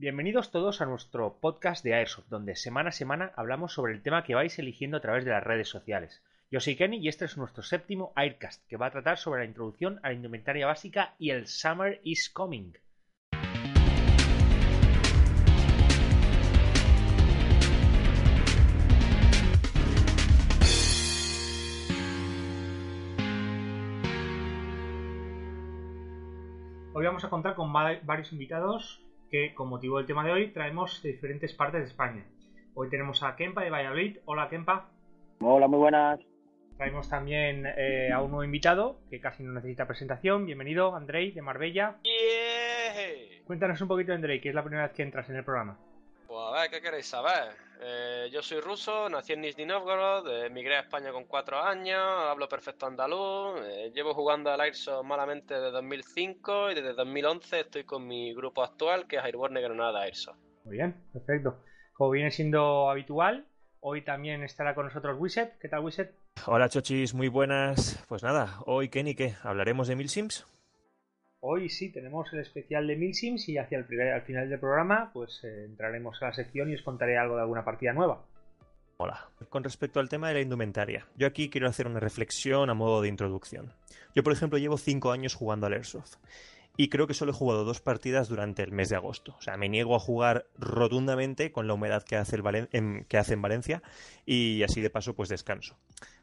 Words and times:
Bienvenidos 0.00 0.52
todos 0.52 0.80
a 0.80 0.86
nuestro 0.86 1.40
podcast 1.40 1.82
de 1.82 1.92
Airsoft, 1.92 2.28
donde 2.28 2.54
semana 2.54 2.90
a 2.90 2.92
semana 2.92 3.32
hablamos 3.34 3.72
sobre 3.72 3.92
el 3.92 4.00
tema 4.00 4.22
que 4.22 4.36
vais 4.36 4.56
eligiendo 4.60 4.96
a 4.96 5.00
través 5.00 5.24
de 5.24 5.32
las 5.32 5.42
redes 5.42 5.68
sociales. 5.68 6.22
Yo 6.52 6.60
soy 6.60 6.76
Kenny 6.76 6.98
y 6.98 7.08
este 7.08 7.24
es 7.24 7.36
nuestro 7.36 7.64
séptimo 7.64 8.12
Aircast, 8.14 8.64
que 8.68 8.76
va 8.76 8.86
a 8.86 8.90
tratar 8.92 9.18
sobre 9.18 9.40
la 9.40 9.46
introducción 9.46 9.98
a 10.04 10.10
la 10.10 10.14
indumentaria 10.14 10.66
básica 10.66 11.16
y 11.18 11.30
el 11.30 11.48
Summer 11.48 12.00
is 12.04 12.30
Coming. 12.30 12.74
Hoy 26.92 27.04
vamos 27.04 27.24
a 27.24 27.30
contar 27.30 27.56
con 27.56 27.72
varios 27.72 28.32
invitados 28.32 29.02
que 29.30 29.54
con 29.54 29.68
motivo 29.68 29.98
del 29.98 30.06
tema 30.06 30.24
de 30.24 30.32
hoy 30.32 30.48
traemos 30.48 31.02
de 31.02 31.12
diferentes 31.12 31.52
partes 31.52 31.80
de 31.80 31.86
España. 31.86 32.24
Hoy 32.74 32.88
tenemos 32.88 33.22
a 33.22 33.36
Kempa 33.36 33.62
de 33.62 33.70
Valladolid. 33.70 34.18
Hola 34.24 34.48
Kempa. 34.48 34.88
Hola, 35.40 35.68
muy 35.68 35.78
buenas. 35.78 36.20
Traemos 36.76 37.08
también 37.08 37.66
eh, 37.76 38.10
a 38.12 38.22
un 38.22 38.30
nuevo 38.30 38.44
invitado 38.44 39.00
que 39.10 39.20
casi 39.20 39.42
no 39.42 39.52
necesita 39.52 39.86
presentación. 39.86 40.46
Bienvenido, 40.46 40.94
Andrei 40.94 41.32
de 41.32 41.42
Marbella. 41.42 41.96
Cuéntanos 43.44 43.80
un 43.80 43.88
poquito, 43.88 44.12
Andrei, 44.12 44.40
que 44.40 44.50
es 44.50 44.54
la 44.54 44.62
primera 44.62 44.84
vez 44.84 44.92
que 44.92 45.02
entras 45.02 45.28
en 45.28 45.36
el 45.36 45.44
programa. 45.44 45.78
Pues 46.38 46.54
a 46.54 46.60
ver, 46.60 46.70
¿qué 46.70 46.80
queréis 46.80 47.06
saber? 47.06 47.56
Eh, 47.80 48.28
yo 48.30 48.42
soy 48.42 48.60
ruso, 48.60 49.08
nací 49.08 49.32
en 49.32 49.40
Nizhny 49.40 49.66
Novgorod, 49.66 50.44
emigré 50.44 50.76
a 50.76 50.80
España 50.82 51.10
con 51.10 51.24
cuatro 51.24 51.60
años, 51.60 51.98
hablo 52.00 52.48
perfecto 52.48 52.86
andaluz, 52.86 53.60
eh, 53.64 53.90
llevo 53.92 54.14
jugando 54.14 54.48
al 54.52 54.60
Airsoft 54.60 55.04
malamente 55.04 55.54
desde 55.54 55.72
2005 55.72 56.70
y 56.70 56.74
desde 56.76 56.92
2011 56.92 57.60
estoy 57.60 57.82
con 57.82 58.06
mi 58.06 58.32
grupo 58.34 58.62
actual 58.62 59.08
que 59.08 59.16
es 59.16 59.24
Airborne 59.24 59.60
Granada 59.60 60.02
Airsoft. 60.02 60.38
Muy 60.64 60.76
bien, 60.76 61.02
perfecto. 61.12 61.58
Como 61.92 62.10
viene 62.10 62.30
siendo 62.30 62.88
habitual, 62.88 63.48
hoy 63.80 64.02
también 64.02 64.44
estará 64.44 64.76
con 64.76 64.86
nosotros 64.86 65.16
Wiset. 65.18 65.58
¿Qué 65.58 65.68
tal, 65.68 65.80
Wiset? 65.80 66.14
Hola, 66.46 66.68
chochis, 66.68 67.14
muy 67.14 67.26
buenas. 67.26 68.04
Pues 68.08 68.22
nada, 68.22 68.60
hoy, 68.64 68.90
Kenny, 68.90 69.16
¿qué? 69.16 69.34
¿Hablaremos 69.42 69.88
de 69.88 69.96
Milsims? 69.96 70.46
Hoy 71.40 71.68
sí 71.68 71.90
tenemos 71.90 72.32
el 72.32 72.40
especial 72.40 72.86
de 72.88 72.96
Milsims 72.96 73.48
y 73.48 73.58
hacia 73.58 73.78
el 73.78 74.00
al 74.12 74.22
final 74.22 74.50
del 74.50 74.58
programa 74.58 75.10
pues 75.12 75.44
eh, 75.44 75.66
entraremos 75.66 76.20
a 76.20 76.26
la 76.26 76.32
sección 76.32 76.68
y 76.68 76.74
os 76.74 76.82
contaré 76.82 77.16
algo 77.16 77.36
de 77.36 77.42
alguna 77.42 77.64
partida 77.64 77.92
nueva. 77.92 78.24
Hola. 78.96 79.30
Con 79.48 79.62
respecto 79.62 80.00
al 80.00 80.08
tema 80.08 80.28
de 80.28 80.34
la 80.34 80.40
indumentaria, 80.40 81.06
yo 81.16 81.28
aquí 81.28 81.48
quiero 81.48 81.68
hacer 81.68 81.86
una 81.86 82.00
reflexión 82.00 82.70
a 82.70 82.74
modo 82.74 83.00
de 83.02 83.08
introducción. 83.08 83.72
Yo, 84.16 84.24
por 84.24 84.32
ejemplo, 84.32 84.58
llevo 84.58 84.78
5 84.78 85.12
años 85.12 85.36
jugando 85.36 85.68
al 85.68 85.74
Airsoft 85.74 86.16
y 86.76 86.88
creo 86.88 87.06
que 87.06 87.14
solo 87.14 87.30
he 87.30 87.34
jugado 87.34 87.64
dos 87.64 87.80
partidas 87.80 88.28
durante 88.28 88.64
el 88.64 88.72
mes 88.72 88.88
de 88.88 88.96
agosto. 88.96 89.36
O 89.38 89.42
sea, 89.42 89.56
me 89.56 89.68
niego 89.68 89.94
a 89.94 90.00
jugar 90.00 90.46
rotundamente 90.56 91.52
con 91.52 91.68
la 91.68 91.74
humedad 91.74 92.02
que 92.02 92.16
hace, 92.16 92.36
en, 92.72 93.04
que 93.04 93.16
hace 93.16 93.34
en 93.34 93.42
Valencia 93.42 93.82
y 94.26 94.64
así 94.64 94.80
de 94.80 94.90
paso 94.90 95.14
pues 95.14 95.28
descanso. 95.28 95.78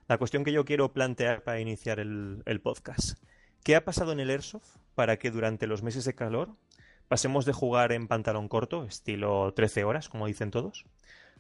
La 0.10 0.18
cuestión 0.18 0.44
que 0.44 0.52
yo 0.52 0.66
quiero 0.66 0.92
plantear 0.92 1.44
para 1.44 1.62
iniciar 1.62 2.02
el, 2.02 2.44
el 2.46 2.60
podcast. 2.60 3.18
¿Qué 3.66 3.76
ha 3.76 3.84
pasado 3.84 4.12
en 4.12 4.20
el 4.20 4.30
Airsoft 4.30 4.78
para 4.94 5.18
que 5.18 5.32
durante 5.32 5.66
los 5.66 5.82
meses 5.82 6.06
de 6.06 6.14
calor 6.14 6.50
pasemos 7.08 7.46
de 7.46 7.52
jugar 7.52 7.94
en 7.94 8.08
pantalón 8.08 8.48
corto, 8.48 8.84
estilo 8.84 9.56
13 9.56 9.84
horas, 9.86 10.08
como 10.08 10.28
dicen 10.28 10.52
todos, 10.52 10.86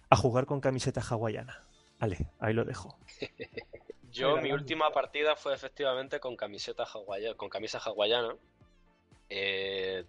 a 0.09 0.15
jugar 0.15 0.47
con 0.47 0.59
camiseta 0.59 1.01
hawaiana. 1.07 1.63
Vale, 1.99 2.31
ahí 2.39 2.55
lo 2.55 2.65
dejo. 2.65 2.97
Yo, 4.11 4.37
mi 4.37 4.51
última 4.51 4.89
partida 4.89 5.35
fue 5.35 5.53
efectivamente 5.53 6.19
con 6.19 6.35
camiseta 6.35 6.83
hawaiana, 6.91 7.37
con 7.37 7.47
camisa 7.47 7.77
hawaiana. 7.77 8.35
Eh, 9.29 10.03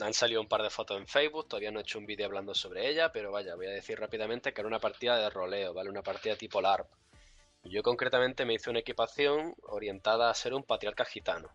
han 0.00 0.14
salido 0.14 0.40
un 0.40 0.48
par 0.48 0.64
de 0.64 0.70
fotos 0.70 0.98
en 0.98 1.06
Facebook, 1.06 1.46
todavía 1.46 1.70
no 1.70 1.78
he 1.78 1.82
hecho 1.82 2.00
un 2.00 2.06
vídeo 2.06 2.26
hablando 2.26 2.56
sobre 2.56 2.88
ella, 2.88 3.12
pero 3.12 3.30
vaya, 3.30 3.54
voy 3.54 3.66
a 3.66 3.70
decir 3.70 4.00
rápidamente 4.00 4.52
que 4.52 4.62
era 4.62 4.66
una 4.66 4.80
partida 4.80 5.16
de 5.16 5.30
roleo, 5.30 5.72
¿vale? 5.72 5.90
Una 5.90 6.02
partida 6.02 6.34
tipo 6.34 6.60
LARP. 6.60 6.88
Yo 7.64 7.82
concretamente 7.82 8.44
me 8.44 8.54
hice 8.54 8.70
una 8.70 8.80
equipación 8.80 9.54
orientada 9.62 10.30
a 10.30 10.34
ser 10.34 10.54
un 10.54 10.64
patriarca 10.64 11.04
gitano. 11.04 11.48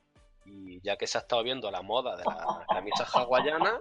Y 0.45 0.79
ya 0.81 0.95
que 0.95 1.07
se 1.07 1.17
ha 1.17 1.21
estado 1.21 1.43
viendo 1.43 1.69
la 1.69 1.81
moda 1.81 2.15
de 2.15 2.23
la 2.23 2.65
camisa 2.69 3.03
hawaiana, 3.03 3.79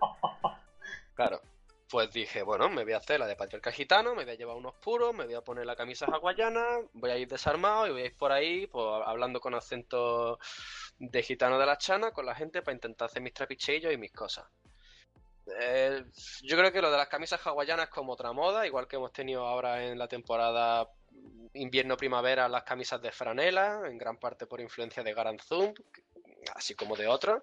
claro, 1.14 1.40
pues 1.88 2.12
dije, 2.12 2.42
bueno, 2.42 2.68
me 2.68 2.82
voy 2.82 2.94
a 2.94 2.98
hacer 2.98 3.20
la 3.20 3.26
de 3.26 3.36
patriarca 3.36 3.70
gitano, 3.70 4.14
me 4.14 4.24
voy 4.24 4.34
a 4.34 4.36
llevar 4.36 4.56
unos 4.56 4.74
puros, 4.74 5.14
me 5.14 5.24
voy 5.24 5.34
a 5.34 5.40
poner 5.42 5.64
la 5.64 5.76
camisa 5.76 6.06
hawaiana, 6.06 6.64
voy 6.94 7.10
a 7.10 7.16
ir 7.16 7.28
desarmado 7.28 7.86
y 7.86 7.90
voy 7.92 8.02
a 8.02 8.06
ir 8.06 8.16
por 8.16 8.32
ahí 8.32 8.66
pues, 8.66 8.84
hablando 9.06 9.40
con 9.40 9.54
acento 9.54 10.40
de 10.98 11.22
gitano 11.22 11.58
de 11.58 11.66
la 11.66 11.78
chana 11.78 12.10
con 12.10 12.26
la 12.26 12.34
gente 12.34 12.62
para 12.62 12.74
intentar 12.74 13.06
hacer 13.06 13.22
mis 13.22 13.34
trapichillos 13.34 13.92
y 13.92 13.96
mis 13.96 14.12
cosas. 14.12 14.46
Eh, 15.60 16.04
yo 16.42 16.56
creo 16.56 16.72
que 16.72 16.82
lo 16.82 16.90
de 16.90 16.96
las 16.96 17.08
camisas 17.08 17.40
hawaianas 17.46 17.86
es 17.86 17.92
como 17.92 18.14
otra 18.14 18.32
moda, 18.32 18.66
igual 18.66 18.88
que 18.88 18.96
hemos 18.96 19.12
tenido 19.12 19.46
ahora 19.46 19.84
en 19.84 19.96
la 19.96 20.08
temporada 20.08 20.88
invierno-primavera 21.54 22.48
las 22.48 22.64
camisas 22.64 23.00
de 23.00 23.12
franela, 23.12 23.82
en 23.86 23.98
gran 23.98 24.18
parte 24.18 24.46
por 24.46 24.60
influencia 24.60 25.02
de 25.02 25.14
Garanzum, 25.14 25.72
así 26.54 26.74
como 26.74 26.96
de 26.96 27.08
otros. 27.08 27.42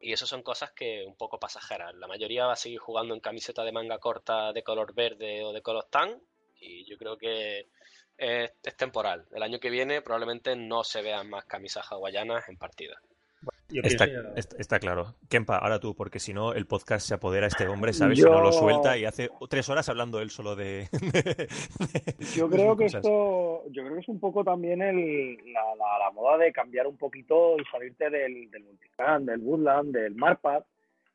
Y 0.00 0.12
eso 0.12 0.26
son 0.26 0.42
cosas 0.42 0.70
que 0.72 1.04
un 1.06 1.16
poco 1.16 1.40
pasajeras. 1.40 1.94
La 1.96 2.06
mayoría 2.06 2.46
va 2.46 2.52
a 2.52 2.56
seguir 2.56 2.78
jugando 2.78 3.14
en 3.14 3.20
camiseta 3.20 3.64
de 3.64 3.72
manga 3.72 3.98
corta 3.98 4.52
de 4.52 4.62
color 4.62 4.94
verde 4.94 5.44
o 5.44 5.52
de 5.52 5.62
color 5.62 5.86
tan. 5.90 6.22
Y 6.60 6.84
yo 6.84 6.96
creo 6.98 7.18
que 7.18 7.68
es, 8.16 8.52
es 8.62 8.76
temporal. 8.76 9.26
El 9.32 9.42
año 9.42 9.58
que 9.58 9.70
viene 9.70 10.00
probablemente 10.00 10.54
no 10.54 10.84
se 10.84 11.02
vean 11.02 11.28
más 11.28 11.46
camisas 11.46 11.90
hawaianas 11.90 12.48
en 12.48 12.56
partida. 12.56 13.00
Está, 13.70 14.06
está, 14.34 14.78
claro. 14.78 15.14
Kempa, 15.28 15.58
ahora 15.58 15.78
tú, 15.78 15.94
porque 15.94 16.18
si 16.18 16.32
no, 16.32 16.54
el 16.54 16.66
podcast 16.66 17.06
se 17.06 17.12
apodera 17.12 17.44
a 17.44 17.48
este 17.48 17.68
hombre, 17.68 17.92
¿sabes? 17.92 18.18
Si 18.18 18.24
no 18.24 18.40
lo 18.40 18.50
suelta 18.50 18.96
y 18.96 19.04
hace 19.04 19.28
tres 19.50 19.68
horas 19.68 19.86
hablando 19.90 20.20
él 20.20 20.30
solo 20.30 20.56
de. 20.56 20.88
yo 22.34 22.48
creo 22.48 22.74
que 22.76 22.86
esto. 22.86 23.64
Yo 23.70 23.82
creo 23.82 23.94
que 23.94 24.00
es 24.00 24.08
un 24.08 24.20
poco 24.20 24.42
también 24.42 24.80
el, 24.80 25.36
la, 25.52 26.10
moda 26.14 26.38
de 26.38 26.50
cambiar 26.50 26.86
un 26.86 26.96
poquito 26.96 27.56
y 27.58 27.64
salirte 27.70 28.08
del, 28.08 28.50
del 28.50 28.64
del 29.26 29.40
Woodland, 29.40 29.92
del 29.92 30.14
Marpad. 30.14 30.64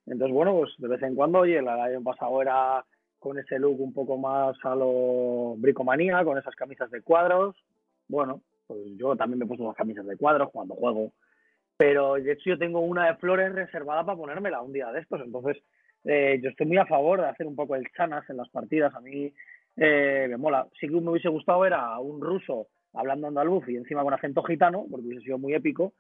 Entonces, 0.06 0.36
bueno, 0.36 0.56
pues 0.59 0.74
de 0.78 0.88
vez 0.88 1.02
en 1.02 1.16
cuando, 1.16 1.40
oye, 1.40 1.58
el 1.58 1.68
año 1.68 2.03
pasado 2.03 2.40
era 2.40 2.86
con 3.18 3.40
ese 3.40 3.58
look 3.58 3.81
un 3.81 3.94
poco 3.94 4.18
más 4.18 4.56
a 4.63 4.75
lo 4.75 5.56
bricomanía, 5.58 6.24
con 6.24 6.38
esas 6.38 6.56
camisas 6.56 6.92
de 6.92 7.02
cuadros. 7.02 7.56
Bueno, 8.08 8.42
pues 8.68 8.80
yo 8.96 9.16
también 9.16 9.40
me 9.40 9.46
he 9.46 9.47
puesto 9.47 9.66
las 9.66 9.75
camisas 9.75 10.06
de 10.06 10.18
cuadros 10.18 10.52
cuando 10.52 10.75
juego 10.75 11.13
pero 11.83 12.13
de 12.13 12.31
hecho 12.31 12.51
yo 12.51 12.57
tengo 12.57 12.79
una 12.79 13.07
de 13.07 13.16
flores 13.17 13.53
reservada 13.53 14.05
para 14.05 14.17
ponérmela 14.17 14.61
un 14.61 14.71
día 14.71 14.89
de 14.94 15.01
estos, 15.01 15.19
entonces 15.19 15.61
eh, 16.05 16.39
yo 16.41 16.49
estoy 16.49 16.66
muy 16.66 16.77
a 16.77 16.85
favor 16.85 17.19
de 17.19 17.27
hacer 17.27 17.45
un 17.45 17.57
poco 17.57 17.75
el 17.75 17.91
chanas 17.91 18.23
en 18.29 18.38
las 18.38 18.47
partidas, 18.47 18.95
a 18.95 19.01
mí 19.01 19.33
eh, 19.75 20.27
me 20.29 20.38
mola. 20.38 20.66
Sí 20.79 20.88
que 20.88 20.94
me 20.94 21.09
hubiese 21.09 21.27
gustado 21.27 21.59
ver 21.59 21.73
a 21.73 21.99
un 21.99 22.21
ruso 22.21 22.67
hablando 22.94 23.27
andaluz 23.27 23.67
y 23.67 23.75
encima 23.75 24.01
con 24.01 24.13
acento 24.13 24.44
gitano, 24.44 24.85
porque 24.89 25.07
hubiese 25.07 25.25
sido 25.25 25.38
muy 25.38 25.55
épico, 25.55 25.91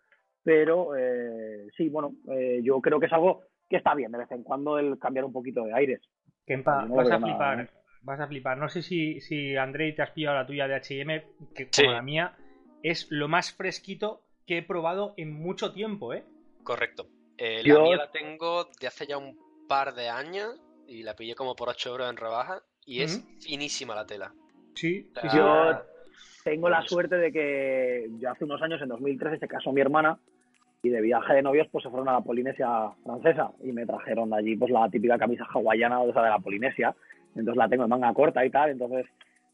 pero 0.41 0.95
eh, 0.95 1.67
sí, 1.75 1.89
bueno, 1.89 2.13
yo 2.61 2.79
creo 2.79 2.97
que 2.97 3.07
es 3.07 3.13
algo 3.13 3.41
que 3.69 3.75
está 3.75 3.93
bien 3.93 4.13
de 4.13 4.19
vez 4.19 4.31
en 4.31 4.43
cuando 4.43 4.79
el 4.79 4.97
cambiar 4.97 5.25
un 5.25 5.33
poquito 5.33 5.65
de 5.65 5.73
aires. 5.73 5.99
Kempa, 6.47 6.85
vas 6.85 7.11
a 7.11 7.19
flipar, 7.19 7.69
vas 8.03 8.19
a 8.21 8.27
flipar. 8.27 8.57
No 8.57 8.69
sé 8.69 8.83
si, 8.83 9.19
si 9.19 9.57
Andrei 9.57 9.93
te 9.93 10.01
has 10.01 10.11
pillado 10.11 10.37
la 10.37 10.45
tuya 10.45 10.65
de 10.65 10.75
H&M, 10.75 11.25
que 11.53 11.67
como 11.75 11.91
la 11.91 12.01
mía, 12.01 12.37
es 12.83 13.07
lo 13.09 13.27
más 13.27 13.51
fresquito 13.51 14.21
que 14.45 14.59
he 14.59 14.63
probado 14.63 15.13
en 15.17 15.33
mucho 15.33 15.73
tiempo, 15.73 16.13
¿eh? 16.13 16.23
Correcto. 16.63 17.07
Eh, 17.37 17.61
la 17.65 17.79
mía 17.79 17.97
la 17.97 18.11
tengo 18.11 18.69
de 18.79 18.87
hace 18.87 19.07
ya 19.07 19.17
un 19.17 19.37
par 19.67 19.95
de 19.95 20.09
años 20.09 20.61
y 20.87 21.03
la 21.03 21.15
pillé 21.15 21.35
como 21.35 21.55
por 21.55 21.69
8 21.69 21.89
euros 21.89 22.09
en 22.09 22.17
rebaja 22.17 22.61
y 22.85 23.01
es 23.01 23.23
finísima 23.41 23.95
la 23.95 24.05
tela. 24.05 24.33
Sí, 24.75 25.09
yo 25.33 25.81
tengo 26.43 26.69
la 26.69 26.81
suerte 26.83 27.15
de 27.15 27.31
que 27.31 28.09
yo 28.19 28.31
hace 28.31 28.43
unos 28.43 28.61
años, 28.61 28.81
en 28.81 28.89
2013, 28.89 29.39
se 29.39 29.47
casó 29.47 29.71
mi 29.71 29.81
hermana 29.81 30.19
y 30.81 30.89
de 30.89 31.01
viaje 31.01 31.33
de 31.33 31.41
novios 31.41 31.67
pues 31.71 31.83
se 31.83 31.89
fueron 31.89 32.09
a 32.09 32.13
la 32.13 32.21
Polinesia 32.21 32.67
francesa 33.03 33.51
y 33.63 33.71
me 33.71 33.85
trajeron 33.85 34.29
de 34.29 34.37
allí 34.37 34.55
pues 34.57 34.69
la 34.69 34.89
típica 34.89 35.17
camisa 35.17 35.45
hawaiana 35.45 36.01
o 36.01 36.09
esa 36.09 36.21
de 36.21 36.29
la 36.29 36.39
Polinesia. 36.39 36.93
Entonces 37.35 37.55
la 37.55 37.69
tengo 37.69 37.83
en 37.83 37.89
manga 37.89 38.13
corta 38.13 38.45
y 38.45 38.49
tal, 38.49 38.71
entonces 38.71 39.05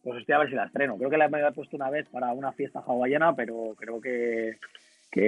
pues 0.03 0.19
estoy 0.19 0.35
a 0.35 0.39
ver 0.39 0.49
si 0.49 0.55
la 0.55 0.65
estreno. 0.65 0.97
Creo 0.97 1.09
que 1.09 1.17
la 1.17 1.25
he 1.25 1.51
puesto 1.51 1.75
una 1.75 1.89
vez 1.89 2.07
para 2.09 2.31
una 2.31 2.51
fiesta 2.51 2.79
hawaiana, 2.79 3.35
pero 3.35 3.75
creo 3.77 3.99
que, 3.99 4.57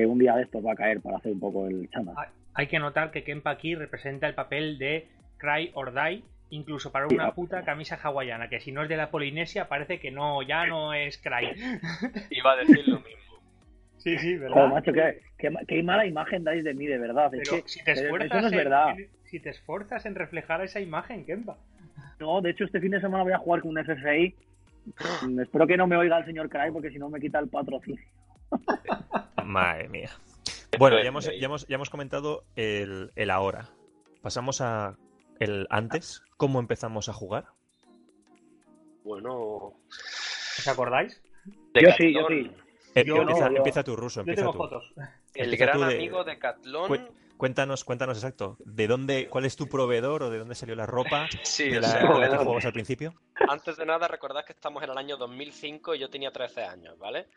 un 0.06 0.20
día 0.20 0.36
de 0.36 0.44
estos 0.44 0.66
va 0.66 0.74
a 0.74 0.76
caer 0.76 1.02
para 1.02 1.18
hacer 1.18 1.34
un 1.34 1.40
poco 1.40 1.68
el 1.68 1.90
chama. 1.90 2.14
Hay 2.54 2.68
que 2.68 2.80
notar 2.80 3.12
que 3.12 3.24
Kempa 3.24 3.52
aquí 3.52 3.76
representa 3.76 4.28
el 4.28 4.36
papel 4.36 4.78
de 4.78 5.08
Cry 5.38 5.72
or 5.74 5.94
Die, 5.94 6.24
incluso 6.50 6.92
para 6.92 7.08
una 7.08 7.32
puta 7.34 7.64
camisa 7.64 8.00
hawaiana, 8.02 8.50
que 8.50 8.60
si 8.60 8.72
no 8.72 8.84
es 8.84 8.90
de 8.90 8.98
la 8.98 9.10
Polinesia 9.10 9.68
parece 9.68 10.00
que 10.00 10.12
no, 10.12 10.42
ya 10.42 10.66
no 10.66 10.94
es 10.94 11.18
Cry. 11.18 11.52
Iba 12.30 12.54
a 12.54 12.58
decir 12.58 12.88
lo 12.88 13.00
mismo. 13.00 13.22
Sí, 13.98 14.18
sí, 14.18 14.36
¿verdad? 14.36 14.68
Macho, 14.68 14.92
qué, 14.94 15.20
qué, 15.68 15.84
mala 15.84 16.08
imagen 16.08 16.44
dais 16.44 16.64
de 16.64 16.74
mí, 16.74 16.88
de 16.88 16.98
verdad. 16.98 17.30
Pero 17.30 17.62
si 17.68 17.84
te 17.84 17.92
esfuerzas 17.92 18.46
es 18.46 18.52
verdad. 18.52 18.98
En, 18.98 19.08
si 19.26 19.40
te 19.40 19.52
esfuerzas 19.52 20.06
en 20.08 20.16
reflejar 20.16 20.64
esa 20.64 20.80
imagen, 20.80 21.24
Kempa. 21.24 21.58
No, 22.20 22.42
de 22.42 22.50
hecho 22.50 22.66
este 22.66 22.80
fin 22.80 22.92
de 22.92 23.02
semana 23.02 23.24
voy 23.24 23.34
a 23.34 23.38
jugar 23.38 23.62
con 23.62 23.78
un 23.78 23.84
FFI. 23.84 24.36
Espero 25.42 25.68
que 25.68 25.78
no 25.78 25.88
me 25.88 25.98
oiga 25.98 26.18
el 26.18 26.26
señor 26.26 26.50
Cry 26.50 26.72
porque 26.72 26.92
si 26.92 27.00
no 27.00 27.10
me 27.10 27.20
quita 27.20 27.40
el 27.40 27.50
patrocinio. 27.50 28.02
Madre 29.46 29.88
mía. 29.90 30.10
Bueno, 30.78 31.02
ya 31.02 31.10
hemos, 31.10 31.26
ya 31.26 31.46
hemos, 31.46 31.68
ya 31.68 31.76
hemos 31.76 31.90
comentado 31.90 32.44
el, 32.56 33.12
el 33.16 33.30
ahora. 33.30 33.70
Pasamos 34.22 34.62
a 34.62 34.98
el 35.40 35.68
antes. 35.70 36.24
¿Cómo 36.38 36.60
empezamos 36.60 37.10
a 37.10 37.14
jugar? 37.14 37.46
Bueno. 39.04 39.74
¿Os 40.58 40.68
acordáis? 40.68 41.22
Yo 41.74 41.92
sí, 41.98 42.14
yo 42.14 42.28
sí. 42.28 42.52
Eh, 42.96 43.06
empieza, 43.56 43.84
tu 43.84 43.96
ruso. 43.96 44.20
Empieza 44.22 44.42
yo 44.42 44.52
tengo 44.52 44.64
fotos. 44.64 44.94
El 45.34 45.56
gran 45.58 45.82
amigo 45.84 46.24
de 46.24 46.38
Catlón. 46.38 47.10
Cuéntanos, 47.42 47.84
cuéntanos 47.84 48.18
exacto. 48.18 48.56
¿De 48.60 48.86
dónde, 48.86 49.28
cuál 49.28 49.46
es 49.46 49.56
tu 49.56 49.68
proveedor 49.68 50.22
o 50.22 50.30
de 50.30 50.38
dónde 50.38 50.54
salió 50.54 50.76
la 50.76 50.86
ropa 50.86 51.28
sí, 51.44 51.70
de 51.70 51.82
la, 51.82 52.00
que 52.00 52.38
jugabas 52.38 52.66
al 52.66 52.74
principio? 52.74 53.16
Antes 53.50 53.78
de 53.78 53.86
nada, 53.88 54.08
recordad 54.08 54.46
que 54.46 54.54
estamos 54.54 54.84
en 54.84 54.92
el 54.92 54.98
año 55.00 55.18
2005 55.18 55.96
y 55.96 56.00
yo 56.00 56.08
tenía 56.08 56.32
13 56.32 56.64
años, 56.64 57.00
¿vale? 57.00 57.30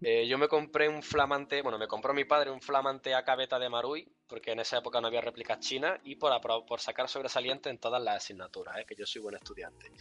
Eh, 0.00 0.26
yo 0.26 0.38
me 0.38 0.48
compré 0.48 0.88
un 0.88 1.02
flamante, 1.02 1.60
bueno, 1.60 1.78
me 1.78 1.86
compró 1.86 2.14
mi 2.14 2.24
padre 2.24 2.50
un 2.50 2.62
flamante 2.62 3.14
AK 3.14 3.36
beta 3.36 3.58
de 3.58 3.68
Marui, 3.68 4.08
porque 4.26 4.52
en 4.52 4.60
esa 4.60 4.78
época 4.78 5.02
no 5.02 5.08
había 5.08 5.20
réplicas 5.20 5.60
chinas, 5.60 6.00
y 6.02 6.16
por, 6.16 6.32
por 6.40 6.80
sacar 6.80 7.10
sobresaliente 7.10 7.68
en 7.68 7.76
todas 7.76 8.02
las 8.02 8.16
asignaturas, 8.16 8.78
¿eh? 8.78 8.84
que 8.88 8.96
yo 8.96 9.04
soy 9.04 9.20
buen 9.20 9.34
estudiante. 9.34 9.92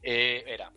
Eh, 0.00 0.44
era. 0.46 0.70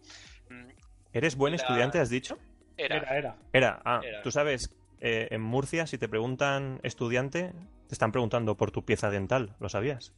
Mm, 0.49 0.69
¿Eres 1.13 1.35
buen 1.35 1.53
estudiante, 1.53 1.99
has 1.99 2.09
dicho? 2.09 2.39
Era. 2.77 2.97
Era, 2.97 3.35
era. 3.53 3.81
ah, 3.85 4.01
tú 4.23 4.31
sabes, 4.31 4.75
eh, 4.99 5.27
en 5.31 5.41
Murcia, 5.41 5.87
si 5.87 5.97
te 5.97 6.07
preguntan 6.07 6.79
estudiante, 6.83 7.53
te 7.87 7.93
están 7.93 8.11
preguntando 8.11 8.55
por 8.55 8.71
tu 8.71 8.83
pieza 8.83 9.09
dental, 9.09 9.55
¿lo 9.59 9.69
sabías? 9.69 10.13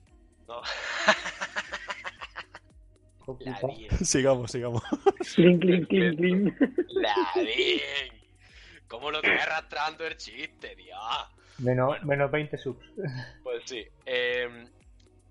No. 0.48 0.62
sigamos, 4.04 4.51
sigamos. 4.51 4.83
Cling, 5.36 5.59
cling, 5.59 5.86
cling, 5.86 6.15
cling. 6.15 6.56
La 6.89 7.15
bien. 7.36 8.13
¿Cómo 8.88 9.12
lo 9.12 9.21
que 9.21 9.31
arrastrando 9.31 10.06
el 10.06 10.15
chiste, 10.15 10.75
Dios? 10.75 10.98
Menos, 11.57 12.01
menos 12.04 12.31
20 12.31 12.57
subs. 12.57 12.86
Pues 13.44 13.63
sí. 13.65 13.86
Eh, 14.06 14.68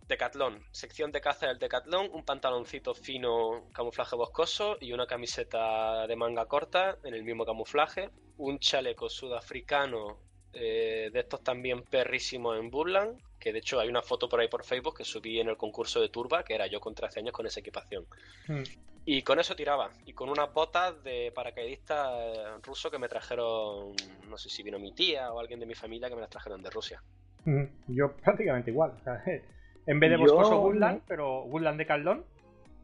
Decathlon, 0.08 0.62
sección 0.70 1.10
de 1.10 1.20
caza 1.20 1.48
del 1.48 1.58
Decathlon, 1.58 2.10
un 2.12 2.24
pantaloncito 2.24 2.94
fino 2.94 3.68
camuflaje 3.72 4.14
boscoso 4.14 4.76
y 4.80 4.92
una 4.92 5.06
camiseta 5.06 6.06
de 6.06 6.14
manga 6.14 6.46
corta 6.46 6.96
en 7.02 7.14
el 7.14 7.24
mismo 7.24 7.44
camuflaje, 7.44 8.10
un 8.36 8.58
chaleco 8.60 9.08
sudafricano 9.08 10.20
eh, 10.52 11.10
de 11.12 11.20
estos 11.20 11.42
también 11.42 11.82
perrísimos 11.82 12.58
en 12.58 12.70
Burland, 12.70 13.20
que 13.38 13.52
de 13.52 13.58
hecho 13.58 13.80
hay 13.80 13.88
una 13.88 14.00
foto 14.00 14.28
por 14.28 14.40
ahí 14.40 14.48
por 14.48 14.64
Facebook 14.64 14.96
que 14.96 15.04
subí 15.04 15.40
en 15.40 15.48
el 15.48 15.56
concurso 15.56 16.00
de 16.00 16.08
Turba, 16.08 16.44
que 16.44 16.54
era 16.54 16.66
yo 16.66 16.80
con 16.80 16.94
13 16.94 17.20
años 17.20 17.32
con 17.32 17.46
esa 17.46 17.60
equipación. 17.60 18.06
Hmm. 18.46 18.62
Y 19.04 19.22
con 19.22 19.38
eso 19.38 19.54
tiraba, 19.54 19.90
y 20.04 20.12
con 20.12 20.28
unas 20.28 20.52
botas 20.52 21.02
de 21.02 21.32
paracaidista 21.34 22.10
eh, 22.18 22.58
ruso 22.62 22.90
que 22.90 22.98
me 22.98 23.08
trajeron, 23.08 23.94
no 24.28 24.38
sé 24.38 24.48
si 24.48 24.62
vino 24.62 24.78
mi 24.78 24.92
tía 24.92 25.32
o 25.32 25.40
alguien 25.40 25.60
de 25.60 25.66
mi 25.66 25.74
familia 25.74 26.08
que 26.08 26.14
me 26.14 26.20
las 26.20 26.30
trajeron 26.30 26.62
de 26.62 26.70
Rusia. 26.70 27.02
Hmm. 27.44 27.64
Yo 27.88 28.16
prácticamente 28.16 28.70
igual. 28.70 28.92
En 29.86 30.00
vez 30.00 30.10
de 30.10 30.16
Boscoso 30.16 30.60
Woodland, 30.60 31.02
pero 31.06 31.44
Woodland 31.44 31.78
de 31.78 31.86
Caldón. 31.86 32.24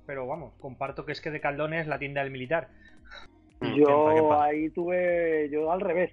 Pero 0.06 0.26
vamos, 0.26 0.54
comparto 0.58 1.04
que 1.04 1.12
es 1.12 1.20
que 1.20 1.31
de 1.31 1.40
Caldón 1.40 1.75
es 1.75 1.87
la 1.87 1.99
tienda 1.99 2.22
del 2.22 2.32
militar. 2.32 2.69
Mm, 3.60 3.75
yo 3.75 4.40
ahí 4.40 4.70
tuve, 4.70 5.49
yo 5.50 5.70
al 5.70 5.81
revés. 5.81 6.12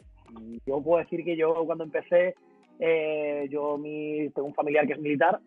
Yo 0.66 0.82
puedo 0.82 1.00
decir 1.00 1.24
que 1.24 1.36
yo 1.36 1.66
cuando 1.66 1.84
empecé, 1.84 2.36
eh, 2.80 3.48
yo 3.50 3.78
mi, 3.78 4.30
tengo 4.30 4.48
un 4.48 4.54
familiar 4.54 4.86
que 4.86 4.94
es 4.94 5.00
militar, 5.00 5.40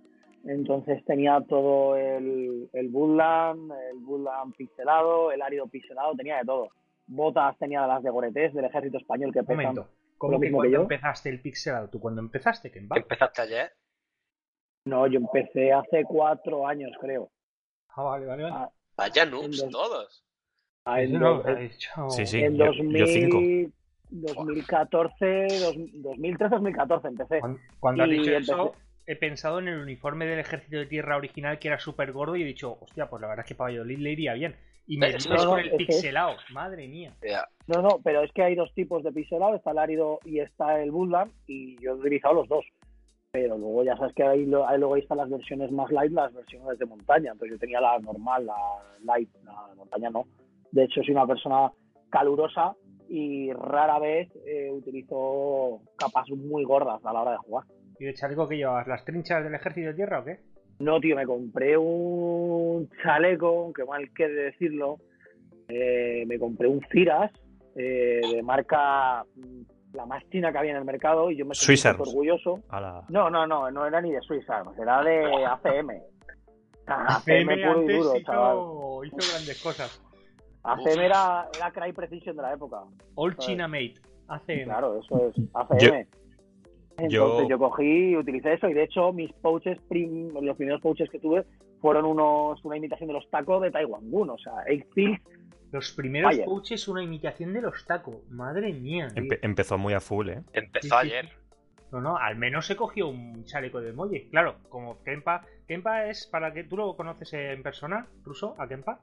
entonces 0.45 1.05
tenía 1.05 1.41
todo 1.49 1.97
el, 1.97 2.69
el 2.73 2.89
Woodland, 2.89 3.71
el 3.93 4.05
Woodland 4.05 4.55
pixelado, 4.57 5.31
el 5.31 5.41
árido 5.41 5.69
pixelado, 5.69 6.15
tenía 6.15 6.39
de 6.39 6.45
todo. 6.45 6.71
Botas 7.07 7.57
tenía 7.59 7.87
las 7.87 8.03
de 8.03 8.11
Goretés 8.11 8.55
del 8.55 8.65
ejército 8.65 8.99
español 8.99 9.33
que 9.33 9.43
pesan. 9.43 9.57
Momento. 9.57 9.89
¿Cómo 10.19 10.41
que 10.41 10.53
cuando 10.53 10.83
empezaste 10.83 11.29
el 11.29 11.41
pixelado? 11.41 11.89
¿Tú 11.89 12.01
cuando 12.01 12.21
empezaste? 12.21 12.71
¿Qué 12.71 12.79
¿Empezaste 12.79 13.43
ayer? 13.43 13.73
No, 14.85 15.07
yo 15.07 15.19
empecé 15.19 15.73
hace 15.73 16.05
cuatro 16.05 16.67
años, 16.67 16.91
creo. 17.01 17.31
Ah, 17.89 18.03
vale, 18.03 18.27
vale, 18.27 18.43
vale. 18.45 18.55
Ah, 18.57 18.71
Vaya 18.97 19.25
noobs 19.25 19.69
todos. 19.71 20.25
Ah, 20.85 21.01
en, 21.01 21.13
no, 21.13 21.43
sí, 22.11 22.27
sí, 22.27 22.41
en 22.41 22.57
2000, 22.57 23.73
2014, 24.11 25.47
2013, 26.03 26.55
2014 26.57 27.09
empecé. 27.09 27.41
Cuando, 27.79 28.03
has 28.03 28.11
dicho 28.11 28.37
eso, 28.37 28.75
he 29.07 29.15
pensado 29.15 29.61
en 29.61 29.69
el 29.69 29.79
uniforme 29.79 30.27
del 30.27 30.41
ejército 30.41 30.77
de 30.79 30.87
tierra 30.87 31.17
original 31.17 31.59
que 31.61 31.69
era 31.69 31.79
súper 31.79 32.13
gordo 32.13 32.35
y 32.35 32.43
he 32.43 32.47
dicho, 32.47 32.79
hostia, 32.81 33.09
pues 33.09 33.23
la 33.23 33.29
verdad 33.29 33.45
es 33.45 33.49
que 33.49 33.55
para 33.55 33.71
Valladolid 33.71 33.99
le 33.99 34.11
iría 34.11 34.35
bien. 34.35 34.57
Y 34.89 34.99
me 34.99 35.13
dices 35.13 35.45
con 35.45 35.61
el 35.61 35.71
pixelado, 35.77 36.37
madre 36.51 36.89
mía. 36.89 37.15
No, 37.69 37.81
no, 37.81 38.01
pero 38.03 38.25
es 38.25 38.33
que 38.33 38.43
hay 38.43 38.57
dos 38.57 38.75
tipos 38.75 39.05
de 39.05 39.13
pixelado, 39.13 39.55
está 39.55 39.71
el 39.71 39.79
árido 39.79 40.19
y 40.25 40.41
está 40.41 40.83
el 40.83 40.91
Woodland, 40.91 41.33
y 41.47 41.81
yo 41.81 41.93
he 41.93 41.95
utilizado 41.95 42.35
los 42.35 42.49
dos 42.49 42.65
pero 43.33 43.57
luego 43.57 43.83
ya 43.83 43.97
sabes 43.97 44.15
que 44.15 44.23
ahí, 44.23 44.45
luego 44.45 44.95
están 44.97 45.17
las 45.17 45.31
versiones 45.31 45.73
más 45.73 45.91
light, 45.91 46.13
las 46.13 46.35
versiones 46.35 46.79
de 46.79 46.85
montaña. 46.85 47.33
Entonces 47.33 47.53
yo 47.53 47.59
tenía 47.59 47.81
la 47.81 47.99
normal, 47.99 48.45
la 48.45 48.55
light, 49.05 49.31
la 49.45 49.75
montaña 49.75 50.11
no. 50.11 50.27
De 50.71 50.85
hecho, 50.85 51.03
soy 51.03 51.13
una 51.13 51.27
persona 51.27 51.73
calurosa 52.11 52.77
y 53.09 53.51
rara 53.53 53.99
vez 53.99 54.29
eh, 54.47 54.71
utilizo 54.71 55.81
capas 55.97 56.29
muy 56.29 56.63
gordas 56.65 57.03
a 57.05 57.13
la 57.13 57.23
hora 57.23 57.31
de 57.33 57.39
jugar. 57.39 57.65
¿Y 57.99 58.05
de 58.05 58.15
chaleco 58.15 58.47
que 58.47 58.59
llevas? 58.59 58.87
¿Las 58.87 59.05
trinchas 59.07 59.43
del 59.43 59.55
ejército 59.55 59.89
de 59.89 59.95
tierra 59.95 60.21
o 60.21 60.25
qué? 60.25 60.41
No, 60.79 61.01
tío, 61.01 61.17
me 61.17 61.25
compré 61.25 61.79
un 61.79 62.91
chaleco, 63.03 63.73
que 63.73 63.85
mal 63.85 64.13
que 64.15 64.29
decirlo. 64.29 64.99
Eh, 65.69 66.25
me 66.27 66.39
compré 66.39 66.69
un 66.69 66.83
Ciras 66.91 67.33
eh, 67.77 68.21
de 68.31 68.43
marca 68.43 69.25
la 69.93 70.07
más 70.07 70.23
china 70.31 70.53
que 70.53 70.59
había 70.59 70.73
en 70.73 70.79
el 70.79 70.85
mercado 70.85 71.31
y 71.31 71.37
yo 71.37 71.45
me 71.45 71.55
sentí 71.55 71.89
orgulloso. 71.89 72.61
No, 73.09 73.31
no, 73.31 73.47
no, 73.47 73.71
no 73.71 73.87
era 73.87 74.01
ni 74.01 74.13
de 74.13 74.21
Swiss 74.23 74.49
Arms, 74.49 74.79
era 74.79 75.03
de 75.03 75.45
ACM. 75.45 75.91
ACM 76.87 77.47
puro 77.47 77.83
y 77.83 77.97
duro, 77.97 78.21
chaval. 78.21 79.07
Hizo 79.07 79.33
grandes 79.33 79.63
cosas. 79.63 80.03
ACM 80.65 81.01
era, 81.01 81.49
era 81.57 81.71
Cry 81.71 81.93
Precision 81.93 82.37
de 82.37 82.43
la 82.43 82.55
época. 82.55 82.83
All 83.15 83.37
China 83.37 83.69
Made, 83.69 83.95
ACM. 84.29 84.65
Claro, 84.65 84.99
eso 84.99 85.29
es, 85.29 85.35
ACM. 85.55 86.07
Entonces 86.99 87.49
yo... 87.49 87.59
cogí 87.59 88.11
y 88.11 88.17
utilicé 88.17 88.55
eso 88.55 88.69
y 88.69 88.75
de 88.75 88.85
hecho 88.85 89.13
mis 89.13 89.33
pouches, 89.35 89.79
los 89.91 90.57
primeros 90.57 90.81
pouches 90.81 91.09
que 91.11 91.19
tuve 91.19 91.45
fueron 91.81 92.05
unos 92.05 92.65
una 92.65 92.77
imitación 92.77 93.09
de 93.09 93.15
los 93.15 93.29
tacos 93.31 93.63
de 93.63 93.71
Taiwan 93.71 94.11
Gun, 94.11 94.31
o 94.31 94.39
sea, 94.39 94.53
Eight 94.67 94.87
los 95.73 95.91
primeros 95.93 96.39
pouches, 96.41 96.87
una 96.87 97.03
imitación 97.03 97.53
de 97.55 97.63
los 97.63 97.85
tacos. 97.87 98.17
Madre 98.31 98.73
mía. 98.73 99.09
empezó 99.15 99.79
muy 99.79 99.95
a 99.95 100.01
full, 100.01 100.29
¿eh? 100.29 100.43
Empezó 100.53 100.99
ayer. 100.99 101.31
No, 101.91 102.01
no, 102.01 102.17
al 102.17 102.37
menos 102.37 102.67
se 102.67 102.77
cogió 102.77 103.09
un 103.09 103.45
chaleco 103.45 103.81
de 103.81 103.93
molle. 103.93 104.29
Claro, 104.31 104.57
como 104.69 105.03
Kempa. 105.03 105.47
Kempa 105.67 106.07
es 106.07 106.27
para 106.27 106.53
que. 106.53 106.65
¿Tú 106.65 106.77
lo 106.77 106.95
conoces 106.95 107.33
en 107.35 107.63
persona, 107.63 108.07
Ruso, 108.23 108.55
a 108.59 108.69
Kempa? 108.69 109.01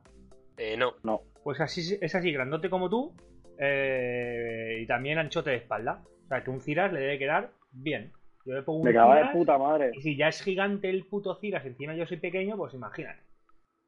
Eh, 0.57 0.77
no. 0.77 0.93
No. 1.03 1.21
Pues 1.43 1.59
así 1.59 1.97
es 1.99 2.15
así, 2.15 2.31
grandote 2.31 2.69
como 2.69 2.89
tú. 2.89 3.15
Eh, 3.57 4.79
y 4.81 4.88
también 4.88 5.17
anchote 5.17 5.49
de 5.49 5.57
espalda. 5.57 6.03
O 6.25 6.27
sea, 6.27 6.43
que 6.43 6.49
un 6.51 6.61
Ciras 6.61 6.93
le 6.93 6.99
debe 6.99 7.19
quedar 7.19 7.51
bien. 7.71 8.11
Yo 8.45 8.53
le 8.53 8.61
pongo 8.61 8.79
un 8.79 8.85
Me 8.85 8.93
de 8.93 9.29
puta 9.33 9.57
madre. 9.57 9.91
Y 9.93 10.01
si 10.01 10.15
ya 10.15 10.27
es 10.27 10.41
gigante 10.41 10.89
el 10.89 11.05
puto 11.05 11.35
Ciras, 11.35 11.65
encima 11.65 11.95
yo 11.95 12.05
soy 12.05 12.17
pequeño, 12.17 12.57
pues 12.57 12.73
imagínate. 12.73 13.28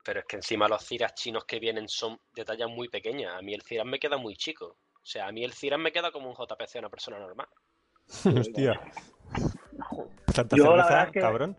Pero 0.03 0.21
es 0.21 0.25
que 0.25 0.37
encima 0.37 0.67
los 0.67 0.83
ciras 0.83 1.13
chinos 1.13 1.45
que 1.45 1.59
vienen 1.59 1.87
son 1.87 2.19
de 2.33 2.43
talla 2.43 2.67
muy 2.67 2.89
pequeña. 2.89 3.37
A 3.37 3.41
mí 3.41 3.53
el 3.53 3.61
ciras 3.61 3.85
me 3.85 3.99
queda 3.99 4.17
muy 4.17 4.35
chico. 4.35 4.77
O 4.95 5.05
sea, 5.05 5.27
a 5.27 5.31
mí 5.31 5.43
el 5.43 5.53
ciras 5.53 5.79
me 5.79 5.91
queda 5.91 6.11
como 6.11 6.29
un 6.29 6.35
JPC, 6.35 6.79
una 6.79 6.89
persona 6.89 7.19
normal. 7.19 7.47
Hostia. 8.37 8.79
Yo, 10.55 10.75
la 10.75 10.83
verdad 10.83 11.09
cabrón. 11.13 11.57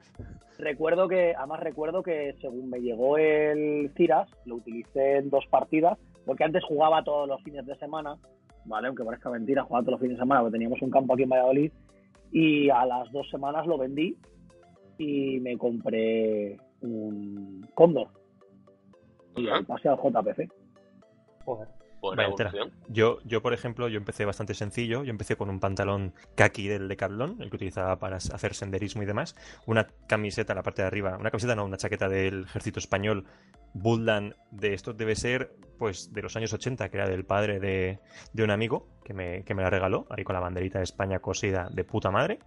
Recuerdo 0.58 1.08
que, 1.08 1.34
además 1.34 1.60
recuerdo 1.60 2.02
que 2.02 2.36
según 2.40 2.70
me 2.70 2.80
llegó 2.80 3.18
el 3.18 3.90
Ciras, 3.96 4.30
lo 4.44 4.56
utilicé 4.56 5.16
en 5.16 5.28
dos 5.28 5.44
partidas, 5.50 5.98
porque 6.24 6.44
antes 6.44 6.62
jugaba 6.64 7.02
todos 7.02 7.26
los 7.26 7.42
fines 7.42 7.66
de 7.66 7.76
semana, 7.78 8.16
¿vale? 8.64 8.86
Aunque 8.86 9.02
parezca 9.02 9.28
mentira, 9.28 9.64
jugaba 9.64 9.82
todos 9.82 9.94
los 9.94 10.00
fines 10.02 10.18
de 10.18 10.22
semana, 10.22 10.42
porque 10.42 10.52
teníamos 10.52 10.80
un 10.80 10.90
campo 10.90 11.14
aquí 11.14 11.24
en 11.24 11.30
Valladolid, 11.30 11.72
y 12.30 12.70
a 12.70 12.86
las 12.86 13.10
dos 13.10 13.28
semanas 13.30 13.66
lo 13.66 13.76
vendí 13.76 14.16
y 14.98 15.40
me 15.40 15.58
compré 15.58 16.56
un 16.80 17.66
Cóndor 17.74 18.21
y 19.36 19.64
pasé 19.64 19.88
al 19.88 19.96
JPC. 19.96 20.50
Joder. 21.44 21.68
Yo, 22.88 23.18
yo, 23.24 23.42
por 23.42 23.52
ejemplo, 23.52 23.86
yo 23.88 23.96
empecé 23.96 24.24
bastante 24.24 24.54
sencillo. 24.54 25.04
Yo 25.04 25.10
empecé 25.10 25.36
con 25.36 25.48
un 25.48 25.60
pantalón 25.60 26.14
kaki 26.34 26.66
del 26.66 26.88
Decathlon, 26.88 27.40
el 27.40 27.48
que 27.48 27.56
utilizaba 27.56 27.98
para 27.98 28.16
hacer 28.16 28.54
senderismo 28.54 29.02
y 29.02 29.06
demás. 29.06 29.36
Una 29.66 29.86
camiseta 30.08 30.52
en 30.52 30.56
la 30.56 30.62
parte 30.62 30.82
de 30.82 30.88
arriba, 30.88 31.16
una 31.16 31.30
camiseta 31.30 31.54
no, 31.54 31.64
una 31.64 31.76
chaqueta 31.76 32.08
del 32.08 32.44
ejército 32.44 32.80
español. 32.80 33.24
Buldan 33.72 34.34
de 34.50 34.74
esto 34.74 34.92
debe 34.92 35.14
ser 35.14 35.54
pues 35.78 36.12
de 36.12 36.22
los 36.22 36.36
años 36.36 36.52
80, 36.52 36.88
que 36.90 36.96
era 36.96 37.08
del 37.08 37.24
padre 37.24 37.58
de, 37.58 37.98
un 38.42 38.50
amigo 38.50 38.88
que 39.04 39.14
me, 39.14 39.44
que 39.44 39.54
me, 39.54 39.62
la 39.62 39.70
regaló, 39.70 40.06
ahí 40.10 40.22
con 40.22 40.34
la 40.34 40.40
banderita 40.40 40.78
de 40.78 40.84
España 40.84 41.18
cosida 41.18 41.68
de 41.72 41.82
puta 41.82 42.10
madre, 42.10 42.38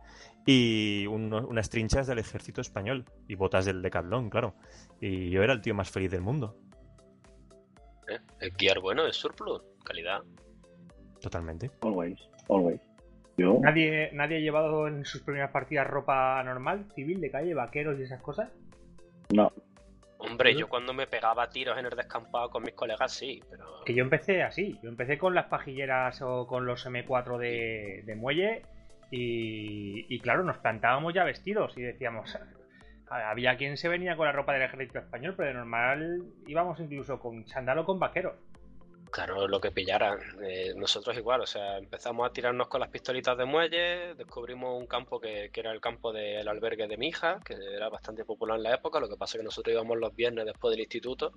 y 0.46 1.06
unas 1.08 1.70
trinchas 1.70 2.08
del 2.08 2.20
ejército 2.20 2.62
español, 2.62 3.04
y 3.27 3.36
botas 3.36 3.65
del 3.65 3.82
Decathlon, 3.82 4.30
claro. 4.30 4.56
Y 5.01 5.32
yo 5.32 5.44
era 5.44 5.51
el 5.51 5.60
tío 5.60 5.75
más 5.75 5.89
feliz 5.89 6.12
del 6.12 6.22
mundo. 6.22 6.56
¿Eh? 8.09 8.19
El 8.39 8.53
gear 8.55 8.79
bueno 8.79 9.05
es 9.05 9.15
surplus, 9.15 9.62
calidad. 9.83 10.21
Totalmente. 11.21 11.71
Always, 11.81 12.19
always. 12.50 12.81
¿Nadie, 13.38 14.12
¿Nadie 14.13 14.38
ha 14.38 14.39
llevado 14.39 14.88
en 14.88 15.03
sus 15.03 15.21
primeras 15.21 15.51
partidas 15.51 15.88
ropa 15.88 16.41
normal, 16.43 16.85
civil, 16.95 17.19
de 17.19 17.31
calle, 17.31 17.53
vaqueros 17.53 18.00
y 18.00 18.03
esas 18.03 18.21
cosas? 18.21 18.50
No. 19.33 19.51
Hombre, 20.17 20.55
yo 20.55 20.69
cuando 20.69 20.93
me 20.93 21.07
pegaba 21.07 21.50
tiros 21.50 21.77
en 21.77 21.85
el 21.85 21.95
descampado 21.95 22.50
con 22.50 22.63
mis 22.63 22.74
colegas 22.74 23.12
sí, 23.12 23.43
pero... 23.50 23.83
Que 23.85 23.93
yo 23.93 24.03
empecé 24.03 24.41
así, 24.41 24.79
yo 24.81 24.89
empecé 24.89 25.17
con 25.17 25.35
las 25.35 25.47
pajilleras 25.47 26.21
o 26.21 26.47
con 26.47 26.65
los 26.65 26.85
M4 26.85 27.38
de, 27.38 28.15
muelle 28.15 28.62
y, 29.12 30.05
y, 30.13 30.19
claro, 30.19 30.43
nos 30.43 30.57
plantábamos 30.59 31.13
ya 31.13 31.25
vestidos 31.25 31.77
y 31.77 31.81
decíamos, 31.81 32.38
había 33.09 33.57
quien 33.57 33.77
se 33.77 33.88
venía 33.88 34.15
con 34.15 34.25
la 34.25 34.31
ropa 34.31 34.53
del 34.53 34.63
ejército 34.63 35.00
español, 35.00 35.33
pero 35.35 35.50
de 35.50 35.53
normal 35.55 36.24
íbamos 36.47 36.79
incluso 36.79 37.19
con 37.19 37.45
chándalo 37.45 37.85
con 37.85 38.00
vaqueros. 38.00 38.35
Claro, 39.12 39.47
lo 39.47 39.62
que 39.62 39.71
pillaran. 39.71 40.19
Eh, 40.43 40.74
nosotros 40.75 41.15
igual, 41.15 41.39
o 41.39 41.45
sea, 41.45 41.77
empezamos 41.77 42.27
a 42.27 42.33
tirarnos 42.33 42.67
con 42.67 42.81
las 42.81 42.89
pistolitas 42.89 43.38
de 43.38 43.45
muelle, 43.45 44.13
descubrimos 44.15 44.77
un 44.77 44.88
campo 44.88 45.21
que, 45.21 45.50
era 45.53 45.71
el 45.71 45.79
campo 45.79 46.12
del 46.12 46.45
albergue 46.47 46.88
de 46.88 46.97
mi 46.97 47.07
hija, 47.07 47.39
que 47.45 47.53
era 47.53 47.88
bastante 47.88 48.25
popular 48.25 48.57
en 48.57 48.63
la 48.63 48.75
época, 48.75 49.00
lo 49.00 49.07
que 49.07 49.15
pasa 49.15 49.38
es 49.38 49.41
que 49.41 49.45
nosotros 49.45 49.74
íbamos 49.74 49.97
los 49.97 50.13
viernes 50.13 50.45
después 50.45 50.71
del 50.71 50.81
instituto 50.81 51.31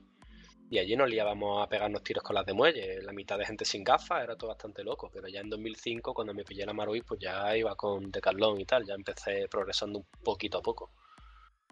y 0.70 0.78
allí 0.78 0.96
nos 0.96 1.08
liábamos 1.08 1.62
a 1.62 1.68
pegarnos 1.68 2.02
tiros 2.02 2.24
con 2.24 2.34
las 2.34 2.44
de 2.46 2.52
muelle, 2.52 3.00
la 3.02 3.12
mitad 3.12 3.38
de 3.38 3.46
gente 3.46 3.64
sin 3.64 3.84
gafas, 3.84 4.24
era 4.24 4.36
todo 4.36 4.48
bastante 4.48 4.82
loco, 4.82 5.10
pero 5.12 5.28
ya 5.28 5.40
en 5.40 5.48
2005 5.48 6.12
cuando 6.12 6.34
me 6.34 6.44
pillé 6.44 6.66
la 6.66 6.72
Maruís 6.72 7.04
pues 7.06 7.20
ya 7.20 7.56
iba 7.56 7.76
con 7.76 8.10
Decathlon 8.10 8.60
y 8.60 8.64
tal, 8.64 8.84
ya 8.84 8.94
empecé 8.94 9.46
progresando 9.48 10.00
un 10.00 10.06
poquito 10.24 10.58
a 10.58 10.62
poco. 10.62 10.90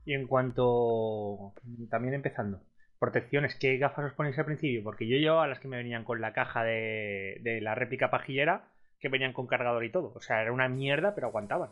Y 0.06 0.14
en 0.14 0.26
cuanto. 0.26 1.52
También 1.90 2.14
empezando. 2.14 2.62
Protecciones, 2.98 3.56
¿qué 3.56 3.76
gafas 3.76 4.06
os 4.06 4.12
ponéis 4.14 4.38
al 4.38 4.46
principio? 4.46 4.82
Porque 4.82 5.06
yo 5.06 5.18
llevaba 5.18 5.46
las 5.46 5.60
que 5.60 5.68
me 5.68 5.76
venían 5.76 6.04
con 6.04 6.22
la 6.22 6.32
caja 6.32 6.64
de, 6.64 7.38
de 7.42 7.60
la 7.60 7.74
réplica 7.74 8.10
pajillera, 8.10 8.70
que 8.98 9.10
venían 9.10 9.34
con 9.34 9.46
cargador 9.46 9.84
y 9.84 9.92
todo. 9.92 10.12
O 10.14 10.20
sea, 10.22 10.40
era 10.40 10.52
una 10.52 10.68
mierda, 10.68 11.14
pero 11.14 11.26
aguantaban. 11.26 11.70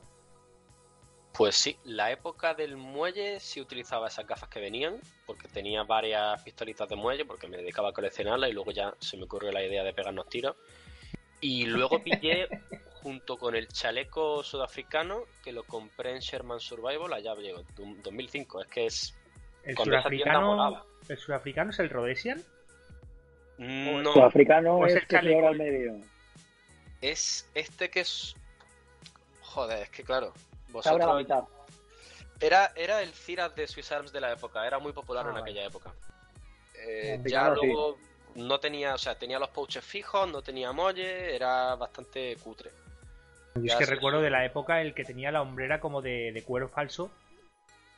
Pues 1.35 1.57
sí, 1.57 1.77
la 1.83 2.13
época 2.13 2.55
del 2.55 2.77
muelle 2.77 3.41
sí 3.41 3.61
utilizaba 3.61 4.07
esas 4.07 4.25
gafas 4.25 4.49
que 4.49 4.61
venían, 4.61 5.01
porque 5.27 5.49
tenía 5.49 5.83
varias 5.83 6.41
pistolitas 6.43 6.89
de 6.89 6.95
muelle, 6.95 7.25
porque 7.25 7.49
me 7.49 7.57
dedicaba 7.57 7.89
a 7.89 7.93
coleccionarlas 7.93 8.51
y 8.51 8.53
luego 8.53 8.71
ya 8.71 8.95
se 9.01 9.17
me 9.17 9.25
ocurrió 9.25 9.51
la 9.51 9.65
idea 9.65 9.83
de 9.83 9.93
pegarnos 9.93 10.29
tiros. 10.29 10.55
Y 11.41 11.67
luego 11.67 12.05
pillé 12.05 12.49
junto 13.05 13.37
con 13.37 13.55
el 13.55 13.69
chaleco 13.69 14.43
sudafricano 14.43 15.25
que 15.43 15.53
lo 15.53 15.65
compré 15.65 16.13
en 16.13 16.21
Sherman 16.21 16.59
Survival 16.59 17.13
allá 17.13 17.35
llegó 17.35 17.61
2005 17.77 18.63
es 18.63 18.67
que 18.69 18.87
es 18.87 19.15
el 19.63 19.77
sudafricano 19.77 20.83
el 21.07 21.19
sudafricano 21.19 21.71
es 21.71 21.79
el 21.81 21.91
Rhodesian 21.91 22.43
no 23.59 23.99
el 23.99 24.07
sudafricano 24.07 24.87
es, 24.87 24.95
el 24.95 25.01
que 25.03 25.17
chaleco 25.17 25.49
al 25.49 25.59
medio. 25.59 26.01
Es 27.03 27.47
este 27.53 27.91
que 27.91 28.01
es 28.01 28.35
joder 29.43 29.83
es 29.83 29.91
que 29.91 30.03
claro 30.03 30.33
vosotros 30.71 31.07
la 31.07 31.15
mitad. 31.15 31.45
era 32.41 32.73
era 32.75 33.03
el 33.03 33.13
Ciras 33.13 33.55
de 33.55 33.67
Swiss 33.67 33.93
Arms 33.93 34.13
de 34.13 34.21
la 34.23 34.33
época 34.33 34.67
era 34.67 34.79
muy 34.79 34.95
popular 34.95 35.27
en 35.29 35.37
ah, 35.37 35.41
aquella 35.41 35.67
época. 35.67 35.93
Eh, 36.75 37.21
ya 37.27 37.51
luego 37.51 37.99
no 38.35 38.59
tenía 38.59 38.95
o 38.95 38.99
sea 38.99 39.15
tenía 39.19 39.39
los 39.39 39.51
pouches 39.51 39.85
fijos 39.85 40.27
no 40.27 40.41
tenía 40.41 40.73
molle 40.73 41.37
era 41.37 41.77
bastante 41.77 42.35
cutre 42.43 42.71
y 43.63 43.69
es 43.69 43.77
que 43.77 43.87
recuerdo 43.87 44.21
de 44.21 44.31
la 44.31 44.45
época 44.45 44.81
el 44.81 44.95
que 44.95 45.05
tenía 45.05 45.31
la 45.31 45.43
hombrera 45.43 45.81
como 45.81 46.03
de, 46.03 46.43
cuero 46.47 46.69
falso, 46.69 47.11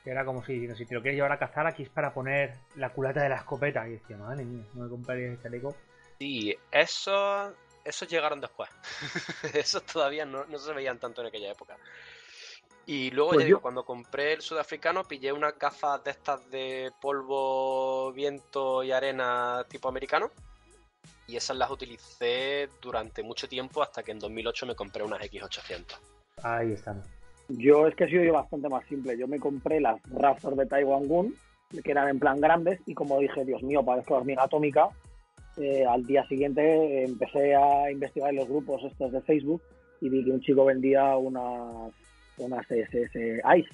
que 0.04 0.10
era 0.10 0.24
como 0.24 0.44
si, 0.44 0.68
si 0.74 0.84
te 0.86 0.94
lo 0.94 1.00
quieres 1.00 1.16
llevar 1.16 1.32
a 1.32 1.38
cazar, 1.38 1.66
aquí 1.66 1.82
es 1.82 1.88
para 1.88 2.12
poner 2.12 2.54
la 2.76 2.90
culata 2.90 3.22
de 3.22 3.30
la 3.30 3.36
escopeta. 3.36 3.88
Y 3.88 3.92
decía, 3.92 4.16
madre 4.18 4.44
mía, 4.44 4.64
no 4.74 4.84
me 4.84 4.90
compraría 4.90 5.28
ese 5.28 5.42
chaleco. 5.42 5.74
Sí, 6.18 6.54
eso, 6.70 7.54
esos 7.84 8.08
llegaron 8.08 8.40
después. 8.40 8.68
esos 9.54 9.82
todavía 9.84 10.26
no, 10.26 10.46
se 10.58 10.72
veían 10.72 10.98
tanto 10.98 11.22
en 11.22 11.28
aquella 11.28 11.52
época. 11.52 11.76
Y 12.84 13.10
luego 13.10 13.32
pues 13.32 13.48
ya 13.48 13.56
cuando 13.56 13.84
compré 13.84 14.34
el 14.34 14.42
sudafricano 14.42 15.02
pillé 15.02 15.32
unas 15.32 15.58
gafas 15.58 16.04
de 16.04 16.10
estas 16.12 16.48
de 16.50 16.92
polvo, 17.00 18.12
viento 18.12 18.84
y 18.84 18.92
arena 18.92 19.64
tipo 19.68 19.88
americano 19.88 20.30
y 21.26 21.36
esas 21.36 21.56
las 21.56 21.70
utilicé 21.70 22.68
durante 22.80 23.22
mucho 23.22 23.48
tiempo 23.48 23.82
hasta 23.82 24.02
que 24.02 24.12
en 24.12 24.18
2008 24.18 24.66
me 24.66 24.74
compré 24.74 25.02
unas 25.02 25.20
X800. 25.20 25.98
Ahí 26.42 26.72
están. 26.72 27.02
Yo 27.48 27.86
es 27.86 27.94
que 27.94 28.04
he 28.04 28.08
sido 28.08 28.32
bastante 28.32 28.68
más 28.68 28.84
simple. 28.86 29.16
Yo 29.18 29.26
me 29.26 29.38
compré 29.38 29.80
las 29.80 30.00
Raptor 30.10 30.56
de 30.56 30.66
Taiwan 30.66 31.06
Gun, 31.06 31.34
que 31.82 31.90
eran 31.90 32.08
en 32.08 32.18
plan 32.18 32.40
grandes, 32.40 32.80
y 32.86 32.94
como 32.94 33.20
dije, 33.20 33.44
Dios 33.44 33.62
mío, 33.62 33.84
parezco 33.84 34.14
hormiga 34.14 34.44
atómica. 34.44 34.88
Eh, 35.56 35.84
al 35.86 36.04
día 36.04 36.26
siguiente 36.26 37.04
empecé 37.04 37.54
a 37.54 37.90
investigar 37.90 38.30
en 38.30 38.36
los 38.36 38.48
grupos 38.48 38.84
estos 38.84 39.10
de 39.10 39.22
Facebook 39.22 39.62
y 40.02 40.10
vi 40.10 40.22
que 40.22 40.30
un 40.30 40.40
chico 40.42 40.66
vendía 40.66 41.16
unas, 41.16 41.92
unas 42.36 42.70
SS 42.70 43.40
Ice 43.56 43.70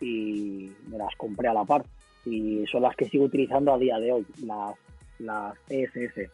y 0.00 0.70
me 0.86 0.98
las 0.98 1.14
compré 1.16 1.48
a 1.48 1.54
la 1.54 1.64
par. 1.64 1.84
Y 2.24 2.64
son 2.66 2.82
las 2.82 2.96
que 2.96 3.06
sigo 3.06 3.24
utilizando 3.24 3.72
a 3.72 3.78
día 3.78 3.98
de 3.98 4.12
hoy, 4.12 4.26
las, 4.44 4.76
las 5.18 5.56
ESS 5.68 6.30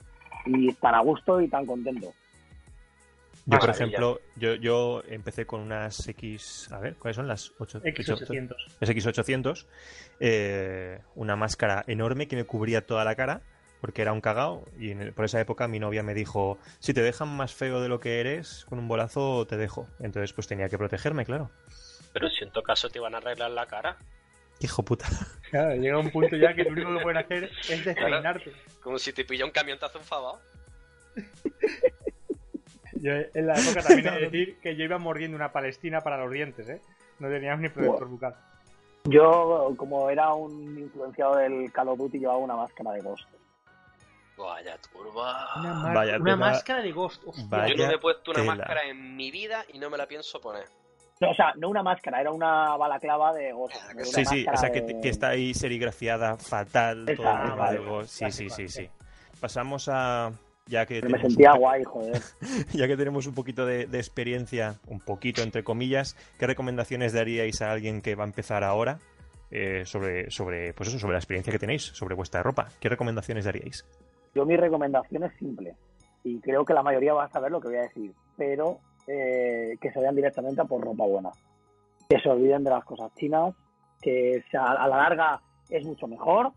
y 0.46 0.72
tan 0.74 0.94
a 0.94 1.00
gusto 1.00 1.40
y 1.40 1.48
tan 1.48 1.66
contento. 1.66 2.12
Yo, 3.44 3.58
por 3.58 3.70
ejemplo, 3.70 4.20
yo, 4.36 4.54
yo 4.54 5.02
empecé 5.08 5.46
con 5.46 5.60
unas 5.60 6.06
X. 6.06 6.70
A 6.70 6.78
ver, 6.78 6.94
¿cuáles 6.94 7.16
son 7.16 7.26
las 7.26 7.52
8? 7.58 7.82
X800. 7.82 8.54
X800. 8.80 9.66
Eh, 10.20 11.00
una 11.16 11.34
máscara 11.34 11.82
enorme 11.88 12.28
que 12.28 12.36
me 12.36 12.44
cubría 12.44 12.86
toda 12.86 13.04
la 13.04 13.16
cara, 13.16 13.40
porque 13.80 14.02
era 14.02 14.12
un 14.12 14.20
cagao. 14.20 14.64
Y 14.78 14.94
por 15.10 15.24
esa 15.24 15.40
época 15.40 15.66
mi 15.66 15.80
novia 15.80 16.04
me 16.04 16.14
dijo: 16.14 16.58
Si 16.78 16.94
te 16.94 17.02
dejan 17.02 17.28
más 17.28 17.52
feo 17.52 17.80
de 17.80 17.88
lo 17.88 17.98
que 17.98 18.20
eres, 18.20 18.64
con 18.68 18.78
un 18.78 18.86
bolazo 18.86 19.44
te 19.46 19.56
dejo. 19.56 19.88
Entonces, 19.98 20.32
pues 20.32 20.46
tenía 20.46 20.68
que 20.68 20.78
protegerme, 20.78 21.24
claro. 21.24 21.50
Pero 22.12 22.28
si 22.28 22.44
en 22.44 22.50
todo 22.52 22.62
caso 22.62 22.90
te 22.90 22.98
iban 22.98 23.14
a 23.14 23.18
arreglar 23.18 23.50
la 23.50 23.66
cara. 23.66 23.96
Hijo 24.62 24.82
puta. 24.82 25.06
Claro, 25.52 25.74
llega 25.74 25.98
un 25.98 26.10
punto 26.10 26.34
ya 26.34 26.54
que 26.54 26.64
lo 26.64 26.70
único 26.70 26.96
que 26.96 27.02
pueden 27.02 27.18
hacer 27.18 27.50
es 27.68 27.84
despeinarte. 27.84 28.54
como 28.82 28.98
si 28.98 29.12
te 29.12 29.22
pilla 29.22 29.44
un 29.44 29.50
camión 29.50 29.78
te 29.78 29.84
hace 29.84 29.98
un. 29.98 30.04
Yo 32.94 33.12
en 33.12 33.46
la 33.46 33.60
época 33.60 33.82
también 33.82 34.06
he 34.06 34.10
de 34.12 34.20
decir 34.30 34.60
que 34.62 34.76
yo 34.76 34.84
iba 34.84 34.96
mordiendo 34.96 35.36
una 35.36 35.52
palestina 35.52 36.00
para 36.00 36.16
los 36.16 36.32
dientes, 36.32 36.66
¿eh? 36.70 36.80
No 37.18 37.28
teníamos 37.28 37.60
ni 37.60 37.68
protector 37.68 38.08
bucal. 38.08 38.34
Yo, 39.04 39.74
como 39.76 40.08
era 40.08 40.32
un 40.32 40.78
influenciado 40.78 41.36
del 41.36 41.70
Call 41.70 41.88
of 41.88 41.98
Duty, 41.98 42.18
llevaba 42.20 42.38
una 42.38 42.56
máscara 42.56 42.92
de 42.92 43.00
Ghost. 43.00 43.28
Vaya 44.38 44.78
turba. 44.78 45.50
Una, 45.56 46.16
una 46.18 46.36
máscara 46.36 46.80
de 46.80 46.92
Ghost. 46.92 47.22
yo 47.24 47.76
no 47.76 47.86
me 47.88 47.94
he 47.94 47.98
puesto 47.98 48.30
una 48.30 48.42
máscara 48.44 48.84
en 48.84 49.16
mi 49.16 49.30
vida 49.30 49.66
y 49.72 49.78
no 49.78 49.90
me 49.90 49.98
la 49.98 50.06
pienso 50.06 50.40
poner. 50.40 50.64
No, 51.20 51.30
o 51.30 51.34
sea, 51.34 51.52
no 51.56 51.68
una 51.68 51.82
máscara, 51.82 52.20
era 52.20 52.32
una 52.32 52.76
balaclava 52.76 53.32
de 53.32 53.52
Ghost. 53.52 53.76
sí, 54.02 54.24
sí, 54.24 54.46
o 54.52 54.56
sea, 54.56 54.70
que, 54.70 55.00
está 55.04 55.28
ahí 55.28 55.54
serigrafiada 55.54 56.36
fatal. 56.36 57.06
todo 57.16 58.04
Sí, 58.04 58.30
sí, 58.30 58.50
sí, 58.50 58.68
sí. 58.68 58.88
Pasamos 59.40 59.88
a, 59.88 60.32
ya 60.66 60.86
que 60.86 61.02
me 61.02 61.20
sentía 61.20 61.52
guay, 61.52 61.84
joder. 61.84 62.20
ya 62.72 62.86
que 62.86 62.96
tenemos 62.96 63.26
un 63.26 63.34
poquito 63.34 63.66
de, 63.66 63.82
experiencia, 63.82 64.76
un 64.86 65.00
poquito 65.00 65.42
entre 65.42 65.64
comillas, 65.64 66.16
¿qué 66.38 66.46
recomendaciones 66.46 67.12
daríais 67.12 67.62
a 67.62 67.72
alguien 67.72 68.00
que 68.00 68.14
va 68.14 68.24
a 68.24 68.26
empezar 68.26 68.64
ahora 68.64 68.98
eh, 69.50 69.84
sobre, 69.84 70.30
sobre, 70.30 70.72
pues 70.72 70.88
eso, 70.88 70.98
sobre 70.98 71.14
la 71.14 71.18
experiencia 71.18 71.52
que 71.52 71.58
tenéis, 71.58 71.82
sobre 71.82 72.14
vuestra 72.14 72.42
ropa? 72.42 72.68
¿Qué 72.80 72.88
recomendaciones 72.88 73.44
daríais? 73.44 73.84
Yo 74.34 74.46
mi 74.46 74.56
recomendación 74.56 75.24
es 75.24 75.32
simple 75.38 75.74
y 76.24 76.40
creo 76.40 76.64
que 76.64 76.74
la 76.74 76.82
mayoría 76.82 77.12
va 77.12 77.24
a 77.24 77.30
saber 77.30 77.50
lo 77.50 77.60
que 77.60 77.68
voy 77.68 77.76
a 77.78 77.82
decir, 77.82 78.12
pero 78.36 78.78
eh, 79.06 79.76
que 79.80 79.90
se 79.90 79.98
vayan 79.98 80.16
directamente 80.16 80.60
a 80.60 80.64
por 80.64 80.82
ropa 80.82 81.04
buena. 81.04 81.30
Que 82.08 82.20
se 82.20 82.28
olviden 82.28 82.64
de 82.64 82.70
las 82.70 82.84
cosas 82.84 83.12
chinas, 83.14 83.54
que 84.00 84.42
a 84.52 84.74
la 84.74 84.96
larga 84.96 85.40
es 85.70 85.84
mucho 85.84 86.06
mejor, 86.06 86.52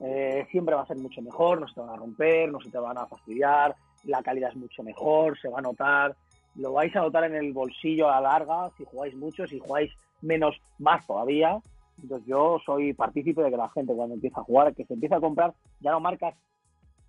eh, 0.00 0.46
siempre 0.50 0.74
va 0.74 0.82
a 0.82 0.86
ser 0.86 0.96
mucho 0.96 1.20
mejor, 1.20 1.60
no 1.60 1.68
se 1.68 1.74
te 1.74 1.80
van 1.80 1.90
a 1.90 1.96
romper, 1.96 2.50
no 2.50 2.60
se 2.60 2.70
te 2.70 2.78
van 2.78 2.96
a 2.96 3.06
fastidiar, 3.06 3.74
la 4.04 4.22
calidad 4.22 4.50
es 4.50 4.56
mucho 4.56 4.82
mejor, 4.82 5.38
se 5.38 5.48
va 5.48 5.58
a 5.58 5.62
notar, 5.62 6.16
lo 6.54 6.72
vais 6.72 6.94
a 6.96 7.00
notar 7.00 7.24
en 7.24 7.34
el 7.34 7.52
bolsillo 7.52 8.08
a 8.08 8.20
la 8.20 8.30
larga, 8.32 8.70
si 8.76 8.84
jugáis 8.84 9.14
mucho, 9.14 9.46
si 9.46 9.58
jugáis 9.58 9.92
menos, 10.22 10.60
más 10.78 11.06
todavía. 11.06 11.58
Entonces 12.02 12.26
yo 12.26 12.58
soy 12.64 12.94
partícipe 12.94 13.42
de 13.42 13.50
que 13.50 13.56
la 13.56 13.68
gente 13.70 13.94
cuando 13.94 14.14
empieza 14.14 14.40
a 14.40 14.44
jugar, 14.44 14.74
que 14.74 14.86
se 14.86 14.94
empieza 14.94 15.16
a 15.16 15.20
comprar 15.20 15.52
ya 15.80 15.90
no 15.90 16.00
marcas 16.00 16.34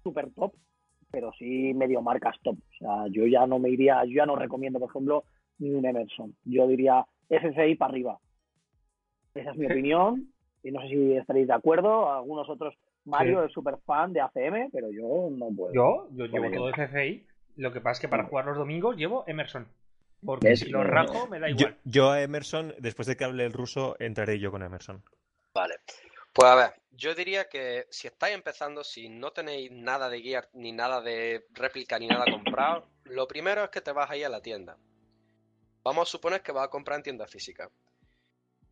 super 0.04 0.30
top, 0.34 0.54
pero 1.12 1.32
sí 1.38 1.74
medio 1.74 2.02
marcas 2.02 2.36
top. 2.42 2.58
O 2.58 2.78
sea, 2.78 3.08
yo 3.10 3.26
ya 3.28 3.46
no 3.46 3.60
me 3.60 3.70
iría, 3.70 4.04
yo 4.06 4.14
ya 4.14 4.26
no 4.26 4.36
recomiendo, 4.36 4.80
por 4.80 4.90
ejemplo, 4.90 5.24
ni 5.60 5.72
un 5.72 5.86
Emerson. 5.86 6.36
Yo 6.46 6.68
diría 6.68 7.06
FCI 7.30 7.76
para 7.76 7.92
arriba. 7.92 8.20
Esa 9.34 9.52
es 9.52 9.58
mi 9.58 9.66
opinión. 9.66 10.28
Y 10.64 10.72
no 10.72 10.82
sé 10.82 10.90
si 10.90 11.14
estaréis 11.14 11.48
de 11.48 11.54
acuerdo. 11.54 12.12
Algunos 12.12 12.50
otros, 12.50 12.76
Mario 13.06 13.44
es 13.44 13.52
súper 13.52 13.78
fan 13.86 14.14
de 14.14 14.22
ACM, 14.22 14.70
pero 14.72 14.92
yo 14.92 15.30
no 15.32 15.50
puedo. 15.56 15.74
Yo, 15.74 16.08
yo 16.12 16.26
llevo 16.26 16.52
todo 16.52 16.70
FCI. 16.70 17.26
Lo 17.58 17.72
que 17.72 17.82
pasa 17.82 17.94
es 17.94 18.00
que 18.02 18.08
para 18.08 18.26
jugar 18.26 18.46
los 18.46 18.58
domingos 18.58 18.96
llevo 18.96 19.24
Emerson. 19.28 19.68
Porque 20.24 20.56
si 20.56 20.70
lo 20.70 20.84
rajo, 20.84 21.28
me 21.28 21.40
da 21.40 21.50
igual. 21.50 21.78
Yo, 21.84 22.12
a 22.12 22.22
Emerson, 22.22 22.74
después 22.80 23.08
de 23.08 23.18
que 23.18 23.24
hable 23.24 23.44
el 23.44 23.54
ruso, 23.54 23.96
entraré 24.00 24.40
yo 24.40 24.52
con 24.52 24.62
Emerson. 24.62 25.02
Vale. 25.54 25.76
Pues 26.34 26.50
a 26.50 26.56
ver, 26.56 26.82
yo 26.92 27.14
diría 27.14 27.50
que 27.50 27.88
si 27.90 28.08
estáis 28.08 28.36
empezando, 28.36 28.84
si 28.84 29.10
no 29.10 29.32
tenéis 29.32 29.72
nada 29.72 30.10
de 30.10 30.18
guía, 30.18 30.50
ni 30.54 30.72
nada 30.72 31.02
de 31.02 31.46
réplica, 31.52 32.00
ni 32.00 32.08
nada 32.08 32.26
comprado, 32.30 32.88
lo 33.04 33.28
primero 33.28 33.64
es 33.64 33.70
que 33.70 33.82
te 33.82 33.92
vas 33.92 34.10
a 34.10 34.18
ir 34.18 34.26
a 34.26 34.30
la 34.30 34.42
tienda. 34.42 34.78
Vamos 35.84 36.08
a 36.08 36.12
suponer 36.12 36.42
que 36.42 36.52
vas 36.52 36.66
a 36.66 36.70
comprar 36.70 36.98
en 36.98 37.04
tienda 37.04 37.28
física. 37.28 37.70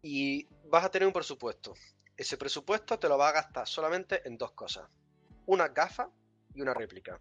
Y 0.02 0.48
vas 0.66 0.86
a 0.86 0.92
tener 0.92 1.08
un 1.08 1.14
presupuesto. 1.14 1.74
Ese 2.16 2.38
presupuesto 2.38 2.98
te 3.00 3.10
lo 3.10 3.18
vas 3.18 3.32
a 3.32 3.42
gastar 3.42 3.68
solamente 3.68 4.26
en 4.26 4.38
dos 4.38 4.52
cosas. 4.52 4.88
Una 5.46 5.68
gafa 5.68 6.10
y 6.54 6.62
una 6.62 6.74
réplica 6.74 7.20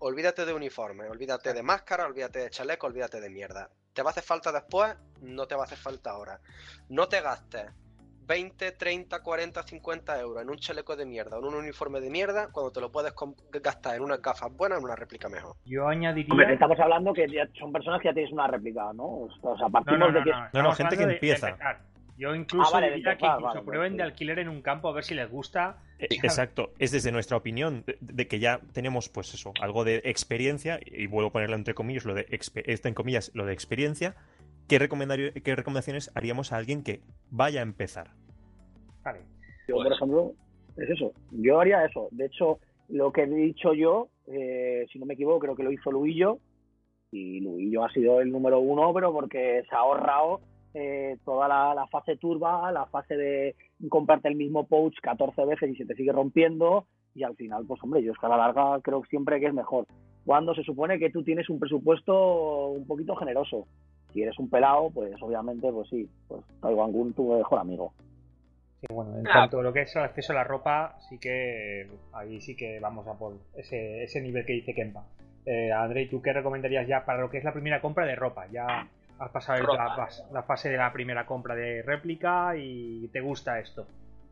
olvídate 0.00 0.44
de 0.44 0.52
uniforme, 0.52 1.08
olvídate 1.08 1.52
de 1.52 1.62
máscara, 1.62 2.06
olvídate 2.06 2.40
de 2.40 2.50
chaleco, 2.50 2.86
olvídate 2.86 3.20
de 3.20 3.30
mierda. 3.30 3.70
¿Te 3.92 4.02
va 4.02 4.10
a 4.10 4.12
hacer 4.12 4.22
falta 4.22 4.52
después? 4.52 4.96
No 5.20 5.46
te 5.48 5.54
va 5.54 5.62
a 5.62 5.66
hacer 5.66 5.78
falta 5.78 6.10
ahora. 6.10 6.40
No 6.88 7.08
te 7.08 7.20
gastes 7.20 7.66
20, 8.28 8.72
30, 8.72 9.22
40, 9.22 9.62
50 9.62 10.20
euros 10.20 10.42
en 10.42 10.50
un 10.50 10.56
chaleco 10.58 10.94
de 10.94 11.06
mierda 11.06 11.38
o 11.38 11.40
en 11.40 11.46
un 11.46 11.54
uniforme 11.54 12.00
de 12.00 12.10
mierda 12.10 12.48
cuando 12.52 12.70
te 12.70 12.80
lo 12.80 12.92
puedes 12.92 13.14
gastar 13.50 13.96
en 13.96 14.02
unas 14.02 14.20
gafas 14.20 14.54
buenas 14.54 14.78
en 14.78 14.84
una 14.84 14.94
réplica 14.94 15.28
mejor. 15.30 15.56
Yo 15.64 15.88
añadiría... 15.88 16.30
Hombre, 16.30 16.52
estamos 16.52 16.78
hablando 16.78 17.14
que 17.14 17.26
son 17.58 17.72
personas 17.72 18.00
que 18.02 18.08
ya 18.08 18.14
tienes 18.14 18.30
una 18.32 18.46
réplica, 18.46 18.92
¿no? 18.92 19.28
O 19.40 19.56
sea, 19.56 19.68
partimos 19.68 20.12
de 20.12 20.22
que... 20.22 20.30
No, 20.52 20.62
no, 20.62 20.72
gente 20.72 20.96
que 20.96 21.04
empieza. 21.04 21.56
Yo 22.18 22.34
incluso 22.34 22.76
ah, 22.76 22.80
diría 22.80 23.16
que 23.16 23.24
incluso 23.24 23.64
prueben 23.64 23.96
de 23.96 24.02
alquiler 24.02 24.40
en 24.40 24.48
un 24.48 24.60
campo 24.60 24.88
a 24.88 24.92
ver 24.92 25.04
si 25.04 25.14
les 25.14 25.30
gusta. 25.30 25.76
Eh, 26.00 26.08
exacto, 26.10 26.72
es 26.80 26.90
desde 26.90 27.12
nuestra 27.12 27.36
opinión 27.36 27.84
de, 28.00 28.26
que 28.26 28.40
ya 28.40 28.60
tenemos 28.72 29.08
pues 29.08 29.32
eso, 29.34 29.52
algo 29.60 29.84
de 29.84 30.02
experiencia, 30.04 30.80
y 30.84 31.06
vuelvo 31.06 31.28
a 31.28 31.32
ponerlo 31.32 31.54
entre 31.54 31.74
comillas, 31.74 32.04
lo 32.04 32.14
de 32.14 32.26
en 32.28 32.94
comillas, 32.94 33.30
lo 33.34 33.46
de 33.46 33.52
experiencia, 33.52 34.16
¿qué, 34.68 34.78
¿qué 35.42 35.56
recomendaciones 35.56 36.10
haríamos 36.14 36.52
a 36.52 36.56
alguien 36.56 36.82
que 36.82 37.00
vaya 37.30 37.60
a 37.60 37.62
empezar? 37.62 38.10
Vale. 39.02 39.20
Yo, 39.66 39.76
por 39.76 39.92
ejemplo, 39.92 40.32
es 40.76 40.90
eso, 40.90 41.12
yo 41.32 41.60
haría 41.60 41.84
eso. 41.84 42.08
De 42.10 42.26
hecho, 42.26 42.58
lo 42.88 43.12
que 43.12 43.22
he 43.22 43.26
dicho 43.26 43.74
yo, 43.74 44.08
eh, 44.26 44.86
si 44.92 44.98
no 44.98 45.06
me 45.06 45.14
equivoco, 45.14 45.40
creo 45.40 45.56
que 45.56 45.62
lo 45.62 45.72
hizo 45.72 45.90
Luillo, 45.90 46.38
y 47.10 47.40
Luillo 47.40 47.84
ha 47.84 47.92
sido 47.92 48.20
el 48.20 48.30
número 48.30 48.60
uno, 48.60 48.92
pero 48.92 49.12
porque 49.12 49.62
se 49.68 49.74
ha 49.74 49.78
ahorrado 49.78 50.40
eh, 50.74 51.16
toda 51.24 51.48
la, 51.48 51.86
fase 51.90 52.16
turba, 52.16 52.70
la 52.70 52.86
fase 52.86 53.16
de 53.16 53.56
comprarte 53.88 54.28
el 54.28 54.36
mismo 54.36 54.66
pouch 54.66 54.94
14 55.00 55.44
veces 55.46 55.70
y 55.70 55.76
se 55.76 55.86
te 55.86 55.94
sigue 55.94 56.12
rompiendo 56.12 56.86
y 57.14 57.22
al 57.22 57.34
final, 57.34 57.64
pues 57.66 57.82
hombre, 57.82 58.02
yo 58.02 58.12
es 58.12 58.18
que 58.18 58.26
a 58.26 58.28
la 58.28 58.36
larga 58.36 58.80
creo 58.82 59.02
siempre 59.08 59.40
que 59.40 59.46
es 59.46 59.54
mejor. 59.54 59.86
Cuando 60.24 60.54
se 60.54 60.62
supone 60.62 60.98
que 60.98 61.10
tú 61.10 61.22
tienes 61.22 61.48
un 61.48 61.58
presupuesto 61.58 62.68
un 62.68 62.86
poquito 62.86 63.16
generoso. 63.16 63.66
Si 64.12 64.22
eres 64.22 64.38
un 64.38 64.48
pelado, 64.48 64.90
pues 64.90 65.14
obviamente, 65.20 65.70
pues 65.70 65.88
sí, 65.88 66.08
pues 66.26 66.42
Taiwan 66.60 67.12
tu 67.12 67.34
mejor 67.34 67.58
amigo. 67.58 67.92
Sí, 68.80 68.86
bueno, 68.90 69.18
en 69.18 69.24
cuanto 69.24 69.60
a 69.60 69.62
lo 69.62 69.72
que 69.72 69.82
es 69.82 69.96
el 69.96 70.02
acceso 70.02 70.32
a 70.32 70.36
la 70.36 70.44
ropa, 70.44 70.96
sí 71.08 71.18
que 71.18 71.90
ahí 72.12 72.40
sí 72.40 72.56
que 72.56 72.78
vamos 72.80 73.06
a 73.08 73.14
por 73.14 73.34
ese, 73.56 74.04
ese 74.04 74.20
nivel 74.20 74.46
que 74.46 74.52
dice 74.52 74.74
Kempa. 74.74 75.04
Eh, 75.44 75.72
André, 75.72 76.06
¿tú 76.06 76.22
qué 76.22 76.32
recomendarías 76.32 76.86
ya 76.86 77.04
para 77.04 77.20
lo 77.20 77.30
que 77.30 77.38
es 77.38 77.44
la 77.44 77.52
primera 77.52 77.80
compra 77.80 78.06
de 78.06 78.14
ropa? 78.14 78.46
Ya 78.48 78.88
Has 79.18 79.30
pasado 79.32 79.64
la, 80.30 80.42
fase 80.44 80.68
de 80.68 80.76
la 80.76 80.92
primera 80.92 81.26
compra 81.26 81.56
de 81.56 81.82
réplica 81.82 82.56
y 82.56 83.08
te 83.08 83.20
gusta 83.20 83.58
esto. 83.58 83.84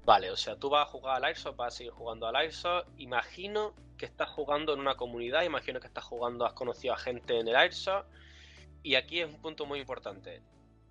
Vale, 0.04 0.30
o 0.30 0.36
sea, 0.36 0.54
tú 0.54 0.70
vas 0.70 0.86
a 0.86 0.90
jugar 0.90 1.16
al 1.16 1.24
Airsoft, 1.24 1.56
vas 1.56 1.74
a 1.74 1.76
seguir 1.78 1.92
jugando 1.92 2.28
al 2.28 2.36
Airsoft. 2.36 2.86
Imagino 2.98 3.72
que 3.98 4.06
estás 4.06 4.30
jugando 4.30 4.74
en 4.74 4.80
una 4.80 4.94
comunidad, 4.94 5.42
imagino 5.42 5.80
que 5.80 5.88
estás 5.88 6.04
jugando, 6.04 6.46
has 6.46 6.52
conocido 6.52 6.94
a 6.94 6.98
gente 6.98 7.40
en 7.40 7.48
el 7.48 7.56
Airsoft. 7.56 8.06
Y 8.86 8.94
aquí 8.94 9.20
es 9.20 9.26
un 9.26 9.40
punto 9.42 9.66
muy 9.66 9.80
importante 9.80 10.40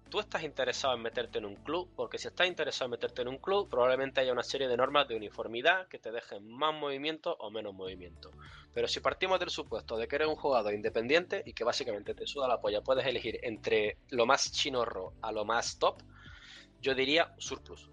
tú 0.10 0.20
estás 0.20 0.44
interesado 0.44 0.96
en 0.96 1.02
meterte 1.02 1.40
en 1.40 1.46
un 1.46 1.56
club, 1.56 1.92
porque 1.96 2.18
si 2.18 2.28
estás 2.28 2.48
interesado 2.48 2.86
en 2.86 2.92
meterte 2.92 3.22
en 3.22 3.28
un 3.28 3.38
club, 3.38 3.70
probablemente 3.70 4.22
haya 4.22 4.32
una 4.32 4.44
serie 4.44 4.68
de 4.68 4.78
normas 4.78 5.08
de 5.08 5.16
uniformidad 5.18 5.88
que 5.88 6.00
te 6.00 6.12
dejen 6.12 6.48
más 6.48 6.74
movimiento 6.74 7.36
o 7.40 7.50
menos 7.52 7.74
movimiento. 7.74 8.32
Pero 8.74 8.88
si 8.88 9.00
partimos 9.00 9.40
del 9.40 9.50
supuesto 9.50 9.98
de 9.98 10.08
que 10.08 10.16
eres 10.16 10.28
un 10.28 10.36
jugador 10.36 10.74
independiente 10.74 11.44
y 11.46 11.54
que 11.54 11.64
básicamente 11.64 12.14
te 12.14 12.28
suda 12.28 12.48
la 12.48 12.62
polla, 12.62 12.82
puedes 12.82 13.06
elegir 13.06 13.40
entre 13.44 13.98
lo 14.10 14.26
más 14.26 14.52
chinorro 14.52 15.14
a 15.22 15.32
lo 15.32 15.44
más 15.44 15.80
top, 15.80 16.02
yo 16.82 16.96
diría 16.96 17.34
Surplus. 17.38 17.90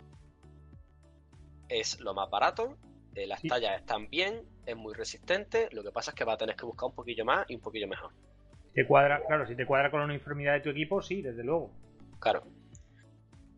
Es 1.69 1.99
lo 2.01 2.15
más 2.15 2.29
barato, 2.31 2.77
eh, 3.15 3.27
las 3.27 3.43
tallas 3.43 3.81
están 3.81 4.09
bien, 4.09 4.47
es 4.67 4.77
muy 4.77 4.95
resistente, 4.95 5.69
lo 5.73 5.83
que 5.83 5.91
pasa 5.91 6.13
es 6.13 6.15
que 6.15 6.25
va 6.25 6.35
a 6.35 6.37
tener 6.37 6.55
que 6.55 6.67
buscar 6.67 6.89
un 6.89 6.95
poquillo 6.95 7.25
más 7.25 7.49
y 7.49 7.57
un 7.57 7.61
poquillo 7.61 7.89
mejor. 7.89 8.13
Te 8.75 8.87
cuadra, 8.87 9.23
claro, 9.27 9.47
si 9.47 9.55
te 9.55 9.67
cuadra 9.67 9.91
con 9.91 10.01
la 10.01 10.07
uniformidad 10.07 10.55
de 10.55 10.61
tu 10.61 10.71
equipo, 10.71 11.03
sí, 11.03 11.21
desde 11.21 11.45
luego. 11.45 11.71
Claro. 12.19 12.45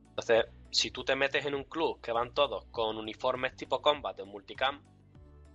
Entonces, 0.08 0.46
si 0.70 0.90
tú 0.90 1.04
te 1.04 1.14
metes 1.14 1.46
en 1.46 1.54
un 1.54 1.64
club 1.64 2.00
que 2.00 2.12
van 2.12 2.34
todos 2.34 2.64
con 2.66 2.96
uniformes 2.96 3.54
tipo 3.56 3.80
combat 3.80 4.16
de 4.16 4.24
multicam, 4.24 4.82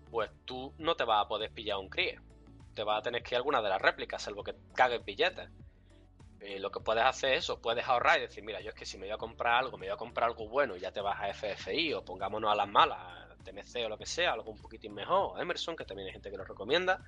pues 0.10 0.30
tú 0.46 0.74
no 0.78 0.96
te 0.96 1.04
vas 1.04 1.26
a 1.26 1.28
poder 1.28 1.52
pillar 1.52 1.78
un 1.78 1.90
críe. 1.90 2.20
Te 2.74 2.84
vas 2.84 3.00
a 3.00 3.02
tener 3.02 3.22
que 3.22 3.36
ir 3.36 3.36
a 3.36 3.40
alguna 3.40 3.62
de 3.62 3.70
las 3.70 3.82
réplicas, 3.82 4.22
salvo 4.22 4.44
que 4.44 4.56
cagues 4.74 5.04
billetes. 5.04 5.50
Eh, 6.40 6.60
lo 6.60 6.72
que 6.72 6.80
puedes 6.80 7.04
hacer 7.04 7.34
es 7.34 7.44
eso, 7.44 7.62
puedes 7.62 7.86
ahorrar 7.86 8.20
y 8.20 8.22
decir, 8.22 8.44
mira, 8.46 8.62
yo 8.62 8.70
es 8.70 8.76
que 8.76 8.86
si 8.86 8.98
me 8.98 9.08
voy 9.08 9.14
a 9.14 9.18
comprar 9.18 9.56
algo, 9.56 9.78
me 9.78 9.88
voy 9.88 9.94
a 9.94 9.98
comprar 9.98 10.30
algo 10.30 10.48
bueno 10.48 10.78
y 10.78 10.80
ya 10.80 10.92
te 10.92 11.02
vas 11.02 11.20
a 11.20 11.28
FFI 11.30 11.94
o 11.94 12.06
pongámonos 12.06 12.50
a 12.50 12.56
las 12.56 12.70
malas, 12.70 12.98
TMC 13.44 13.86
o 13.86 13.90
lo 13.90 13.98
que 13.98 14.06
sea, 14.06 14.34
algo 14.34 14.52
un 14.52 14.58
poquitín 14.58 14.94
mejor, 14.94 15.42
Emerson, 15.42 15.76
que 15.76 15.86
también 15.86 16.08
hay 16.08 16.14
gente 16.14 16.32
que 16.32 16.38
lo 16.38 16.46
recomienda, 16.46 17.04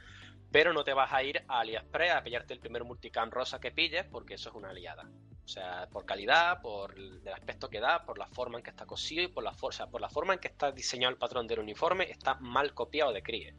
pero 0.52 0.74
no 0.74 0.84
te 0.84 0.94
vas 0.94 1.12
a 1.14 1.24
ir 1.24 1.44
a 1.48 1.62
AliExpress 1.62 2.12
a 2.12 2.24
pillarte 2.24 2.54
el 2.54 2.60
primer 2.60 2.84
multicam 2.84 3.32
rosa 3.32 3.60
que 3.60 3.72
pilles 3.72 4.06
porque 4.06 4.36
eso 4.36 4.50
es 4.50 4.56
una 4.56 4.70
aliada. 4.70 5.10
O 5.44 5.48
sea, 5.48 5.88
por 5.92 6.06
calidad, 6.06 6.62
por 6.62 6.98
el 6.98 7.28
aspecto 7.34 7.70
que 7.70 7.80
da, 7.80 8.06
por 8.06 8.18
la 8.18 8.28
forma 8.28 8.58
en 8.58 8.64
que 8.64 8.70
está 8.70 8.86
cosido 8.86 9.24
y 9.24 9.28
por 9.28 9.44
la, 9.44 9.54
fuerza, 9.54 9.88
por 9.90 10.00
la 10.00 10.10
forma 10.10 10.34
en 10.34 10.40
que 10.40 10.48
está 10.48 10.72
diseñado 10.72 11.12
el 11.12 11.18
patrón 11.18 11.48
del 11.48 11.60
uniforme, 11.60 12.10
está 12.10 12.36
mal 12.36 12.74
copiado 12.74 13.12
de 13.12 13.22
CRIE. 13.22 13.54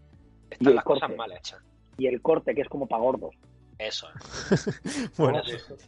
Están 0.48 0.74
las 0.74 0.84
cosas 0.84 1.14
mal 1.16 1.32
hechas. 1.32 1.60
Y 1.98 2.06
el 2.06 2.22
corte, 2.22 2.54
que 2.54 2.62
es 2.62 2.68
como 2.68 2.86
para 2.86 3.02
gordos. 3.02 3.34
Eso. 3.78 4.06
bueno, 5.16 5.42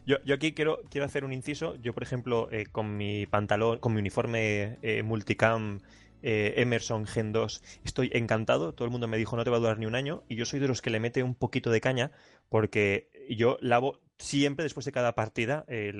yo, 0.05 0.17
yo, 0.23 0.35
aquí 0.35 0.53
quiero, 0.53 0.81
quiero 0.89 1.05
hacer 1.05 1.23
un 1.23 1.31
inciso. 1.31 1.75
Yo, 1.75 1.93
por 1.93 2.03
ejemplo, 2.03 2.49
eh, 2.51 2.65
con 2.71 2.97
mi 2.97 3.25
pantalón, 3.25 3.79
con 3.79 3.93
mi 3.93 3.99
uniforme 3.99 4.77
eh, 4.81 5.01
multicam 5.01 5.79
eh, 6.27 6.55
Emerson 6.57 7.05
Gen 7.05 7.31
2, 7.31 7.63
estoy 7.83 8.09
encantado. 8.13 8.73
Todo 8.73 8.85
el 8.85 8.91
mundo 8.91 9.07
me 9.07 9.17
dijo 9.17 9.37
no 9.37 9.43
te 9.43 9.51
va 9.51 9.57
a 9.57 9.59
durar 9.59 9.77
ni 9.77 9.85
un 9.85 9.93
año. 9.93 10.23
Y 10.27 10.35
yo 10.35 10.45
soy 10.45 10.59
de 10.59 10.67
los 10.67 10.81
que 10.81 10.89
le 10.89 10.99
mete 10.99 11.21
un 11.21 11.35
poquito 11.35 11.69
de 11.69 11.81
caña 11.81 12.11
porque 12.49 13.11
yo 13.29 13.57
lavo 13.61 14.01
siempre 14.17 14.63
después 14.63 14.85
de 14.85 14.91
cada 14.91 15.13
partida 15.13 15.65
eh, 15.67 15.93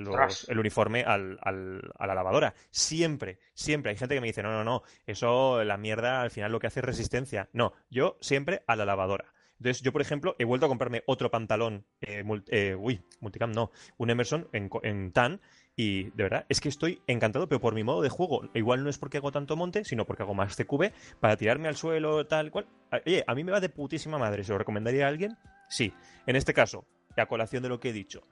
el 0.48 0.58
uniforme 0.58 1.04
al, 1.04 1.38
a 1.42 2.06
la 2.06 2.14
lavadora. 2.14 2.54
Siempre, 2.70 3.38
siempre. 3.54 3.90
Hay 3.90 3.96
gente 3.96 4.16
que 4.16 4.20
me 4.20 4.26
dice, 4.26 4.42
no, 4.42 4.50
no, 4.50 4.64
no, 4.64 4.82
eso, 5.06 5.62
la 5.62 5.76
mierda 5.76 6.22
al 6.22 6.32
final 6.32 6.50
lo 6.50 6.58
que 6.58 6.66
hace 6.66 6.80
es 6.80 6.86
resistencia. 6.86 7.48
No, 7.52 7.72
yo 7.88 8.18
siempre 8.20 8.64
a 8.66 8.74
la 8.74 8.84
lavadora. 8.84 9.32
Entonces, 9.58 9.82
yo, 9.82 9.92
por 9.92 10.02
ejemplo, 10.02 10.36
he 10.38 10.44
vuelto 10.44 10.66
a 10.66 10.68
comprarme 10.68 11.02
otro 11.06 11.30
pantalón, 11.30 11.86
eh, 12.00 12.22
eh, 12.48 12.74
uy, 12.74 13.00
multicam 13.20 13.52
no, 13.52 13.70
un 13.96 14.10
Emerson 14.10 14.48
en, 14.52 14.68
en, 14.82 15.12
tan, 15.12 15.40
y 15.76 16.04
de 16.04 16.22
verdad, 16.22 16.46
es 16.48 16.60
que 16.60 16.70
estoy 16.70 17.02
encantado, 17.06 17.48
pero 17.48 17.60
por 17.60 17.74
mi 17.74 17.84
modo 17.84 18.00
de 18.00 18.08
juego, 18.08 18.48
igual 18.54 18.82
no 18.82 18.88
es 18.88 18.96
porque 18.96 19.18
hago 19.18 19.30
tanto 19.30 19.56
monte, 19.56 19.84
sino 19.84 20.06
porque 20.06 20.22
hago 20.22 20.32
más 20.32 20.56
CQB, 20.56 20.90
para 21.20 21.36
tirarme 21.36 21.68
al 21.68 21.76
suelo, 21.76 22.26
tal 22.26 22.50
cual. 22.50 22.66
Oye, 23.04 23.22
a 23.26 23.34
mí 23.34 23.44
me 23.44 23.52
va 23.52 23.60
de 23.60 23.68
putísima 23.68 24.16
madre, 24.16 24.42
¿se 24.42 24.52
lo 24.52 24.58
recomendaría 24.58 25.04
a 25.04 25.08
alguien? 25.08 25.36
Sí. 25.68 25.92
En 26.26 26.34
este 26.34 26.54
caso, 26.54 26.86
a 27.14 27.26
colación 27.26 27.62
de 27.62 27.68
lo 27.68 27.78
que 27.78 27.90
he 27.90 27.92
dicho, 27.92 28.26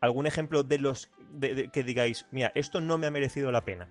algún 0.00 0.26
ejemplo 0.26 0.62
de 0.62 0.78
los 0.78 1.10
que 1.72 1.82
digáis, 1.84 2.26
mira, 2.30 2.52
esto 2.54 2.80
no 2.80 2.96
me 2.96 3.06
ha 3.06 3.10
merecido 3.10 3.52
la 3.52 3.64
pena. 3.64 3.88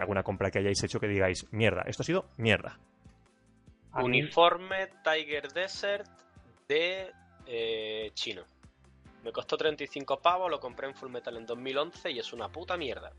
alguna 0.00 0.22
compra 0.22 0.50
que 0.50 0.60
hayáis 0.60 0.82
hecho 0.82 0.98
que 0.98 1.08
digáis, 1.08 1.46
mierda, 1.52 1.82
esto 1.86 2.02
ha 2.02 2.06
sido 2.06 2.26
mierda. 2.38 2.78
Uniforme 3.94 4.88
Tiger 5.04 5.52
Desert 5.52 6.08
de 6.68 7.10
eh, 7.46 8.10
chino. 8.14 8.44
Me 9.24 9.32
costó 9.32 9.56
35 9.56 10.20
pavos, 10.20 10.50
lo 10.50 10.60
compré 10.60 10.88
en 10.88 10.94
Full 10.94 11.10
Metal 11.10 11.36
en 11.36 11.46
2011 11.46 12.10
y 12.10 12.18
es 12.18 12.32
una 12.32 12.48
puta 12.48 12.76
mierda. 12.76 13.12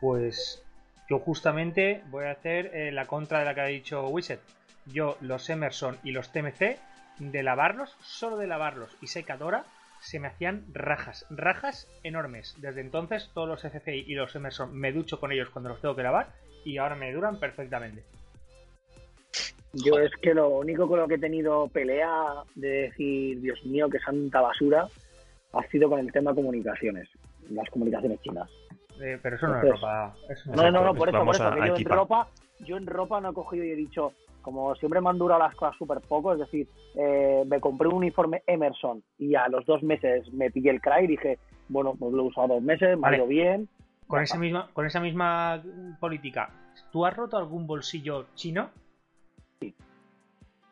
Pues 0.00 0.62
yo 1.08 1.18
justamente 1.18 2.02
voy 2.10 2.24
a 2.26 2.32
hacer 2.32 2.66
eh, 2.74 2.92
la 2.92 3.06
contra 3.06 3.38
de 3.40 3.44
la 3.44 3.54
que 3.54 3.60
ha 3.60 3.66
dicho 3.66 4.06
Wizard. 4.08 4.40
Yo 4.86 5.16
los 5.20 5.48
Emerson 5.48 5.98
y 6.02 6.10
los 6.10 6.32
TMC, 6.32 6.78
de 7.18 7.42
lavarlos, 7.42 7.96
solo 8.00 8.36
de 8.36 8.46
lavarlos 8.46 8.96
y 9.00 9.06
secadora, 9.06 9.64
se 10.00 10.18
me 10.18 10.28
hacían 10.28 10.64
rajas, 10.72 11.24
rajas 11.30 11.86
enormes. 12.02 12.56
Desde 12.58 12.80
entonces 12.80 13.30
todos 13.32 13.48
los 13.48 13.64
FCI 13.64 14.04
y 14.06 14.14
los 14.14 14.34
Emerson 14.34 14.74
me 14.74 14.92
ducho 14.92 15.20
con 15.20 15.32
ellos 15.32 15.50
cuando 15.50 15.70
los 15.70 15.80
tengo 15.80 15.94
que 15.94 16.02
lavar 16.02 16.32
y 16.64 16.78
ahora 16.78 16.96
me 16.96 17.12
duran 17.12 17.38
perfectamente. 17.38 18.02
Yo 19.72 19.98
es 19.98 20.10
que 20.20 20.34
lo 20.34 20.48
único 20.50 20.86
con 20.86 20.98
lo 20.98 21.08
que 21.08 21.14
he 21.14 21.18
tenido 21.18 21.66
pelea 21.68 22.42
de 22.54 22.68
decir, 22.68 23.40
Dios 23.40 23.64
mío, 23.64 23.88
qué 23.88 23.98
santa 24.00 24.42
basura, 24.42 24.88
ha 25.52 25.62
sido 25.68 25.88
con 25.88 25.98
el 26.00 26.10
tema 26.12 26.30
de 26.30 26.36
comunicaciones, 26.36 27.08
las 27.50 27.68
comunicaciones 27.70 28.20
chinas. 28.22 28.48
Eh, 29.00 29.18
pero 29.22 29.36
eso 29.36 29.48
no 29.48 29.56
es 29.56 29.70
ropa. 29.70 30.14
no, 30.46 30.70
no, 30.70 30.84
no, 30.84 30.94
por 30.94 31.08
eso, 31.08 31.24
por 31.24 31.34
eso. 31.34 31.56
yo, 31.56 31.76
en 31.76 31.84
ropa, 31.84 32.28
yo 32.60 32.76
en 32.76 32.86
ropa 32.86 33.20
no 33.20 33.30
he 33.30 33.34
cogido 33.34 33.64
y 33.64 33.70
he 33.70 33.76
dicho, 33.76 34.12
como 34.42 34.74
siempre 34.74 35.00
me 35.00 35.10
han 35.10 35.18
durado 35.18 35.40
las 35.40 35.54
cosas 35.54 35.76
súper 35.76 36.00
poco, 36.00 36.32
es 36.32 36.38
decir, 36.40 36.68
eh, 36.94 37.44
me 37.46 37.60
compré 37.60 37.88
un 37.88 37.94
uniforme 37.94 38.42
Emerson 38.46 39.02
y 39.18 39.34
a 39.34 39.48
los 39.48 39.64
dos 39.66 39.82
meses 39.82 40.30
me 40.32 40.50
pillé 40.50 40.70
el 40.70 40.80
cry 40.80 41.04
y 41.04 41.08
dije, 41.08 41.38
bueno, 41.68 41.94
pues 41.98 42.12
lo 42.12 42.22
he 42.22 42.26
usado 42.26 42.48
dos 42.48 42.62
meses, 42.62 42.98
me 42.98 43.08
ha 43.08 43.16
ido 43.16 43.26
bien. 43.26 43.68
Con 44.06 44.22
esa, 44.22 44.36
misma, 44.36 44.68
con 44.74 44.84
esa 44.84 45.00
misma 45.00 45.62
política, 45.98 46.50
¿tú 46.90 47.06
has 47.06 47.16
roto 47.16 47.38
algún 47.38 47.66
bolsillo 47.66 48.26
chino? 48.34 48.70
Sí. 49.60 49.74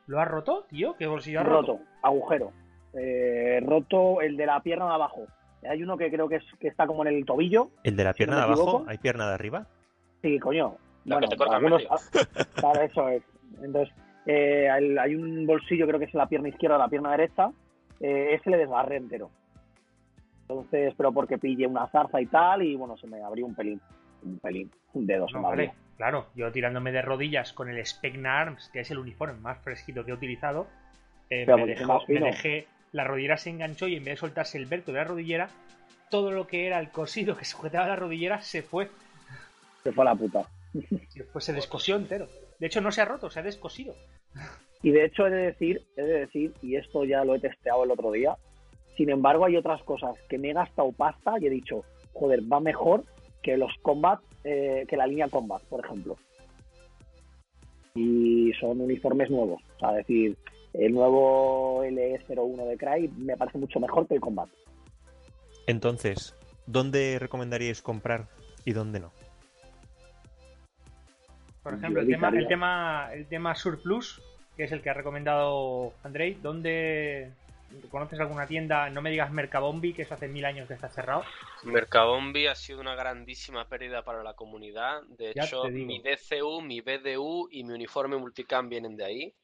¿Lo 0.06 0.20
has 0.20 0.28
roto, 0.28 0.66
tío? 0.68 0.94
¿Qué 0.96 1.06
bolsillo 1.06 1.40
has 1.40 1.46
roto? 1.46 1.72
Roto, 1.72 1.84
agujero. 2.02 2.52
Eh, 2.94 3.60
roto 3.64 4.20
el 4.20 4.36
de 4.36 4.46
la 4.46 4.60
pierna 4.60 4.86
de 4.86 4.94
abajo. 4.94 5.26
Hay 5.68 5.82
uno 5.82 5.96
que 5.96 6.10
creo 6.10 6.28
que, 6.28 6.36
es, 6.36 6.44
que 6.58 6.68
está 6.68 6.86
como 6.86 7.04
en 7.04 7.14
el 7.14 7.24
tobillo. 7.24 7.70
¿El 7.84 7.96
de 7.96 8.04
la 8.04 8.14
pierna 8.14 8.36
de 8.36 8.42
abajo? 8.42 8.84
¿Hay 8.88 8.98
pierna 8.98 9.28
de 9.28 9.34
arriba? 9.34 9.66
Sí, 10.22 10.38
coño. 10.38 10.76
bueno, 11.04 11.28
algunos... 11.50 11.82
Claro, 12.54 12.82
eso 12.82 13.08
es. 13.08 13.22
Entonces, 13.62 13.94
eh, 14.26 14.68
hay 14.70 15.14
un 15.14 15.46
bolsillo, 15.46 15.86
creo 15.86 15.98
que 15.98 16.06
es 16.06 16.14
en 16.14 16.18
la 16.18 16.28
pierna 16.28 16.48
izquierda 16.48 16.76
o 16.76 16.78
la 16.78 16.88
pierna 16.88 17.10
derecha. 17.10 17.50
Eh, 18.00 18.34
ese 18.34 18.50
le 18.50 18.56
desgarré 18.56 18.96
entero. 18.96 19.30
Entonces, 20.42 20.94
pero 20.96 21.12
porque 21.12 21.38
pille 21.38 21.66
una 21.66 21.86
zarza 21.88 22.20
y 22.20 22.26
tal, 22.26 22.62
y 22.62 22.74
bueno, 22.74 22.96
se 22.96 23.06
me 23.06 23.22
abrió 23.22 23.46
un 23.46 23.54
pelín. 23.54 23.80
Un 24.22 24.38
pelín, 24.38 24.70
un 24.94 25.06
dedo 25.06 25.28
se 25.28 25.38
me 25.38 25.46
abrió. 25.46 25.72
claro, 25.96 26.26
yo 26.34 26.50
tirándome 26.52 26.92
de 26.92 27.02
rodillas 27.02 27.52
con 27.52 27.70
el 27.70 27.84
Specna 27.86 28.40
Arms, 28.40 28.68
que 28.72 28.80
es 28.80 28.90
el 28.90 28.98
uniforme 28.98 29.38
más 29.40 29.58
fresquito 29.58 30.04
que 30.04 30.10
he 30.10 30.14
utilizado, 30.14 30.66
eh, 31.30 31.46
me, 31.46 32.20
dejé, 32.20 32.66
la 32.92 33.04
rodillera 33.04 33.36
se 33.36 33.50
enganchó 33.50 33.88
y 33.88 33.96
en 33.96 34.04
vez 34.04 34.14
de 34.14 34.20
soltarse 34.20 34.58
el 34.58 34.66
verto 34.66 34.92
de 34.92 34.98
la 34.98 35.04
rodillera, 35.04 35.50
todo 36.10 36.32
lo 36.32 36.46
que 36.46 36.66
era 36.66 36.78
el 36.80 36.90
cosido 36.90 37.36
que 37.36 37.44
sujetaba 37.46 37.88
la 37.88 37.96
rodillera 37.96 38.40
se 38.40 38.62
fue. 38.62 38.88
Se 39.82 39.92
fue 39.92 40.04
a 40.04 40.10
la 40.10 40.14
puta. 40.14 40.46
Después 41.14 41.44
se 41.44 41.52
descosió 41.52 41.96
entero. 41.96 42.28
De 42.58 42.66
hecho, 42.66 42.80
no 42.80 42.92
se 42.92 43.00
ha 43.00 43.06
roto, 43.06 43.30
se 43.30 43.40
ha 43.40 43.42
descosido. 43.42 43.94
Y 44.82 44.90
de 44.90 45.04
hecho, 45.04 45.26
he 45.26 45.30
de 45.30 45.46
decir, 45.46 45.82
he 45.96 46.02
de 46.02 46.20
decir, 46.20 46.52
y 46.62 46.76
esto 46.76 47.04
ya 47.04 47.24
lo 47.24 47.34
he 47.34 47.40
testeado 47.40 47.84
el 47.84 47.90
otro 47.90 48.12
día, 48.12 48.36
sin 48.96 49.08
embargo, 49.08 49.46
hay 49.46 49.56
otras 49.56 49.82
cosas 49.82 50.14
que 50.28 50.38
me 50.38 50.50
he 50.50 50.52
gastado 50.52 50.92
pasta 50.92 51.34
y 51.40 51.46
he 51.46 51.50
dicho, 51.50 51.84
joder, 52.12 52.40
va 52.52 52.60
mejor 52.60 53.04
que 53.42 53.56
los 53.56 53.72
combat, 53.80 54.20
eh, 54.44 54.84
que 54.88 54.96
la 54.96 55.06
línea 55.06 55.28
combat, 55.28 55.62
por 55.64 55.84
ejemplo. 55.84 56.16
Y 57.94 58.52
son 58.60 58.80
uniformes 58.80 59.30
nuevos. 59.30 59.62
O 59.76 59.78
sea, 59.78 59.92
decir, 59.92 60.36
el 60.74 60.92
nuevo 60.92 61.84
LE01 61.84 62.66
de 62.66 62.76
Cry 62.76 63.08
me 63.16 63.36
parece 63.36 63.58
mucho 63.58 63.80
mejor 63.80 64.06
que 64.06 64.14
el 64.14 64.20
combat. 64.20 64.48
Entonces, 65.66 66.34
¿dónde 66.66 67.18
recomendaríais 67.18 67.82
comprar 67.82 68.28
y 68.64 68.72
dónde 68.72 69.00
no? 69.00 69.12
Por 71.62 71.74
ejemplo, 71.74 72.00
el 72.00 72.08
tema, 72.08 72.28
el 72.30 72.48
tema, 72.48 73.08
el 73.12 73.26
tema 73.26 73.54
Surplus, 73.54 74.22
que 74.56 74.64
es 74.64 74.72
el 74.72 74.80
que 74.80 74.90
ha 74.90 74.94
recomendado 74.94 75.92
Andrei, 76.02 76.34
¿dónde, 76.34 77.32
¿Conoces 77.90 78.18
alguna 78.18 78.46
tienda? 78.46 78.90
No 78.90 79.00
me 79.00 79.10
digas 79.10 79.30
Mercabombi, 79.30 79.92
que 79.92 80.02
eso 80.02 80.14
hace 80.14 80.26
mil 80.26 80.44
años 80.44 80.66
que 80.66 80.74
está 80.74 80.88
cerrado. 80.88 81.22
Mercabombi 81.62 82.46
ha 82.46 82.54
sido 82.54 82.80
una 82.80 82.96
grandísima 82.96 83.68
pérdida 83.68 84.02
para 84.02 84.24
la 84.24 84.34
comunidad. 84.34 85.02
De 85.16 85.30
hecho, 85.30 85.64
mi 85.68 86.00
DCU, 86.00 86.62
mi 86.62 86.80
BDU 86.80 87.48
y 87.50 87.62
mi 87.62 87.74
uniforme 87.74 88.16
multicam 88.16 88.68
vienen 88.68 88.96
de 88.96 89.04
ahí. 89.04 89.34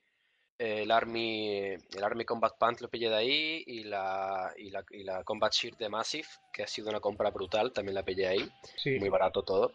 El 0.59 0.91
Army, 0.91 1.75
el 1.75 2.05
Army 2.05 2.25
Combat 2.25 2.57
Pants 2.57 2.81
lo 2.81 2.89
pillé 2.89 3.11
de 3.11 3.17
ahí 3.17 3.65
y 3.67 3.85
la, 3.85 4.53
y 4.57 4.71
la, 4.71 4.85
y 4.91 5.03
la 5.03 5.23
Combat 5.23 5.53
Shirt 5.53 5.79
de 5.79 5.89
Massive, 5.91 6.29
que 6.53 6.63
ha 6.63 6.67
sido 6.67 6.89
una 6.89 7.01
compra 7.01 7.31
brutal, 7.31 7.73
también 7.73 7.95
la 7.95 8.03
pillé 8.03 8.27
ahí. 8.27 8.51
Muy 8.99 9.11
barato 9.11 9.43
todo. 9.43 9.73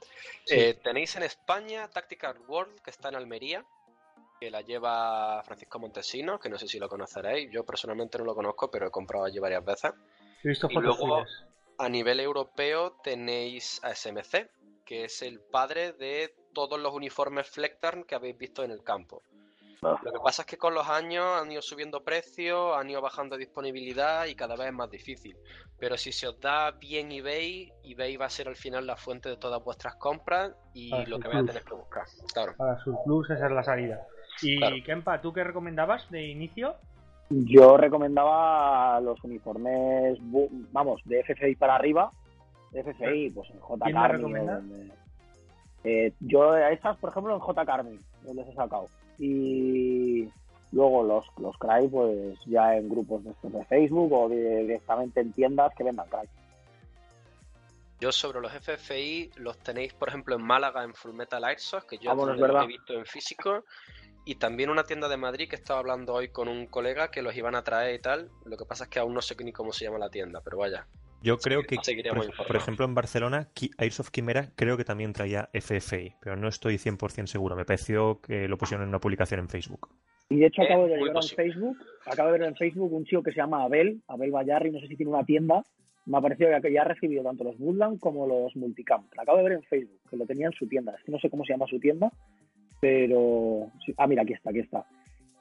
Eh, 0.48 0.74
tenéis 0.84 1.16
en 1.16 1.24
España 1.24 1.88
Tactical 1.88 2.38
World, 2.48 2.82
que 2.82 2.90
está 2.90 3.10
en 3.10 3.16
Almería 3.16 3.64
que 4.42 4.50
la 4.50 4.62
lleva 4.62 5.44
Francisco 5.44 5.78
Montesino, 5.78 6.40
que 6.40 6.50
no 6.50 6.58
sé 6.58 6.68
si 6.68 6.80
lo 6.80 6.90
conoceréis. 6.90 7.52
Yo 7.52 7.64
personalmente 7.64 8.18
no 8.18 8.24
lo 8.24 8.34
conozco, 8.34 8.72
pero 8.72 8.88
he 8.88 8.90
comprado 8.90 9.26
allí 9.26 9.38
varias 9.38 9.64
veces. 9.64 9.92
He 10.44 10.48
visto 10.48 10.68
y 10.68 10.74
luego, 10.74 11.24
a 11.78 11.90
nivel 11.90 12.20
europeo 12.20 12.98
tenéis 13.04 13.80
a 13.84 13.94
SMC, 13.94 14.50
que 14.84 15.06
es 15.06 15.22
el 15.22 15.40
padre 15.42 15.94
de 15.94 16.34
todos 16.54 16.80
los 16.80 16.92
uniformes 16.92 17.48
Flectarn 17.50 18.04
que 18.04 18.16
habéis 18.16 18.36
visto 18.36 18.64
en 18.64 18.72
el 18.72 18.84
campo. 18.84 19.22
Ah. 19.84 20.00
Lo 20.04 20.12
que 20.12 20.20
pasa 20.20 20.44
es 20.44 20.46
que 20.46 20.58
con 20.58 20.76
los 20.76 20.88
años 20.88 21.26
han 21.42 21.52
ido 21.52 21.62
subiendo 21.62 22.04
precios, 22.04 22.78
han 22.78 22.88
ido 22.92 23.02
bajando 23.02 23.36
disponibilidad 23.36 24.28
y 24.28 24.36
cada 24.36 24.56
vez 24.56 24.68
es 24.68 24.74
más 24.74 24.92
difícil. 24.92 25.36
Pero 25.80 25.98
si 25.98 26.12
se 26.12 26.28
os 26.28 26.40
da 26.40 26.70
bien 26.70 27.12
eBay, 27.12 27.74
eBay 27.84 28.16
va 28.16 28.28
a 28.28 28.30
ser 28.30 28.48
al 28.48 28.56
final 28.56 28.86
la 28.86 28.96
fuente 28.96 29.30
de 29.30 29.38
todas 29.38 29.64
vuestras 29.64 29.96
compras 29.96 30.54
y 30.76 30.92
lo 31.08 31.20
que 31.20 31.28
vais 31.30 31.40
a 31.40 31.46
tener 31.48 31.64
que 31.64 31.74
buscar. 31.74 32.04
Claro. 32.32 32.54
Para 32.58 32.78
Surplus 32.84 33.32
esa 33.32 33.48
es 33.48 33.52
la 33.52 33.64
salida. 33.64 34.06
¿Y 34.44 34.84
Kempa, 34.84 35.20
tú 35.20 35.34
qué 35.34 35.44
recomendabas 35.44 36.10
de 36.12 36.28
inicio? 36.28 36.76
Yo 37.30 37.76
recomendaba 37.76 39.00
los 39.02 39.24
uniformes, 39.24 40.20
vamos, 40.72 41.02
de 41.06 41.24
FFI 41.24 41.56
para 41.56 41.76
arriba. 41.76 42.12
De 42.70 42.84
FFI, 42.84 43.32
pues 43.32 43.50
en 43.50 43.60
J. 43.60 43.92
Carmi. 43.92 44.34
Eh, 45.84 46.14
yo 46.20 46.52
a 46.52 46.72
estas, 46.72 46.98
por 46.98 47.10
ejemplo, 47.10 47.34
en 47.34 47.40
J. 47.40 47.66
Carmi, 47.66 47.98
donde 48.22 48.44
se 48.44 48.52
he 48.52 48.56
sacado. 48.56 48.88
Y 49.24 50.28
luego 50.72 51.04
los, 51.04 51.26
los 51.38 51.56
Cry, 51.58 51.88
pues 51.88 52.40
ya 52.46 52.76
en 52.76 52.90
grupos 52.90 53.24
de, 53.24 53.34
de 53.44 53.66
Facebook 53.66 54.12
o 54.12 54.28
directamente 54.28 55.22
en 55.22 55.32
tiendas 55.32 55.74
que 55.76 55.84
vendan 55.84 56.08
Cry. 56.10 56.28
Yo 58.00 58.12
sobre 58.12 58.42
los 58.42 58.52
FFI 58.52 59.34
los 59.36 59.60
tenéis, 59.60 59.94
por 59.94 60.10
ejemplo, 60.10 60.36
en 60.36 60.42
Málaga 60.42 60.84
en 60.84 60.96
Full 60.96 61.14
Metal 61.14 61.44
Airsoft, 61.44 61.86
que 61.86 62.00
yo 62.00 62.10
ah, 62.10 62.16
los 62.16 62.64
he 62.64 62.68
visto 62.68 62.94
en 62.94 63.06
físico. 63.06 63.64
Y 64.26 64.36
también 64.36 64.72
una 64.72 64.84
tienda 64.84 65.08
de 65.08 65.18
Madrid 65.18 65.48
que 65.48 65.56
estaba 65.56 65.80
hablando 65.80 66.16
hoy 66.16 66.30
con 66.30 66.48
un 66.48 66.66
colega 66.66 67.12
que 67.12 67.22
los 67.22 67.36
iban 67.36 67.54
a 67.54 67.64
traer 67.64 67.94
y 67.94 68.00
tal. 68.00 68.32
Lo 68.46 68.58
que 68.58 68.66
pasa 68.66 68.86
es 68.86 68.90
que 68.90 68.98
aún 68.98 69.14
no 69.14 69.22
sé 69.22 69.36
ni 69.44 69.52
cómo 69.52 69.72
se 69.72 69.86
llama 69.86 70.00
la 70.00 70.10
tienda, 70.10 70.42
pero 70.44 70.58
vaya. 70.58 70.88
Yo 71.24 71.38
creo 71.38 71.64
que, 71.64 71.78
por, 72.48 72.56
ejemplo, 72.56 72.86
en 72.86 72.96
Barcelona, 72.96 73.50
Airsoft 73.78 74.10
Quimera 74.10 74.52
creo 74.56 74.76
que 74.76 74.84
también 74.84 75.14
traía 75.14 75.50
FFI, 75.54 76.16
pero 76.20 76.36
no 76.36 76.48
estoy 76.48 76.76
100% 76.76 77.28
seguro. 77.28 77.56
Me 77.56 77.66
pareció 77.66 78.22
que 78.22 78.48
lo 78.48 78.58
pusieron 78.58 78.84
en 78.84 78.90
una 78.90 79.00
publicación 79.00 79.40
en 79.40 79.50
Facebook. 79.50 79.90
Y 80.30 80.38
de 80.38 80.48
hecho 80.48 80.62
acabo 80.62 80.88
de 80.88 80.94
ver 80.94 81.12
en 81.14 81.36
Facebook, 81.36 81.78
acabo 82.06 82.32
de 82.32 82.40
ver 82.40 82.48
en 82.48 82.56
Facebook 82.56 82.94
un 82.94 83.06
chico 83.06 83.22
que 83.22 83.32
se 83.32 83.38
llama 83.38 83.64
Abel, 83.64 84.02
Abel 84.08 84.32
Bayarri, 84.32 84.72
no 84.72 84.80
sé 84.80 84.88
si 84.88 84.96
tiene 84.96 85.12
una 85.12 85.26
tienda. 85.26 85.62
Me 86.06 86.18
ha 86.18 86.22
parecido 86.22 86.50
que 86.62 86.74
ya 86.74 86.82
ha 86.82 86.86
recibido 86.86 87.24
tanto 87.24 87.44
los 87.44 87.60
Woodland 87.60 88.00
como 88.00 88.26
los 88.26 88.56
Multicam. 88.56 89.04
Lo 89.16 89.22
acabo 89.22 89.38
de 89.38 89.44
ver 89.44 89.54
en 89.54 89.64
Facebook, 89.64 90.00
que 90.10 90.18
lo 90.18 90.26
tenía 90.26 90.48
en 90.48 90.54
su 90.54 90.68
tienda. 90.68 90.96
Es 90.98 91.04
que 91.04 91.12
no 91.12 91.20
sé 91.20 91.30
cómo 91.30 91.46
se 91.46 91.54
llama 91.54 91.68
su 91.68 91.80
tienda, 91.80 92.12
pero... 92.80 93.72
Ah, 93.98 94.08
mira, 94.08 94.24
aquí 94.24 94.34
está, 94.34 94.50
aquí 94.50 94.60
está. 94.60 94.86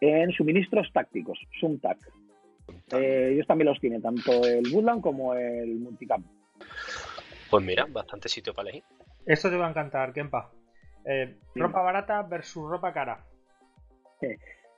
En 0.03 0.31
suministros 0.33 0.91
tácticos, 0.93 1.39
Sumtac. 1.59 1.99
Eh, 2.93 3.31
ellos 3.33 3.47
también 3.47 3.69
los 3.69 3.81
tienen, 3.81 4.03
tanto 4.03 4.45
el 4.45 4.73
Woodland 4.73 5.01
como 5.01 5.35
el 5.35 5.79
Multicam. 5.79 6.25
Pues 7.51 7.65
mira, 7.65 7.87
bastante 7.89 8.29
sitio 8.29 8.55
para 8.55 8.71
elegir. 8.71 8.85
Esto 9.27 9.51
te 9.51 9.57
va 9.57 9.67
a 9.67 9.71
encantar, 9.71 10.13
Kempa. 10.13 10.51
Eh, 11.05 11.37
ropa 11.55 11.83
barata 11.83 12.23
versus 12.23 12.69
ropa 12.69 12.93
cara. 12.93 13.25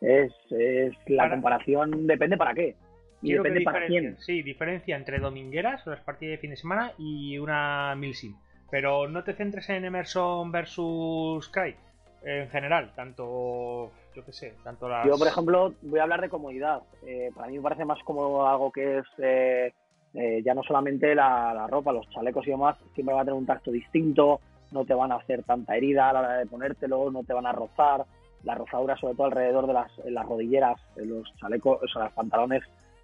Es, 0.01 0.33
es 0.51 0.95
la 1.07 1.31
comparación, 1.31 2.07
depende 2.07 2.37
para 2.37 2.55
qué. 2.55 2.77
Y 3.23 3.35
depende 3.35 3.61
para 3.63 3.87
quién. 3.87 4.17
Sí, 4.19 4.43
diferencia 4.43 4.97
entre 4.97 5.19
domingueras, 5.19 5.87
las 5.87 6.01
partidas 6.01 6.33
de 6.33 6.39
fin 6.39 6.51
de 6.51 6.57
semana, 6.57 6.93
y 6.99 7.39
una 7.39 7.95
Milsim. 7.97 8.37
Pero 8.71 9.09
no 9.09 9.23
te 9.23 9.35
centres 9.35 9.69
en 9.69 9.85
Emerson 9.85 10.51
versus 10.51 11.49
Cry 11.51 11.77
en 12.25 12.49
general, 12.51 12.93
tanto, 12.95 13.91
yo 14.15 14.25
qué 14.25 14.33
sé, 14.33 14.55
tanto 14.63 14.89
las... 14.89 15.07
Yo, 15.07 15.19
por 15.19 15.27
ejemplo, 15.27 15.75
voy 15.83 15.99
a 15.99 16.05
hablar 16.05 16.21
de 16.21 16.29
comodidad. 16.29 16.83
Eh, 17.07 17.31
para 17.35 17.49
mí 17.49 17.57
me 17.57 17.63
parece 17.63 17.85
más 17.85 17.99
como 18.05 18.47
algo 18.47 18.71
que 18.71 18.99
es 18.99 19.07
eh, 19.19 19.73
eh, 20.15 20.43
ya 20.45 20.55
no 20.55 20.63
solamente 20.63 21.15
la, 21.15 21.67
ropa, 21.69 21.93
los 21.93 22.09
chalecos 22.11 22.47
y 22.47 22.51
demás, 22.51 22.77
siempre 22.95 23.15
van 23.15 23.23
a 23.23 23.25
tener 23.25 23.39
un 23.39 23.47
tacto 23.47 23.71
distinto, 23.71 24.41
no 24.71 24.85
te 24.85 24.95
van 24.95 25.13
a 25.13 25.17
hacer 25.17 25.43
tanta 25.43 25.77
herida 25.77 26.11
a 26.11 26.13
la 26.13 26.21
hora 26.21 26.37
de 26.39 26.47
ponértelo, 26.47 27.11
no 27.11 27.25
te 27.25 27.35
van 27.35 27.47
a 27.47 27.53
rozar. 27.53 28.05
La 28.45 28.57
rozadura, 28.57 28.97
sobre 28.97 29.15
todo 29.15 29.27
alrededor 29.27 29.69
de 29.69 29.73
las, 29.73 29.99
las 30.05 30.27
rodilleras, 30.27 30.81
los 30.97 31.33
chalecos, 31.37 31.81
o 31.81 31.87
sea, 31.87 32.05
los 32.05 32.13
pantalones 32.13 32.63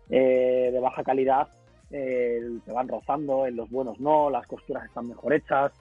de 0.09 0.77
baja 0.83 1.05
calidad, 1.05 1.47
te 1.91 2.73
van 2.73 2.89
rozando, 2.89 3.47
en 3.47 3.55
los 3.55 3.71
buenos 3.71 4.01
no, 4.01 4.31
las 4.31 4.47
costuras 4.49 4.85
están 4.87 5.07
mejor 5.07 5.33
hechas. 5.35 5.73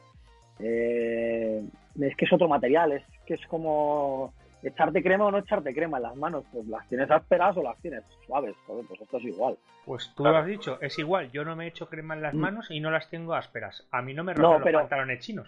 Eh, 0.59 1.63
es 1.99 2.15
que 2.15 2.25
es 2.25 2.33
otro 2.33 2.47
material, 2.47 2.91
es 2.91 3.03
que 3.27 3.35
es 3.35 3.45
como 3.47 4.33
echarte 4.63 5.03
crema 5.03 5.25
o 5.25 5.31
no 5.31 5.37
echarte 5.37 5.73
crema 5.73 5.97
en 5.97 6.03
las 6.03 6.15
manos, 6.15 6.45
pues 6.51 6.67
las 6.67 6.87
tienes 6.89 7.09
ásperas 7.11 7.55
o 7.57 7.63
las 7.63 7.77
tienes 7.79 8.03
suaves, 8.25 8.55
pues 8.65 9.01
esto 9.01 9.17
es 9.17 9.23
igual. 9.25 9.57
Pues 9.85 10.11
tú 10.15 10.23
lo 10.23 10.35
has 10.35 10.45
dicho, 10.45 10.79
es 10.81 10.97
igual, 10.97 11.31
yo 11.31 11.45
no 11.45 11.55
me 11.55 11.67
echo 11.67 11.87
crema 11.87 12.15
en 12.15 12.21
las 12.21 12.33
mm. 12.33 12.39
manos 12.39 12.71
y 12.71 12.79
no 12.79 12.89
las 12.89 13.09
tengo 13.09 13.33
ásperas. 13.33 13.87
A 13.91 14.01
mí 14.01 14.13
no 14.13 14.23
me 14.23 14.33
rozan 14.33 14.61
los 14.61 14.81
pantalones 14.81 15.19
chinos. 15.19 15.47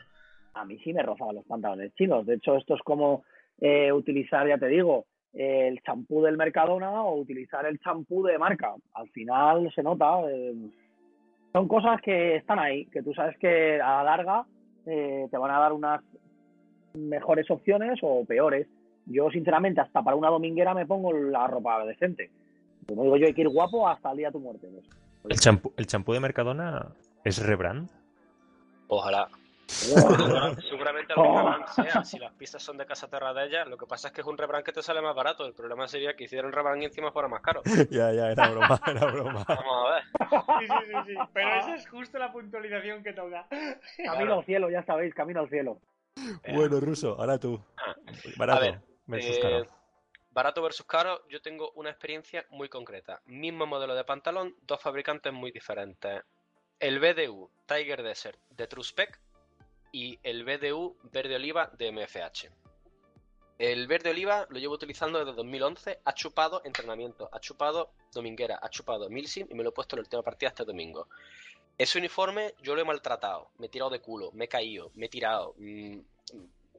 A 0.54 0.65
mí 0.65 0.78
sí 0.84 0.94
me 0.94 1.04
rozan 1.04 1.36
los 1.36 1.46
pantalones 1.46 1.94
chinos, 1.96 2.26
de 2.26 2.36
hecho 2.36 2.56
esto 2.56 2.76
es 2.76 2.82
como 2.82 3.24
eh, 3.60 3.92
utilizar, 3.92 4.48
ya 4.48 4.58
te 4.58 4.68
digo, 4.68 5.06
el 5.34 5.82
champú 5.82 6.22
del 6.24 6.38
Mercadona 6.38 7.04
o 7.04 7.20
utilizar 7.20 7.65
el 7.65 7.80
champú 7.80 8.24
de 8.24 8.38
marca. 8.38 8.74
Al 8.94 9.10
final 9.10 9.72
se 9.74 9.84
nota. 9.84 10.22
Eh, 10.30 10.56
son 11.54 11.68
cosas 11.68 12.02
que 12.02 12.36
están 12.38 12.60
ahí, 12.60 12.86
que 12.88 13.02
tú 13.02 13.13
sabes 13.13 13.38
que 13.38 13.80
a 13.82 13.98
la 13.98 14.04
larga 14.04 14.46
eh, 14.86 15.28
te 15.30 15.38
van 15.38 15.52
a 15.52 15.60
dar 15.60 15.74
unas 15.74 16.02
mejores 17.08 17.50
opciones 17.50 18.00
o 18.02 18.26
peores. 18.26 18.68
Yo, 19.06 19.30
sinceramente, 19.32 19.82
hasta 19.82 20.04
para 20.04 20.16
una 20.16 20.30
dominguera 20.30 20.74
me 20.74 20.86
pongo 20.86 21.14
la 21.14 21.48
ropa 21.48 21.86
decente. 21.86 22.30
Como 22.88 23.04
digo 23.04 23.18
yo, 23.18 23.28
hay 23.28 23.34
que 23.34 23.42
ir 23.42 23.50
guapo 23.50 23.88
hasta 23.88 24.12
el 24.12 24.18
día 24.18 24.28
de 24.28 24.34
tu 24.34 24.40
muerte. 24.40 24.68
¿El 25.28 25.40
champú, 25.40 25.74
¿El 25.78 25.88
champú 25.88 26.14
de 26.14 26.20
Mercadona 26.20 26.88
es 27.24 27.46
rebrand? 27.46 27.90
Ojalá. 28.88 29.30
Seguramente 29.70 31.14
algún 31.14 31.38
rebrand 31.38 31.68
sea, 31.68 32.04
si 32.04 32.18
las 32.18 32.34
pistas 32.34 32.64
son 32.64 32.78
de 32.78 32.88
Casa 32.88 33.08
Terra 33.08 33.34
de 33.34 33.46
ella, 33.46 33.66
lo 33.66 33.78
que 33.78 33.86
pasa 33.86 34.08
es 34.08 34.14
que 34.14 34.22
es 34.22 34.28
un 34.28 34.36
rebrand 34.36 34.66
que 34.66 34.72
te 34.72 34.82
sale 34.82 35.00
más 35.00 35.16
barato. 35.16 35.46
El 35.46 35.54
problema 35.54 35.88
sería 35.88 36.16
que 36.16 36.24
hicieran 36.24 36.52
rebrand 36.52 36.82
y 36.82 36.86
encima 36.86 37.12
fuera 37.12 37.28
más 37.28 37.42
caro. 37.42 37.62
ya, 37.92 38.12
ya, 38.12 38.32
era 38.32 38.50
broma, 38.50 38.82
era 38.88 39.06
broma. 39.06 39.46
Vamos 39.48 39.86
a 39.86 39.94
ver. 39.94 40.04
Sí, 40.60 40.68
sí, 40.68 40.86
sí, 40.88 41.14
sí. 41.14 41.20
Pero 41.34 41.56
esa 41.60 41.76
es 41.76 41.88
justo 41.88 42.18
la 42.18 42.32
puntualización 42.32 43.04
que 43.04 43.14
toca. 43.14 43.46
Camino 44.04 44.40
al 44.40 44.46
cielo, 44.46 44.70
ya 44.72 44.84
sabéis, 44.84 45.14
camino 45.14 45.42
al 45.42 45.50
cielo. 45.50 45.78
Bueno, 46.54 46.80
Ruso, 46.80 47.16
ahora 47.20 47.40
tú. 47.40 47.62
Barato 48.38 48.62
ver, 48.62 48.82
versus 49.06 49.38
eh, 49.38 49.40
caro. 49.42 49.66
Barato 50.32 50.62
versus 50.62 50.86
caro, 50.86 51.28
yo 51.28 51.42
tengo 51.42 51.72
una 51.76 51.90
experiencia 51.90 52.46
muy 52.50 52.70
concreta. 52.70 53.22
Mismo 53.26 53.66
modelo 53.66 53.96
de 53.96 54.04
pantalón, 54.04 54.56
dos 54.62 54.82
fabricantes 54.82 55.34
muy 55.34 55.52
diferentes. 55.52 56.22
El 56.80 57.00
BDU 57.00 57.50
Tiger 57.66 58.04
Desert 58.04 58.40
de 58.52 58.68
Truspec 58.68 59.20
y 59.92 60.20
el 60.24 60.46
BDU 60.46 60.98
Verde 61.12 61.36
Oliva 61.36 61.72
de 61.78 61.92
MFH. 61.92 62.50
El 63.60 63.88
verde 63.88 64.12
oliva 64.12 64.48
lo 64.50 64.58
llevo 64.58 64.76
utilizando 64.76 65.20
desde 65.20 65.34
2011, 65.34 66.00
ha 66.06 66.14
chupado 66.14 66.62
entrenamiento, 66.64 67.30
ha 67.34 67.42
chupado 67.42 67.92
dominguera, 68.14 68.58
ha 68.62 68.70
chupado 68.70 69.10
milsim 69.10 69.48
y 69.50 69.54
me 69.54 69.64
lo 69.64 69.72
he 69.72 69.74
puesto 69.74 69.98
en 69.98 70.00
la 70.00 70.04
última 70.04 70.24
partida 70.24 70.48
este 70.48 70.64
domingo. 70.64 71.10
Ese 71.80 71.98
uniforme 71.98 72.56
yo 72.62 72.76
lo 72.76 72.82
he 72.82 72.84
maltratado, 72.84 73.52
me 73.58 73.68
he 73.68 73.70
tirado 73.70 73.89
de 73.89 74.02
culo, 74.02 74.32
me 74.34 74.46
he 74.46 74.48
caído, 74.50 74.92
me 74.96 75.06
he 75.06 75.10
tirado, 75.10 75.56
mmm, 75.58 76.00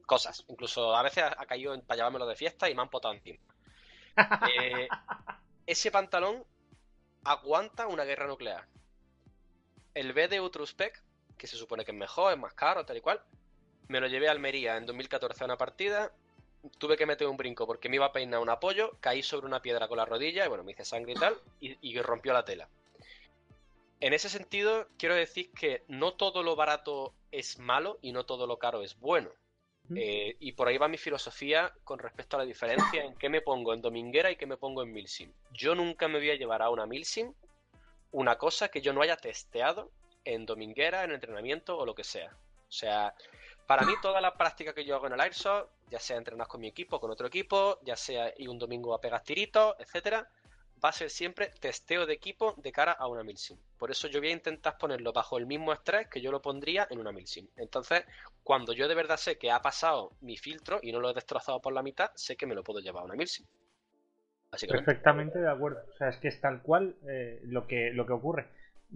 cosas. 0.05 0.45
Incluso 0.47 0.95
a 0.95 1.01
veces 1.01 1.23
ha 1.23 1.45
caído 1.47 1.79
para 1.81 1.97
llevármelo 1.97 2.27
de 2.27 2.35
fiesta 2.35 2.69
y 2.69 2.75
me 2.75 2.83
han 2.83 2.89
potado 2.89 3.15
encima. 3.15 3.39
Eh, 4.61 4.87
ese 5.65 5.89
pantalón 5.89 6.43
aguanta 7.23 7.87
una 7.87 8.03
guerra 8.03 8.27
nuclear. 8.27 8.67
El 9.95 10.13
BDU 10.13 10.49
Truspec, 10.49 11.01
que 11.35 11.47
se 11.47 11.57
supone 11.57 11.83
que 11.83 11.91
es 11.91 11.97
mejor, 11.97 12.33
es 12.33 12.37
más 12.37 12.53
caro, 12.53 12.85
tal 12.85 12.97
y 12.97 13.01
cual, 13.01 13.23
me 13.87 13.99
lo 13.99 14.07
llevé 14.07 14.27
a 14.27 14.31
Almería 14.31 14.77
en 14.77 14.85
2014 14.85 15.43
a 15.43 15.45
una 15.45 15.57
partida. 15.57 16.11
Tuve 16.77 16.95
que 16.95 17.07
meter 17.07 17.25
un 17.25 17.37
brinco 17.37 17.65
porque 17.65 17.89
me 17.89 17.95
iba 17.95 18.05
a 18.05 18.11
peinar 18.11 18.41
un 18.41 18.49
apoyo, 18.49 18.91
caí 18.99 19.23
sobre 19.23 19.47
una 19.47 19.61
piedra 19.63 19.87
con 19.87 19.97
la 19.97 20.05
rodilla 20.05 20.45
y 20.45 20.49
bueno, 20.49 20.63
me 20.63 20.73
hice 20.73 20.85
sangre 20.85 21.13
y 21.13 21.15
tal, 21.15 21.39
y, 21.59 21.77
y 21.81 21.99
rompió 22.01 22.33
la 22.33 22.45
tela. 22.45 22.67
En 24.01 24.13
ese 24.13 24.29
sentido, 24.29 24.87
quiero 24.97 25.13
decir 25.13 25.51
que 25.51 25.83
no 25.87 26.13
todo 26.13 26.41
lo 26.41 26.55
barato 26.55 27.13
es 27.31 27.59
malo 27.59 27.99
y 28.01 28.11
no 28.11 28.25
todo 28.25 28.47
lo 28.47 28.57
caro 28.57 28.81
es 28.81 28.99
bueno. 28.99 29.29
Eh, 29.95 30.37
y 30.39 30.53
por 30.53 30.67
ahí 30.67 30.77
va 30.77 30.87
mi 30.87 30.97
filosofía 30.97 31.73
con 31.83 31.99
respecto 31.99 32.35
a 32.35 32.39
la 32.39 32.45
diferencia 32.45 33.03
en 33.03 33.13
qué 33.15 33.29
me 33.29 33.41
pongo 33.41 33.73
en 33.73 33.81
Dominguera 33.81 34.31
y 34.31 34.37
qué 34.37 34.45
me 34.45 34.57
pongo 34.57 34.83
en 34.83 34.91
Milsim. 34.91 35.31
Yo 35.51 35.75
nunca 35.75 36.07
me 36.07 36.17
voy 36.17 36.31
a 36.31 36.35
llevar 36.35 36.61
a 36.61 36.69
una 36.69 36.85
Milsim 36.85 37.33
una 38.11 38.37
cosa 38.37 38.69
que 38.69 38.81
yo 38.81 38.93
no 38.93 39.01
haya 39.01 39.17
testeado 39.17 39.91
en 40.25 40.45
Dominguera, 40.45 41.03
en 41.03 41.11
entrenamiento 41.11 41.77
o 41.77 41.85
lo 41.85 41.93
que 41.93 42.03
sea. 42.03 42.35
O 42.67 42.71
sea, 42.71 43.13
para 43.67 43.85
mí 43.85 43.93
toda 44.01 44.19
la 44.21 44.35
práctica 44.35 44.73
que 44.73 44.85
yo 44.85 44.95
hago 44.95 45.07
en 45.07 45.13
el 45.13 45.21
Airsoft, 45.21 45.69
ya 45.89 45.99
sea 45.99 46.17
entrenar 46.17 46.47
con 46.47 46.61
mi 46.61 46.67
equipo, 46.67 46.99
con 46.99 47.11
otro 47.11 47.27
equipo, 47.27 47.79
ya 47.83 47.95
sea 47.95 48.33
ir 48.37 48.49
un 48.49 48.59
domingo 48.59 48.93
a 48.93 49.01
pegar 49.01 49.23
tiritos, 49.23 49.75
etcétera, 49.77 50.27
va 50.83 50.89
a 50.89 50.93
ser 50.93 51.09
siempre 51.09 51.51
testeo 51.59 52.05
de 52.05 52.13
equipo 52.13 52.55
de 52.57 52.71
cara 52.71 52.91
a 52.91 53.07
una 53.07 53.23
milsim. 53.23 53.57
Por 53.77 53.91
eso 53.91 54.07
yo 54.07 54.19
voy 54.19 54.29
a 54.29 54.33
intentar 54.33 54.77
ponerlo 54.77 55.13
bajo 55.13 55.37
el 55.37 55.45
mismo 55.45 55.73
estrés 55.73 56.07
que 56.07 56.21
yo 56.21 56.31
lo 56.31 56.41
pondría 56.41 56.87
en 56.89 56.99
una 56.99 57.11
milsim. 57.11 57.47
Entonces, 57.55 58.03
cuando 58.43 58.73
yo 58.73 58.87
de 58.87 58.95
verdad 58.95 59.17
sé 59.17 59.37
que 59.37 59.51
ha 59.51 59.61
pasado 59.61 60.11
mi 60.21 60.37
filtro 60.37 60.79
y 60.81 60.91
no 60.91 60.99
lo 60.99 61.11
he 61.11 61.13
destrozado 61.13 61.61
por 61.61 61.73
la 61.73 61.83
mitad, 61.83 62.11
sé 62.15 62.35
que 62.35 62.47
me 62.47 62.55
lo 62.55 62.63
puedo 62.63 62.79
llevar 62.79 63.03
a 63.03 63.05
una 63.05 63.15
milsim. 63.15 63.45
Perfectamente 64.67 65.39
de 65.39 65.49
acuerdo. 65.49 65.81
O 65.89 65.93
sea, 65.93 66.09
es 66.09 66.17
que 66.17 66.27
es 66.27 66.41
tal 66.41 66.61
cual 66.61 66.97
eh, 67.07 67.39
lo, 67.45 67.67
que, 67.67 67.91
lo 67.93 68.05
que 68.05 68.13
ocurre. 68.13 68.47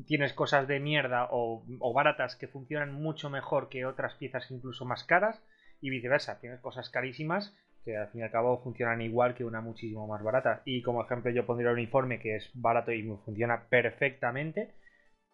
Tienes 0.06 0.34
cosas 0.34 0.68
de 0.68 0.82
mierda 0.82 1.30
o, 1.32 1.66
o 1.80 1.94
baratas 1.94 2.36
que 2.36 2.50
funcionan 2.50 2.92
mucho 2.92 3.30
mejor 3.30 3.70
que 3.70 3.86
otras 3.86 4.16
piezas 4.16 4.52
incluso 4.52 4.84
más 4.84 5.06
caras 5.06 5.42
y 5.80 5.90
viceversa. 5.90 6.40
Tienes 6.42 6.60
cosas 6.60 6.90
carísimas 6.90 7.56
que 7.86 7.96
al 7.96 8.10
fin 8.10 8.22
y 8.22 8.24
al 8.24 8.32
cabo 8.32 8.62
funcionan 8.64 9.02
igual 9.02 9.36
que 9.36 9.46
una 9.46 9.62
muchísimo 9.62 10.08
más 10.08 10.24
barata. 10.24 10.64
Y 10.66 10.82
como 10.82 11.04
ejemplo 11.04 11.32
yo 11.32 11.46
pondría 11.46 11.70
el 11.70 11.76
uniforme 11.76 12.20
que 12.20 12.36
es 12.36 12.50
barato 12.56 12.92
y 12.92 13.04
funciona 13.24 13.68
perfectamente. 13.70 14.74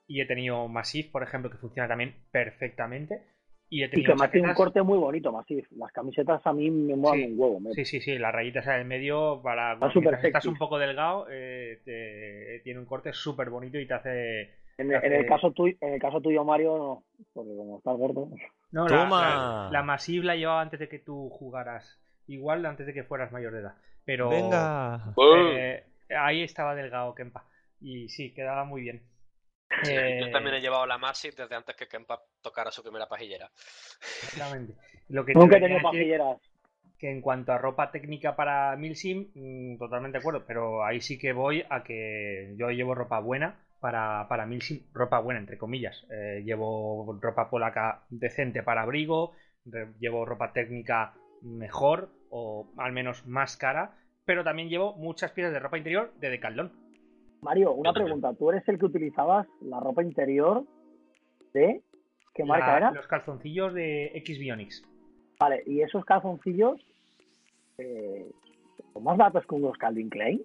Y 0.06 0.20
he 0.20 0.26
tenido 0.26 0.68
Massif, 0.68 1.10
por 1.10 1.24
ejemplo, 1.24 1.50
que 1.50 1.58
funciona 1.58 1.88
también 1.88 2.14
perfectamente. 2.32 3.22
Y, 3.70 3.84
he 3.84 3.88
tenido 3.88 4.14
y 4.14 4.20
que 4.20 4.28
tiene 4.28 4.50
un 4.50 4.54
corte 4.54 4.82
muy 4.82 4.98
bonito, 4.98 5.32
Massif. 5.32 5.66
Las 5.72 5.94
camisetas 5.94 6.46
a 6.46 6.52
mí 6.52 6.70
me 6.70 6.98
mueven 6.98 7.28
sí, 7.28 7.32
un 7.32 7.40
huevo. 7.40 7.60
Sí, 7.74 7.86
sí, 7.86 8.02
sí, 8.02 8.18
las 8.18 8.34
rayitas 8.34 8.68
en 8.68 8.74
el 8.74 8.86
medio, 8.86 9.42
para 9.42 9.78
cuando 9.80 10.12
estás 10.12 10.46
un 10.46 10.58
poco 10.58 10.78
delgado, 10.78 11.28
eh, 11.32 11.80
te, 11.86 12.60
tiene 12.66 12.82
un 12.82 12.86
corte 12.86 13.14
súper 13.14 13.50
bonito 13.50 13.80
y 13.80 13.88
te 13.88 13.94
hace... 13.94 14.42
En, 14.78 14.90
te 14.90 14.96
en, 14.96 14.96
hace... 14.96 15.18
el 15.20 15.26
caso 15.26 15.52
tuyo, 15.52 15.78
en 15.80 15.94
el 15.94 16.02
caso 16.02 16.20
tuyo, 16.20 16.44
Mario, 16.44 16.78
no, 16.78 17.04
porque 17.32 17.56
como 17.56 17.78
estás 17.78 17.96
gordo... 17.96 18.28
No, 18.72 18.88
la, 18.90 19.08
la, 19.08 19.70
la 19.72 19.84
Massive 19.84 20.26
la 20.26 20.36
llevaba 20.36 20.62
antes 20.62 20.80
de 20.82 20.90
que 20.90 21.00
tú 21.00 21.30
jugaras 21.30 22.02
igual 22.34 22.66
antes 22.66 22.86
de 22.86 22.94
que 22.94 23.04
fueras 23.04 23.32
mayor 23.32 23.54
de 23.54 23.60
edad. 23.60 23.76
Pero 24.06 24.30
Venga. 24.30 25.14
Eh, 25.18 25.84
ahí 26.18 26.44
estaba 26.44 26.76
delgado 26.76 27.14
Kempa. 27.14 27.46
Y 27.80 28.10
sí, 28.10 28.34
quedaba 28.34 28.64
muy 28.64 28.82
bien. 28.82 29.04
Sí, 29.84 29.94
eh... 29.96 30.20
Yo 30.22 30.32
también 30.32 30.56
he 30.56 30.62
llevado 30.62 30.86
la 30.86 30.98
Massive 30.98 31.36
desde 31.36 31.56
antes 31.56 31.76
que 31.76 31.88
Kempa 31.88 32.20
tocara 32.42 32.72
su 32.72 32.84
primera 32.84 33.08
pajillera. 33.08 33.50
Exactamente. 34.24 34.74
Lo 35.10 35.26
que 35.26 35.34
Nunca 35.34 35.58
he 35.58 35.62
tenido 35.62 35.82
pajilleras. 35.82 36.38
Que 36.98 37.10
en 37.10 37.22
cuanto 37.22 37.52
a 37.52 37.58
ropa 37.58 37.92
técnica 37.92 38.36
para 38.36 38.76
Milsim, 38.76 39.32
mmm, 39.34 39.78
totalmente 39.78 40.18
de 40.18 40.22
acuerdo. 40.22 40.46
Pero 40.46 40.86
ahí 40.86 41.02
sí 41.02 41.18
que 41.18 41.34
voy 41.34 41.66
a 41.70 41.84
que 41.84 42.54
yo 42.58 42.70
llevo 42.70 42.94
ropa 42.94 43.20
buena 43.20 43.60
para, 43.80 44.28
para 44.28 44.46
Milsim. 44.46 44.86
Ropa 44.94 45.20
buena, 45.20 45.40
entre 45.40 45.58
comillas. 45.58 46.06
Eh, 46.12 46.44
llevo 46.44 47.18
ropa 47.20 47.50
polaca 47.50 48.04
decente 48.10 48.62
para 48.64 48.84
abrigo. 48.84 49.34
Llevo 50.00 50.26
ropa 50.26 50.54
técnica 50.54 51.14
mejor 51.42 52.10
o 52.32 52.68
al 52.78 52.92
menos 52.94 53.28
más 53.28 53.58
cara, 53.58 53.98
pero 54.26 54.44
también 54.44 54.70
llevo 54.70 54.96
muchas 54.96 55.32
piezas 55.32 55.54
de 55.54 55.60
ropa 55.60 55.78
interior 55.78 56.12
de 56.20 56.30
Decathlon. 56.30 56.72
Mario, 57.42 57.74
una 57.74 57.94
pregunta. 57.94 58.34
¿Tú 58.34 58.50
eres 58.52 58.68
el 58.70 58.80
que 58.80 58.86
utilizabas 58.86 59.48
la 59.62 59.80
ropa 59.80 60.04
interior 60.04 60.64
de 61.54 61.82
qué 62.34 62.44
marca 62.46 62.68
la, 62.68 62.78
era? 62.78 62.92
Los 62.92 63.08
calzoncillos 63.08 63.74
de 63.74 64.12
X 64.16 64.40
Bionics. 64.40 64.84
Vale, 65.40 65.64
¿y 65.66 65.82
esos 65.82 66.06
calzoncillos 66.06 66.80
eh, 67.78 68.32
son 68.94 69.04
más 69.04 69.18
baratos 69.18 69.46
que 69.48 69.56
unos 69.56 69.78
Calvin 69.78 70.10
Klein? 70.10 70.44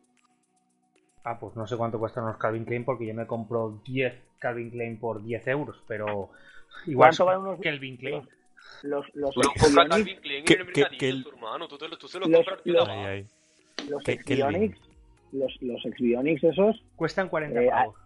Ah, 1.22 1.38
pues 1.38 1.54
no 1.54 1.66
sé 1.66 1.76
cuánto 1.76 1.98
cuestan 1.98 2.24
unos 2.24 2.38
Calvin 2.38 2.64
Klein 2.64 2.84
porque 2.84 3.06
yo 3.06 3.14
me 3.14 3.26
compro 3.26 3.80
10 3.84 4.14
Calvin 4.38 4.70
Klein 4.70 4.98
por 4.98 5.22
10 5.22 5.46
euros, 5.48 5.82
pero 5.86 6.30
igual 6.86 7.12
son 7.12 7.36
unos... 7.40 7.60
Calvin 7.60 7.96
Klein. 7.98 8.16
Los, 8.16 8.28
los, 8.82 9.04
los 9.14 9.34
Calvin 9.88 10.16
Klein 10.20 10.44
en 10.46 10.60
el 10.60 10.66
mercadillo, 10.66 11.22
tu 11.24 11.28
hermano. 11.30 11.68
Tú, 11.68 11.78
te, 11.78 11.86
tú 11.98 12.08
se 12.08 12.18
lo 12.18 12.26
los, 12.26 12.36
compras 12.44 12.60
los, 12.64 12.88
Ay, 12.88 12.98
ay. 13.06 13.26
los 13.88 14.02
¿Qué- 14.04 14.18
qué 14.18 14.34
Xbionics, 14.36 14.78
los, 15.32 15.56
los 15.62 15.82
Xbionics 15.82 16.44
esos, 16.44 16.82
Cuestan 16.96 17.28
40 17.28 17.62
Eh, 17.62 17.68
pavos. 17.70 17.96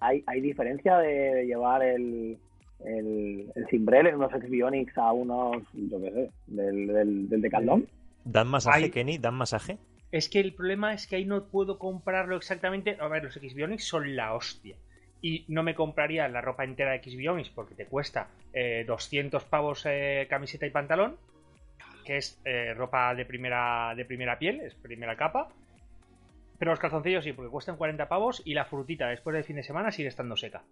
hay, 0.00 0.22
hay 0.26 0.40
diferencia 0.40 0.98
de 0.98 1.44
llevar 1.46 1.82
el, 1.82 2.38
el, 2.84 3.50
el 3.54 3.66
cimbrel 3.68 4.06
en 4.08 4.16
unos 4.16 4.32
Xbionics 4.32 4.96
a 4.98 5.12
unos, 5.12 5.62
yo 5.72 6.00
qué 6.00 6.10
sé, 6.10 6.30
del, 6.46 6.86
del, 6.86 7.28
del 7.28 7.40
Decathlon. 7.42 7.86
¿Dan 8.24 8.48
masaje, 8.48 8.84
Hay- 8.84 8.90
Kenny? 8.90 9.18
¿Dan 9.18 9.34
masaje? 9.34 9.78
Es 10.12 10.28
que 10.28 10.38
el 10.38 10.54
problema 10.54 10.94
es 10.94 11.06
que 11.08 11.16
ahí 11.16 11.24
no 11.24 11.44
puedo 11.46 11.76
comprarlo 11.78 12.36
exactamente. 12.36 12.96
A 13.00 13.08
ver, 13.08 13.24
los 13.24 13.36
X-Bionics 13.36 13.84
son 13.84 14.14
la 14.14 14.32
hostia. 14.34 14.76
Y 15.24 15.46
no 15.48 15.62
me 15.62 15.74
compraría 15.74 16.28
la 16.28 16.42
ropa 16.42 16.64
entera 16.64 16.90
de 16.90 16.98
X-Bionics 16.98 17.48
porque 17.48 17.74
te 17.74 17.86
cuesta 17.86 18.28
eh, 18.52 18.84
200 18.86 19.42
pavos 19.44 19.86
eh, 19.86 20.26
camiseta 20.28 20.66
y 20.66 20.70
pantalón. 20.70 21.16
Que 22.04 22.18
es 22.18 22.38
eh, 22.44 22.74
ropa 22.74 23.14
de 23.14 23.24
primera, 23.24 23.94
de 23.96 24.04
primera 24.04 24.38
piel, 24.38 24.60
es 24.60 24.74
primera 24.74 25.16
capa. 25.16 25.48
Pero 26.58 26.72
los 26.72 26.78
calzoncillos 26.78 27.24
sí, 27.24 27.32
porque 27.32 27.50
cuestan 27.50 27.78
40 27.78 28.06
pavos 28.06 28.42
y 28.44 28.52
la 28.52 28.66
frutita 28.66 29.08
después 29.08 29.32
del 29.32 29.44
fin 29.44 29.56
de 29.56 29.62
semana 29.62 29.92
sigue 29.92 30.08
estando 30.08 30.36
seca. 30.36 30.62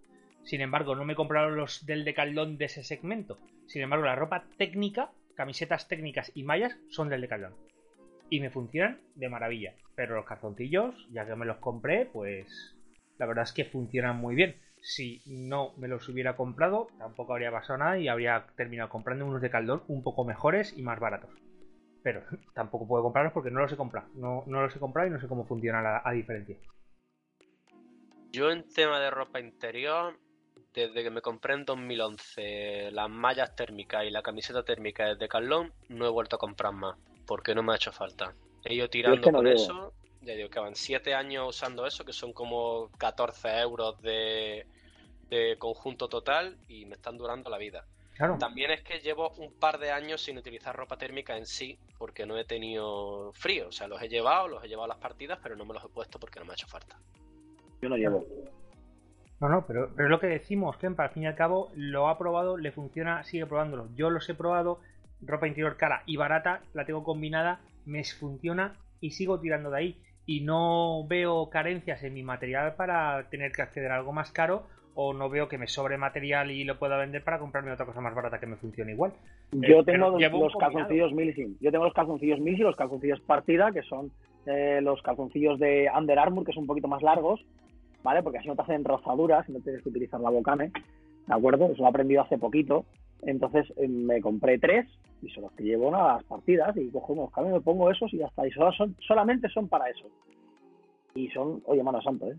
Sin 0.43 0.61
embargo, 0.61 0.95
no 0.95 1.07
me 1.07 1.15
he 1.15 1.17
comprado 1.17 1.49
los 1.49 1.87
del 1.87 2.05
decaldón 2.05 2.59
de 2.59 2.67
ese 2.67 2.85
segmento. 2.85 3.39
Sin 3.67 3.81
embargo, 3.81 4.05
la 4.05 4.17
ropa 4.17 4.45
técnica, 4.59 5.13
camisetas 5.35 5.89
técnicas 5.89 6.31
y 6.35 6.43
mallas 6.43 6.77
son 6.91 7.09
del 7.09 7.23
decaldón. 7.23 7.55
Y 8.29 8.41
me 8.41 8.51
funcionan 8.51 9.01
de 9.15 9.31
maravilla. 9.31 9.73
Pero 9.95 10.15
los 10.15 10.27
calzoncillos, 10.27 11.09
ya 11.11 11.25
que 11.25 11.37
me 11.37 11.47
los 11.47 11.57
compré, 11.57 12.05
pues 12.05 12.77
la 13.19 13.27
verdad 13.27 13.45
es 13.45 13.53
que 13.53 13.65
funcionan 13.65 14.17
muy 14.17 14.35
bien. 14.35 14.57
Si 14.81 15.23
no 15.27 15.73
me 15.77 15.87
los 15.87 16.09
hubiera 16.09 16.37
comprado, 16.37 16.89
tampoco 16.99 17.33
habría 17.33 17.53
pasado 17.53 17.79
nada 17.79 17.99
y 17.99 18.09
habría 18.09 18.47
terminado 18.57 18.89
comprando 18.89 19.27
unos 19.27 19.41
de 19.41 19.51
caldón 19.51 19.83
un 19.87 20.03
poco 20.03 20.25
mejores 20.25 20.77
y 20.77 20.83
más 20.83 20.99
baratos. 20.99 21.31
pero 22.03 22.23
tampoco 22.55 22.89
puedo 22.89 23.05
comprarlos 23.05 23.33
porque 23.33 23.51
no 23.51 23.61
los 23.61 23.73
he 23.73 23.77
comprado. 23.77 24.09
No, 24.15 24.43
no 24.47 24.63
los 24.63 24.75
he 24.75 24.81
comprado 24.81 25.09
y 25.09 25.13
no 25.13 25.21
sé 25.21 25.29
cómo 25.29 25.47
funciona 25.47 25.81
la, 25.81 26.03
a 26.05 26.13
diferencia. 26.13 26.57
Yo 28.33 28.51
en 28.51 28.67
tema 28.67 28.99
de 28.99 29.11
ropa 29.11 29.41
interior, 29.41 30.19
desde 30.73 31.03
que 31.03 31.11
me 31.11 31.21
compré 31.21 31.55
en 31.55 31.65
2011 31.65 32.91
las 32.91 33.11
mallas 33.11 33.55
térmicas 33.55 34.05
y 34.05 34.11
la 34.11 34.23
camiseta 34.23 34.65
térmica 34.65 35.15
de 35.15 35.29
Carlón, 35.29 35.73
no 35.91 36.07
he 36.07 36.11
vuelto 36.11 36.37
a 36.37 36.39
comprar 36.39 36.73
más, 36.73 36.97
porque 37.27 37.55
no 37.55 37.63
me 37.63 37.73
ha 37.73 37.77
hecho 37.77 37.93
falta. 37.93 38.35
He 38.65 38.75
ido 38.75 38.89
tirando 38.89 39.31
con 39.31 39.47
eso, 39.47 39.93
ya 40.23 40.35
digo 40.35 40.49
que 40.49 40.61
van 40.61 40.75
7 40.75 41.15
años 41.15 41.49
usando 41.49 41.87
eso, 41.87 42.05
que 42.05 42.13
son 42.13 42.33
como 42.33 42.91
14 42.99 43.59
euros 43.61 44.01
de, 44.03 44.67
de 45.29 45.57
conjunto 45.59 46.09
total 46.09 46.57
y 46.69 46.87
me 46.87 46.95
están 46.95 47.17
durando 47.19 47.51
la 47.51 47.59
vida. 47.59 47.85
También 48.39 48.71
es 48.71 48.83
que 48.83 49.01
llevo 49.01 49.31
un 49.39 49.53
par 49.53 49.79
de 49.79 49.91
años 49.91 50.23
sin 50.23 50.39
utilizar 50.39 50.77
ropa 50.77 50.97
térmica 50.97 51.37
en 51.37 51.47
sí, 51.47 51.79
porque 51.99 52.27
no 52.27 52.37
he 52.37 52.45
tenido 52.45 53.33
frío. 53.33 53.69
O 53.69 53.73
sea, 53.73 53.89
los 53.89 54.01
he 54.03 54.09
llevado, 54.09 54.49
los 54.49 54.63
he 54.63 54.69
llevado 54.69 54.85
a 54.85 54.95
las 54.95 54.99
partidas, 54.99 55.39
pero 55.43 55.57
no 55.57 55.65
me 55.65 55.75
los 55.75 55.85
he 55.85 55.89
puesto 55.89 56.21
porque 56.21 56.39
no 56.39 56.45
me 56.45 56.53
ha 56.53 56.55
hecho 56.55 56.69
falta. 56.69 56.99
Yo 57.81 57.89
no 57.89 57.97
llevo. 57.97 58.25
No, 59.41 59.49
no, 59.49 59.67
pero, 59.67 59.91
pero 59.97 60.07
es 60.07 60.11
lo 60.11 60.21
que 60.21 60.29
decimos, 60.29 60.77
que 60.77 60.87
al 60.87 61.11
fin 61.11 61.25
y 61.25 61.27
al 61.27 61.35
cabo 61.35 61.73
lo 61.75 62.09
ha 62.09 62.17
probado, 62.17 62.57
le 62.57 62.71
funciona, 62.71 63.25
sigue 63.25 63.47
probándolo. 63.47 63.89
Yo 63.97 64.09
los 64.09 64.29
he 64.29 64.35
probado, 64.35 64.79
ropa 65.23 65.49
interior 65.49 65.77
cara 65.77 66.05
y 66.07 66.17
barata, 66.17 66.63
la 66.75 66.85
tengo 66.85 67.03
combinada, 67.03 67.61
me 67.87 68.05
funciona 68.05 68.77
y 69.01 69.11
sigo 69.11 69.41
tirando 69.41 69.71
de 69.71 69.79
ahí. 69.79 70.03
Y 70.27 70.41
no 70.41 71.05
veo 71.09 71.51
carencias 71.51 72.03
en 72.05 72.15
mi 72.15 72.23
material 72.23 72.75
para 72.77 73.29
tener 73.29 73.53
que 73.53 73.63
acceder 73.63 73.91
a 73.91 73.97
algo 73.97 74.13
más 74.13 74.31
caro 74.31 74.65
o 74.95 75.15
no 75.15 75.29
veo 75.29 75.49
que 75.49 75.59
me 75.59 75.67
sobre 75.67 75.97
material 75.97 76.51
y 76.51 76.65
lo 76.65 76.79
pueda 76.79 76.97
vender 76.99 77.25
para 77.25 77.39
comprarme 77.39 77.73
otra 77.73 77.87
cosa 77.87 78.01
más 78.01 78.15
barata 78.15 78.39
que 78.39 78.47
me 78.47 78.57
funcione 78.57 78.93
igual. 78.93 79.13
Yo 79.53 79.81
eh, 79.81 79.85
tengo 79.85 80.19
los 80.19 80.57
calzoncillos 80.57 81.13
Milsim. 81.13 81.57
Yo 81.61 81.71
tengo 81.71 81.85
los 81.85 81.95
calzoncillos 81.95 82.41
Milsim 82.41 82.63
y 82.63 82.65
los 82.65 82.77
calzoncillos 82.77 83.21
Partida, 83.21 83.73
que 83.73 83.83
son 83.83 84.13
eh, 84.47 84.81
los 84.83 85.01
calzoncillos 85.03 85.59
de 85.59 85.91
Under 85.97 86.19
Armour, 86.19 86.45
que 86.45 86.53
son 86.53 86.63
un 86.63 86.67
poquito 86.67 86.89
más 86.89 87.03
largos, 87.03 87.41
¿vale? 88.03 88.23
Porque 88.23 88.39
así 88.39 88.49
no 88.49 88.57
te 88.57 88.63
hacen 88.63 88.85
rozaduras 88.85 89.49
y 89.49 89.53
no 89.53 89.61
tienes 89.61 89.83
que 89.83 89.89
utilizar 89.89 90.21
la 90.21 90.31
bocane, 90.31 90.73
¿de 91.27 91.35
acuerdo? 91.35 91.67
Eso 91.67 91.83
lo 91.83 91.87
he 91.87 91.91
aprendido 91.91 92.23
hace 92.23 92.39
poquito. 92.39 92.85
Entonces 93.23 93.73
eh, 93.77 93.89
me 93.89 94.21
compré 94.21 94.59
tres 94.59 94.87
y 95.23 95.29
son 95.31 95.45
los 95.45 95.53
que 95.53 95.65
llevo 95.65 95.95
a 95.95 96.15
las 96.15 96.25
partidas 96.25 96.77
y 96.77 96.91
cojo 96.91 97.13
unos 97.13 97.33
cambios, 97.33 97.55
me 97.55 97.61
pongo 97.61 97.91
esos 97.91 98.13
y 98.13 98.19
ya 98.19 98.27
está. 98.27 98.47
Y 98.47 98.51
solo 98.51 98.73
son, 98.73 98.97
solamente 99.07 99.49
son 99.49 99.69
para 99.69 99.89
eso. 99.89 100.07
Y 101.15 101.29
son, 101.29 101.63
oye, 101.67 101.83
mano 101.83 102.01
santo, 102.03 102.31
¿eh? 102.31 102.37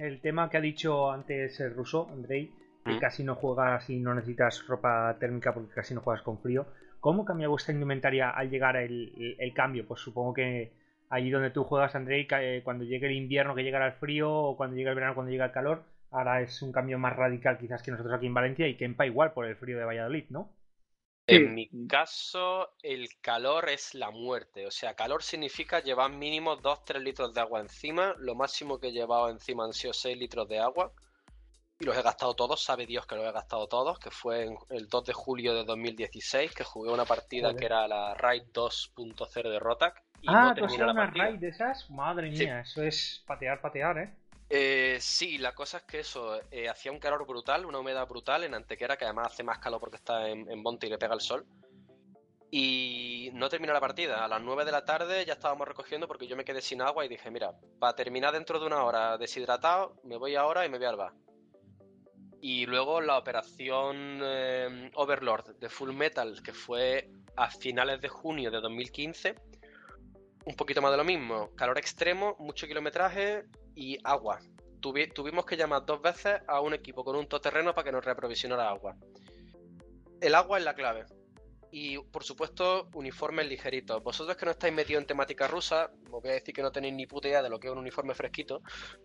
el 0.00 0.20
tema 0.20 0.48
que 0.48 0.56
ha 0.56 0.60
dicho 0.60 1.10
antes 1.10 1.60
el 1.60 1.74
ruso, 1.74 2.08
Andrei, 2.10 2.50
que 2.84 2.92
mm. 2.92 2.98
casi 2.98 3.22
no 3.22 3.34
juegas 3.34 3.88
y 3.90 4.00
no 4.00 4.14
necesitas 4.14 4.66
ropa 4.66 5.14
térmica 5.20 5.52
porque 5.52 5.74
casi 5.74 5.94
no 5.94 6.00
juegas 6.00 6.22
con 6.22 6.38
frío. 6.38 6.66
¿Cómo 7.00 7.24
cambia 7.24 7.48
vuestra 7.48 7.74
indumentaria 7.74 8.30
al 8.30 8.50
llegar 8.50 8.76
el, 8.76 9.52
cambio? 9.54 9.86
Pues 9.86 10.00
supongo 10.00 10.34
que 10.34 10.72
allí 11.10 11.30
donde 11.30 11.50
tú 11.50 11.64
juegas, 11.64 11.94
Andrei, 11.94 12.26
eh, 12.30 12.62
cuando 12.64 12.84
llegue 12.84 13.06
el 13.06 13.14
invierno, 13.14 13.54
que 13.54 13.62
llegará 13.62 13.86
el 13.86 13.92
frío, 13.92 14.32
o 14.32 14.56
cuando 14.56 14.76
llegue 14.76 14.88
el 14.88 14.94
verano, 14.94 15.14
cuando 15.14 15.32
llega 15.32 15.46
el 15.46 15.52
calor, 15.52 15.84
ahora 16.10 16.42
es 16.42 16.62
un 16.62 16.72
cambio 16.72 16.98
más 16.98 17.16
radical 17.16 17.58
quizás 17.58 17.82
que 17.82 17.90
nosotros 17.90 18.14
aquí 18.14 18.26
en 18.26 18.34
Valencia 18.34 18.66
y 18.68 18.76
que 18.76 18.84
empa 18.84 19.06
igual 19.06 19.32
por 19.32 19.46
el 19.46 19.56
frío 19.56 19.78
de 19.78 19.84
Valladolid, 19.84 20.26
¿no? 20.30 20.52
En 21.26 21.54
mi 21.54 21.68
caso, 21.86 22.70
el 22.82 23.08
calor 23.20 23.68
es 23.68 23.94
la 23.94 24.10
muerte. 24.10 24.66
O 24.66 24.70
sea, 24.70 24.94
calor 24.94 25.22
significa 25.22 25.80
llevar 25.80 26.10
mínimo 26.10 26.56
2-3 26.56 26.98
litros 27.00 27.32
de 27.32 27.40
agua 27.40 27.60
encima. 27.60 28.14
Lo 28.18 28.34
máximo 28.34 28.80
que 28.80 28.88
he 28.88 28.92
llevado 28.92 29.30
encima 29.30 29.64
han 29.64 29.72
sido 29.72 29.92
6 29.92 30.18
litros 30.18 30.48
de 30.48 30.58
agua. 30.58 30.92
Y 31.78 31.84
los 31.84 31.96
he 31.96 32.02
gastado 32.02 32.34
todos, 32.34 32.62
sabe 32.62 32.84
Dios 32.84 33.06
que 33.06 33.14
los 33.14 33.26
he 33.26 33.32
gastado 33.32 33.66
todos, 33.68 33.98
que 33.98 34.10
fue 34.10 34.48
el 34.70 34.88
2 34.88 35.04
de 35.04 35.12
julio 35.12 35.54
de 35.54 35.64
2016, 35.64 36.52
que 36.52 36.64
jugué 36.64 36.92
una 36.92 37.06
partida 37.06 37.54
que 37.54 37.64
era 37.64 37.88
la 37.88 38.14
Raid 38.14 38.42
2.0 38.52 39.50
de 39.50 39.58
Rotac. 39.58 40.02
Y 40.20 40.26
ah, 40.28 40.52
no 40.54 40.66
¿tú 40.66 40.74
una 40.74 41.06
Raid 41.06 41.38
de 41.38 41.48
esas? 41.48 41.88
Madre 41.88 42.28
mía, 42.28 42.60
eso 42.60 42.82
es 42.82 43.24
patear, 43.26 43.62
patear, 43.62 43.98
¿eh? 43.98 44.14
Eh, 44.52 44.98
sí, 45.00 45.38
la 45.38 45.54
cosa 45.54 45.78
es 45.78 45.84
que 45.84 46.00
eso, 46.00 46.40
eh, 46.50 46.68
hacía 46.68 46.90
un 46.90 46.98
calor 46.98 47.24
brutal, 47.24 47.64
una 47.64 47.78
humedad 47.78 48.08
brutal 48.08 48.42
en 48.42 48.54
Antequera, 48.54 48.96
que 48.96 49.04
además 49.04 49.28
hace 49.32 49.44
más 49.44 49.60
calor 49.60 49.78
porque 49.78 49.96
está 49.96 50.28
en, 50.28 50.50
en 50.50 50.60
Monte 50.60 50.88
y 50.88 50.90
le 50.90 50.98
pega 50.98 51.14
el 51.14 51.20
sol. 51.20 51.46
Y 52.50 53.30
no 53.32 53.48
terminó 53.48 53.72
la 53.72 53.80
partida. 53.80 54.24
A 54.24 54.28
las 54.28 54.42
9 54.42 54.64
de 54.64 54.72
la 54.72 54.84
tarde 54.84 55.24
ya 55.24 55.34
estábamos 55.34 55.68
recogiendo 55.68 56.08
porque 56.08 56.26
yo 56.26 56.36
me 56.36 56.44
quedé 56.44 56.60
sin 56.60 56.82
agua 56.82 57.04
y 57.04 57.08
dije, 57.08 57.30
mira, 57.30 57.52
para 57.78 57.94
terminar 57.94 58.32
dentro 58.32 58.58
de 58.58 58.66
una 58.66 58.82
hora 58.82 59.16
deshidratado, 59.18 59.94
me 60.02 60.16
voy 60.16 60.34
ahora 60.34 60.66
y 60.66 60.68
me 60.68 60.78
voy 60.78 60.86
al 60.88 60.96
bar. 60.96 61.12
Y 62.42 62.66
luego 62.66 63.00
la 63.00 63.18
operación 63.18 64.20
eh, 64.20 64.90
Overlord 64.94 65.58
de 65.60 65.68
Full 65.68 65.92
Metal, 65.92 66.42
que 66.42 66.52
fue 66.52 67.08
a 67.36 67.50
finales 67.50 68.00
de 68.00 68.08
junio 68.08 68.50
de 68.50 68.60
2015. 68.60 69.34
Un 70.46 70.56
poquito 70.56 70.82
más 70.82 70.90
de 70.90 70.96
lo 70.96 71.04
mismo. 71.04 71.54
Calor 71.54 71.78
extremo, 71.78 72.34
mucho 72.40 72.66
kilometraje, 72.66 73.44
y 73.80 73.98
agua. 74.04 74.38
tuvimos 75.14 75.46
que 75.46 75.56
llamar 75.56 75.86
dos 75.86 76.02
veces 76.02 76.42
a 76.46 76.60
un 76.60 76.74
equipo 76.74 77.02
con 77.02 77.16
un 77.16 77.26
todoterreno 77.26 77.74
para 77.74 77.86
que 77.86 77.92
nos 77.92 78.04
reaprovisionara 78.04 78.68
agua. 78.68 78.94
El 80.20 80.34
agua 80.34 80.58
es 80.58 80.64
la 80.64 80.74
clave. 80.74 81.06
Y 81.72 81.96
por 81.98 82.22
supuesto, 82.24 82.88
uniformes 82.94 83.48
ligeritos. 83.48 84.02
Vosotros 84.02 84.36
que 84.36 84.44
no 84.44 84.50
estáis 84.50 84.74
metidos 84.74 85.00
en 85.00 85.06
temática 85.06 85.48
rusa, 85.48 85.90
os 86.12 86.20
voy 86.20 86.30
a 86.30 86.34
decir 86.34 86.54
que 86.54 86.62
no 86.62 86.70
tenéis 86.70 86.94
ni 86.94 87.06
puta 87.06 87.28
idea 87.28 87.42
de 87.42 87.48
lo 87.48 87.58
que 87.58 87.68
es 87.68 87.72
un 87.72 87.78
uniforme 87.78 88.12
fresquito, 88.12 88.60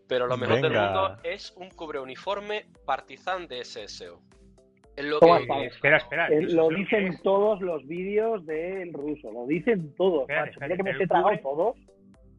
pero 0.09 0.27
lo 0.27 0.35
mejor 0.35 0.61
del 0.61 0.73
mundo 0.73 1.17
es 1.23 1.53
un 1.55 1.69
cubre 1.69 1.99
uniforme 1.99 2.65
Partizan 2.85 3.47
de 3.47 3.63
SSO. 3.63 4.21
Es 4.97 5.05
lo 5.05 5.19
que... 5.19 5.65
Espera, 5.67 5.97
espera. 5.97 6.27
Eh, 6.27 6.41
lo 6.41 6.69
dicen 6.69 7.17
todos 7.23 7.61
los 7.61 7.85
vídeos 7.87 8.45
del 8.45 8.91
ruso, 8.93 9.31
lo 9.31 9.45
dicen 9.45 9.93
todos. 9.95 10.27
que 10.27 10.83
me 10.83 10.91
he 10.91 11.07
tragado 11.07 11.39
todos. 11.41 11.77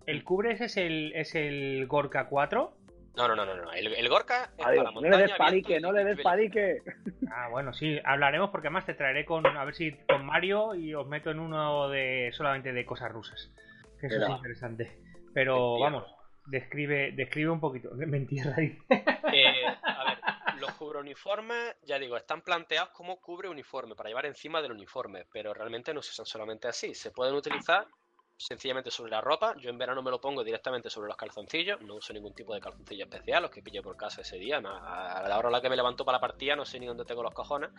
¿El 0.07 0.23
cubre 0.23 0.53
ese 0.53 0.67
es 0.67 0.77
el, 0.77 1.13
es 1.15 1.35
el 1.35 1.87
Gorka 1.87 2.29
4? 2.29 2.73
No, 3.17 3.29
no, 3.29 3.35
no, 3.35 3.47
no. 3.47 3.73
El, 3.73 3.89
el 3.95 4.09
Gorka 4.09 4.45
es 4.57 4.65
para 4.65 4.75
la 4.77 4.91
montaña. 4.91 5.11
No 5.11 5.17
le 5.17 5.23
des 5.23 5.37
palique, 5.37 5.81
no 5.81 5.93
le 5.93 6.05
des 6.05 6.21
palique. 6.21 6.83
Ah, 7.31 7.49
bueno, 7.51 7.73
sí, 7.73 7.99
hablaremos 8.05 8.51
porque 8.51 8.69
además 8.69 8.87
te 8.87 8.95
traeré 8.95 9.25
con, 9.25 9.45
a 9.47 9.65
ver 9.65 9.75
si 9.75 9.93
con 10.09 10.25
Mario 10.25 10.75
y 10.75 10.95
os 10.95 11.07
meto 11.09 11.31
en 11.31 11.41
uno 11.41 11.89
de 11.89 12.31
solamente 12.33 12.73
de 12.73 12.85
cosas 12.85 13.11
rusas. 13.11 13.51
Que 14.01 14.07
eso 14.07 14.23
es 14.23 14.29
interesante. 14.29 15.01
Pero 15.33 15.79
vamos, 15.81 16.05
describe, 16.47 17.13
describe 17.13 17.51
un 17.51 17.61
poquito. 17.61 17.91
Mentira, 17.95 18.55
eh, 18.59 18.79
a 19.83 20.05
ver, 20.05 20.19
los 20.61 20.73
cubre 20.73 21.01
uniformes, 21.01 21.77
ya 21.83 21.99
digo, 21.99 22.17
están 22.17 22.43
planteados 22.43 22.91
como 22.91 23.21
cubre 23.21 23.49
uniforme, 23.49 23.95
para 23.95 24.09
llevar 24.09 24.27
encima 24.27 24.63
del 24.63 24.73
uniforme, 24.73 25.25
pero 25.33 25.53
realmente 25.53 25.93
no 25.93 26.03
se 26.03 26.11
usan 26.11 26.27
solamente 26.27 26.69
así. 26.69 26.95
Se 26.95 27.11
pueden 27.11 27.35
utilizar 27.35 27.87
sencillamente 28.37 28.91
sobre 28.91 29.11
la 29.11 29.21
ropa. 29.21 29.55
Yo 29.59 29.71
en 29.71 29.79
verano 29.79 30.03
me 30.03 30.11
lo 30.11 30.21
pongo 30.21 30.45
directamente 30.45 30.91
sobre 30.91 31.09
los 31.09 31.17
calzoncillos. 31.17 31.81
No 31.83 31.95
uso 31.95 32.13
ningún 32.13 32.35
tipo 32.35 32.55
de 32.55 32.61
calzoncillo 32.61 33.05
especial, 33.05 33.43
los 33.43 33.51
que 33.51 33.63
pillé 33.63 33.83
por 33.83 33.97
casa 33.97 34.21
ese 34.21 34.37
día. 34.37 34.59
A 34.59 35.27
la 35.27 35.39
hora 35.39 35.51
la 35.51 35.61
que 35.61 35.71
me 35.71 35.77
levanto 35.77 36.05
para 36.05 36.17
la 36.17 36.21
partida 36.21 36.57
no 36.57 36.65
sé 36.65 36.79
ni 36.79 36.87
dónde 36.87 37.05
tengo 37.05 37.23
los 37.23 37.35
cojones. 37.35 37.71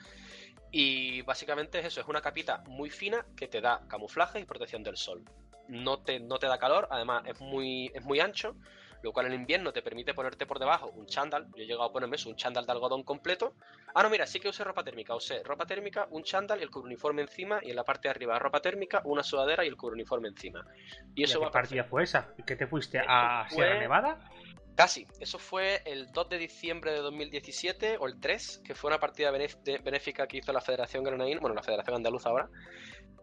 Y 0.71 1.21
básicamente 1.21 1.79
es 1.79 1.85
eso, 1.85 2.01
es 2.01 2.07
una 2.07 2.21
capita 2.21 2.63
muy 2.67 2.89
fina 2.89 3.25
que 3.35 3.47
te 3.47 3.61
da 3.61 3.81
camuflaje 3.87 4.39
y 4.39 4.45
protección 4.45 4.83
del 4.83 4.97
sol. 4.97 5.23
No 5.67 5.99
te, 5.99 6.19
no 6.19 6.39
te 6.39 6.47
da 6.47 6.57
calor, 6.57 6.87
además 6.91 7.23
es 7.25 7.39
muy, 7.41 7.91
es 7.93 8.03
muy 8.03 8.19
ancho 8.19 8.55
lo 9.01 9.13
cual 9.13 9.27
en 9.27 9.33
invierno 9.33 9.71
te 9.71 9.81
permite 9.81 10.13
ponerte 10.13 10.45
por 10.45 10.59
debajo 10.59 10.91
un 10.95 11.05
chándal. 11.05 11.47
Yo 11.55 11.63
he 11.63 11.65
llegado 11.65 11.83
a 11.83 11.91
ponerme 11.91 12.15
eso, 12.15 12.29
un 12.29 12.35
chándal 12.35 12.65
de 12.65 12.71
algodón 12.71 13.03
completo. 13.03 13.53
Ah, 13.93 14.03
no, 14.03 14.09
mira, 14.09 14.25
sí 14.25 14.39
que 14.39 14.49
usé 14.49 14.63
ropa 14.63 14.83
térmica. 14.83 15.15
Usé 15.15 15.43
ropa 15.43 15.65
térmica, 15.65 16.07
un 16.11 16.23
chándal 16.23 16.59
y 16.59 16.63
el 16.63 16.69
uniforme 16.73 17.21
encima. 17.21 17.59
Y 17.63 17.69
en 17.69 17.75
la 17.75 17.83
parte 17.83 18.07
de 18.07 18.11
arriba 18.11 18.39
ropa 18.39 18.61
térmica, 18.61 19.01
una 19.05 19.23
sudadera 19.23 19.65
y 19.65 19.67
el 19.67 19.75
uniforme 19.79 20.29
encima. 20.29 20.65
Y 21.15 21.23
eso 21.23 21.39
va 21.39 21.47
qué 21.47 21.53
partida 21.53 21.83
fue 21.83 22.03
esa? 22.03 22.33
¿Que 22.45 22.55
te 22.55 22.67
fuiste 22.67 22.99
a 22.99 23.47
Sierra 23.49 23.79
Nevada? 23.79 24.19
Casi. 24.75 25.07
Eso 25.19 25.39
fue 25.39 25.81
el 25.85 26.11
2 26.11 26.29
de 26.29 26.37
diciembre 26.37 26.91
de 26.91 26.99
2017 26.99 27.97
o 27.99 28.07
el 28.07 28.19
3, 28.19 28.61
que 28.63 28.75
fue 28.75 28.89
una 28.89 28.99
partida 28.99 29.31
benéfica 29.31 30.27
que 30.27 30.37
hizo 30.37 30.53
la 30.53 30.61
Federación 30.61 31.03
Granadina, 31.03 31.39
bueno, 31.39 31.55
la 31.55 31.63
Federación 31.63 31.95
Andaluza 31.95 32.29
ahora, 32.29 32.47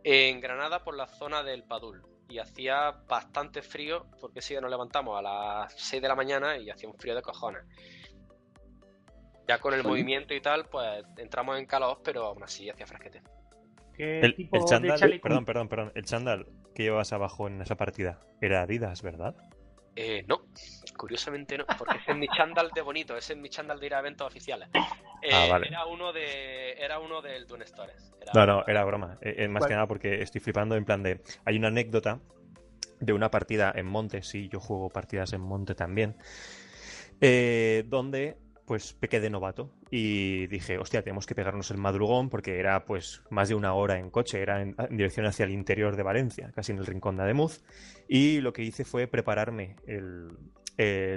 en 0.02 0.40
Granada 0.40 0.82
por 0.82 0.96
la 0.96 1.06
zona 1.06 1.44
del 1.44 1.62
Padul 1.62 2.13
y 2.28 2.38
hacía 2.38 2.90
bastante 3.08 3.62
frío 3.62 4.06
porque 4.20 4.40
sí 4.40 4.54
nos 4.54 4.70
levantamos 4.70 5.18
a 5.18 5.22
las 5.22 5.72
6 5.76 6.02
de 6.02 6.08
la 6.08 6.14
mañana 6.14 6.56
y 6.56 6.70
hacía 6.70 6.88
un 6.88 6.96
frío 6.96 7.14
de 7.14 7.22
cojones. 7.22 7.62
Ya 9.46 9.58
con 9.58 9.74
el 9.74 9.84
movimiento 9.84 10.32
y 10.32 10.40
tal, 10.40 10.66
pues 10.66 11.04
entramos 11.18 11.58
en 11.58 11.66
calor, 11.66 12.00
pero 12.02 12.24
aún 12.24 12.42
así 12.42 12.70
hacía 12.70 12.86
fresquete. 12.86 13.22
el, 13.98 14.48
el 14.50 14.64
chándal, 14.64 15.20
perdón, 15.20 15.44
perdón, 15.44 15.68
perdón, 15.68 15.92
el 15.94 16.04
chándal 16.04 16.46
que 16.74 16.84
llevas 16.84 17.12
abajo 17.12 17.46
en 17.46 17.60
esa 17.60 17.76
partida 17.76 18.20
era 18.40 18.62
Adidas, 18.62 19.02
¿verdad? 19.02 19.34
Eh, 19.96 20.24
no, 20.26 20.42
curiosamente 20.96 21.56
no, 21.56 21.66
porque 21.78 21.98
ese 21.98 22.12
es 22.12 22.16
mi 22.16 22.28
chándal 22.28 22.70
de 22.74 22.80
bonito, 22.80 23.16
ese 23.16 23.34
es 23.34 23.38
mi 23.38 23.48
chándal 23.48 23.78
de 23.78 23.86
ir 23.86 23.94
a 23.94 24.00
eventos 24.00 24.26
oficiales. 24.26 24.68
Eh, 25.22 25.30
ah, 25.32 25.46
vale. 25.50 25.68
Era 25.68 25.86
uno 25.86 26.12
de, 26.12 26.72
era 26.72 26.98
uno 26.98 27.22
del 27.22 27.46
Dune 27.46 27.66
Stores. 27.66 28.12
no, 28.34 28.46
no, 28.46 28.64
era 28.66 28.84
broma. 28.84 29.18
Eh, 29.20 29.48
más 29.48 29.66
que 29.66 29.72
nada 29.72 29.86
porque 29.86 30.22
estoy 30.22 30.40
flipando 30.40 30.76
en 30.76 30.84
plan 30.84 31.02
de, 31.02 31.20
hay 31.44 31.56
una 31.56 31.68
anécdota 31.68 32.20
de 33.00 33.12
una 33.12 33.30
partida 33.30 33.72
en 33.74 33.86
monte, 33.86 34.22
sí, 34.22 34.48
yo 34.48 34.60
juego 34.60 34.90
partidas 34.90 35.32
en 35.32 35.40
monte 35.40 35.74
también, 35.74 36.16
donde 37.86 38.36
pues 38.66 38.94
pequé 38.94 39.20
de 39.20 39.30
novato 39.30 39.70
y 39.90 40.46
dije, 40.46 40.78
hostia, 40.78 41.02
tenemos 41.02 41.26
que 41.26 41.34
pegarnos 41.34 41.70
el 41.70 41.78
madrugón 41.78 42.30
porque 42.30 42.58
era 42.58 42.84
pues 42.84 43.22
más 43.30 43.48
de 43.48 43.54
una 43.54 43.74
hora 43.74 43.98
en 43.98 44.10
coche, 44.10 44.40
era 44.40 44.62
en, 44.62 44.74
dirección 44.90 45.26
hacia 45.26 45.44
el 45.44 45.52
interior 45.52 45.96
de 45.96 46.02
Valencia, 46.02 46.50
casi 46.54 46.72
en 46.72 46.78
el 46.78 46.86
rincón 46.86 47.16
de 47.16 47.24
Ademuz. 47.24 47.62
Y 48.08 48.40
lo 48.40 48.52
que 48.52 48.62
hice 48.62 48.84
fue 48.84 49.06
prepararme 49.06 49.76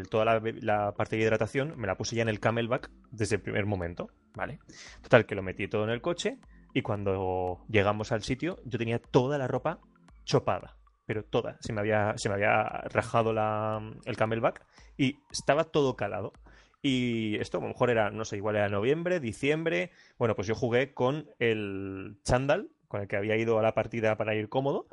toda 0.10 0.26
la, 0.26 0.42
la, 0.62 0.94
parte 0.94 1.16
de 1.16 1.24
hidratación, 1.24 1.74
me 1.78 1.88
la 1.88 1.96
puse 1.96 2.16
ya 2.16 2.22
en 2.22 2.30
el 2.30 2.40
camelback 2.40 2.90
desde 3.12 3.36
el 3.36 3.42
primer 3.42 3.66
momento, 3.66 4.10
¿vale? 4.34 4.60
Total, 5.02 5.26
que 5.26 5.36
lo 5.36 5.44
metí 5.44 5.68
todo 5.68 5.84
en 5.84 5.90
el 5.90 6.02
coche 6.02 6.38
y 6.74 6.82
cuando 6.82 7.66
llegamos 7.70 8.12
al 8.12 8.24
sitio 8.24 8.58
yo 8.66 8.78
tenía 8.78 9.00
toda 9.00 9.38
la 9.38 9.48
ropa 9.48 9.80
chopada 10.26 10.78
pero 11.08 11.24
toda. 11.24 11.58
Se 11.62 11.74
me 11.74 11.80
había, 11.80 12.14
se 12.18 12.28
me 12.30 12.36
había 12.36 12.64
rajado 12.92 13.34
la, 13.34 13.82
el 14.06 14.18
camelback 14.18 14.64
y 14.98 15.18
estaba 15.32 15.64
todo 15.64 15.96
calado. 15.96 16.34
Y 16.82 17.36
esto 17.38 17.58
a 17.58 17.62
lo 17.62 17.68
mejor 17.68 17.90
era, 17.90 18.12
no 18.12 18.24
sé, 18.24 18.38
igual 18.38 18.56
era 18.56 18.70
noviembre, 18.70 19.20
diciembre. 19.20 19.92
Bueno, 20.18 20.36
pues 20.36 20.48
yo 20.48 20.56
jugué 20.56 20.94
con 20.94 21.30
el 21.40 22.18
chándal, 22.24 22.70
con 22.88 23.02
el 23.02 23.08
que 23.08 23.18
había 23.18 23.36
ido 23.36 23.60
a 23.60 23.62
la 23.62 23.74
partida 23.74 24.16
para 24.18 24.36
ir 24.36 24.50
cómodo, 24.50 24.88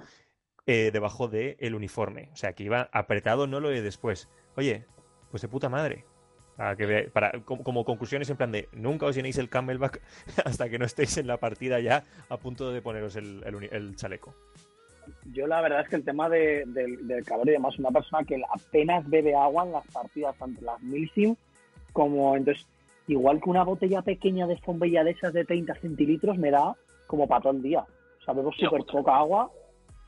eh, 0.67 0.91
debajo 0.93 1.29
del 1.29 1.57
el 1.61 1.75
uniforme. 1.75 2.31
O 2.33 2.37
sea, 2.37 2.55
que 2.55 2.65
iba 2.65 2.89
apretado, 2.93 3.47
no 3.47 3.61
lo 3.61 3.69
de 3.69 3.83
después. 3.83 4.29
Oye, 4.57 4.87
pues 5.31 5.43
de 5.43 5.49
puta 5.49 5.69
madre. 5.69 6.05
Para 6.57 7.33
como, 7.45 7.85
conclusiones 7.85 8.31
en 8.31 8.37
plan 8.37 8.53
de 8.53 8.69
nunca 8.73 9.07
os 9.07 9.17
llenéis 9.17 9.39
el 9.39 9.49
camelback 9.49 10.01
hasta 10.45 10.69
que 10.69 10.79
no 10.79 10.85
estéis 10.85 11.19
en 11.19 11.27
la 11.27 11.39
partida 11.39 11.81
ya 11.81 12.05
a 12.29 12.37
punto 12.37 12.71
de 12.71 12.81
poneros 12.81 13.17
el, 13.17 13.97
chaleco 13.97 14.37
yo 15.33 15.49
la 15.49 15.61
verdad 15.61 15.81
es 15.81 15.89
que 15.89 15.97
el 15.97 16.05
tema 16.05 16.29
de, 16.29 16.63
del 16.67 17.25
calor 17.25 17.49
y 17.49 17.53
demás, 17.53 17.77
una 17.79 17.91
persona 17.91 18.25
que 18.25 18.41
apenas 18.49 19.09
bebe 19.11 19.35
agua 19.35 19.65
en 19.65 19.73
las 19.73 19.87
partidas, 19.89 20.37
tanto 20.39 20.63
las 20.63 20.81
milsim 20.81 21.35
como 21.95 22.37
entonces, 22.37 22.67
igual 23.07 23.41
que 23.41 23.49
una 23.49 23.65
botella 23.65 24.03
pequeña 24.03 24.47
de 24.47 24.61
bombilla 24.67 25.03
de 25.05 25.13
esas 25.13 25.33
de 25.33 25.47
30 25.47 25.77
centilitros 25.77 26.37
me 26.37 26.51
da 26.51 26.75
como 27.07 27.27
para 27.27 27.43
todo 27.43 27.53
el 27.53 27.63
día. 27.63 27.81
O 27.81 28.25
sea, 28.25 28.35
bebo 28.35 28.53
súper 28.53 28.83
poca 28.85 29.17
agua 29.17 29.51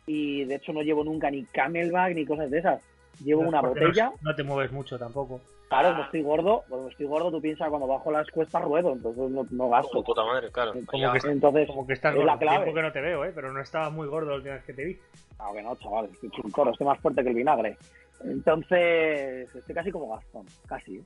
y 0.06 0.44
de 0.44 0.56
hecho 0.56 0.72
no 0.72 0.82
llevo 0.82 1.04
nunca 1.04 1.30
ni 1.30 1.44
camelback 1.44 2.14
ni 2.14 2.26
cosas 2.26 2.50
de 2.50 2.58
esas. 2.58 2.82
Llevo 3.24 3.42
una 3.42 3.62
botella. 3.62 4.12
No, 4.20 4.34
te 4.34 4.42
mueves 4.42 4.72
mucho 4.72 4.98
tampoco. 4.98 5.40
Claro, 5.68 5.90
como 5.90 6.02
estoy 6.04 6.22
gordo, 6.22 6.64
cuando 6.68 6.88
estoy 6.88 7.06
gordo 7.06 7.30
tú 7.30 7.40
piensas 7.40 7.68
cuando 7.68 7.86
bajo 7.86 8.12
las 8.12 8.30
cuestas 8.30 8.62
ruedo, 8.62 8.92
entonces 8.92 9.30
no, 9.30 9.46
no 9.50 9.68
gasto. 9.68 10.02
puta 10.04 10.24
madre, 10.24 10.50
claro. 10.52 10.72
Como 10.86 11.12
que, 11.12 11.28
entonces, 11.28 11.66
como 11.66 11.86
que 11.86 11.94
estás 11.94 12.14
gordo. 12.14 12.26
La 12.26 12.38
clave. 12.38 12.58
Tiempo 12.58 12.74
que 12.74 12.82
no 12.82 12.92
te 12.92 13.00
veo, 13.00 13.24
¿eh? 13.24 13.32
Pero 13.34 13.52
no 13.52 13.60
estabas 13.60 13.92
muy 13.92 14.06
gordo 14.06 14.30
la 14.30 14.36
última 14.36 14.54
vez 14.54 14.64
que 14.64 14.74
te 14.74 14.84
vi. 14.84 14.98
No, 15.38 15.52
que 15.52 15.62
no, 15.62 15.76
chaval, 15.76 16.06
estoy 16.06 16.30
un 16.44 16.52
toro, 16.52 16.70
estoy 16.70 16.86
más 16.86 17.00
fuerte 17.00 17.22
que 17.22 17.30
el 17.30 17.34
vinagre. 17.34 17.76
Entonces, 18.24 19.54
estoy 19.54 19.74
casi 19.74 19.90
como 19.90 20.08
Gastón, 20.08 20.46
casi. 20.66 21.02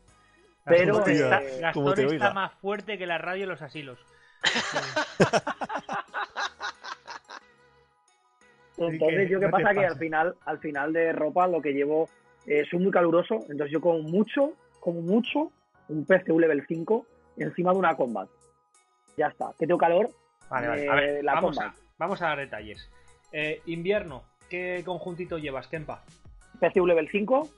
¿Eh? 0.67 0.71
Pero 0.77 1.07
eh, 1.07 1.59
Gastón 1.61 1.99
está 1.99 2.33
más 2.33 2.53
fuerte 2.55 2.99
que 2.99 3.07
la 3.07 3.19
radio 3.19 3.45
y 3.45 3.49
los 3.49 3.63
asilos. 3.63 3.99
Entonces, 8.77 9.29
yo 9.29 9.41
qué 9.41 9.49
pasa 9.49 9.75
que 9.75 9.85
al 9.85 9.99
final, 9.99 10.35
al 10.47 10.59
final 10.59 10.93
de 10.93 11.13
ropa 11.13 11.47
lo 11.47 11.61
que 11.61 11.73
llevo 11.73 12.09
eh, 12.47 12.65
soy 12.71 12.79
muy 12.79 12.91
caluroso, 12.91 13.41
entonces 13.49 13.71
yo 13.71 13.81
como 13.81 14.01
mucho, 14.01 14.55
como 14.81 15.03
mucho, 15.03 15.53
un 15.89 16.07
PCU 16.07 16.41
level 16.41 16.65
5 16.67 17.07
encima 17.37 17.73
de 17.73 17.79
una 17.79 17.95
combat. 17.95 18.29
Ya 19.17 19.27
está, 19.27 19.53
que 19.59 19.67
tengo 19.67 19.79
calor. 19.79 20.11
Vale, 20.49 20.69
vale. 20.69 20.89
A 20.89 20.95
ver, 20.95 21.25
la 21.25 21.35
vamos, 21.35 21.59
a, 21.59 21.75
vamos 21.99 22.23
a 22.23 22.29
dar 22.29 22.39
detalles. 22.39 22.91
Eh, 23.33 23.61
invierno, 23.67 24.25
¿qué 24.49 24.83
conjuntito 24.85 25.39
llevas, 25.39 25.69
Kempa? 25.69 26.03
PCU 26.59 26.87
level 26.87 27.09
5, 27.11 27.49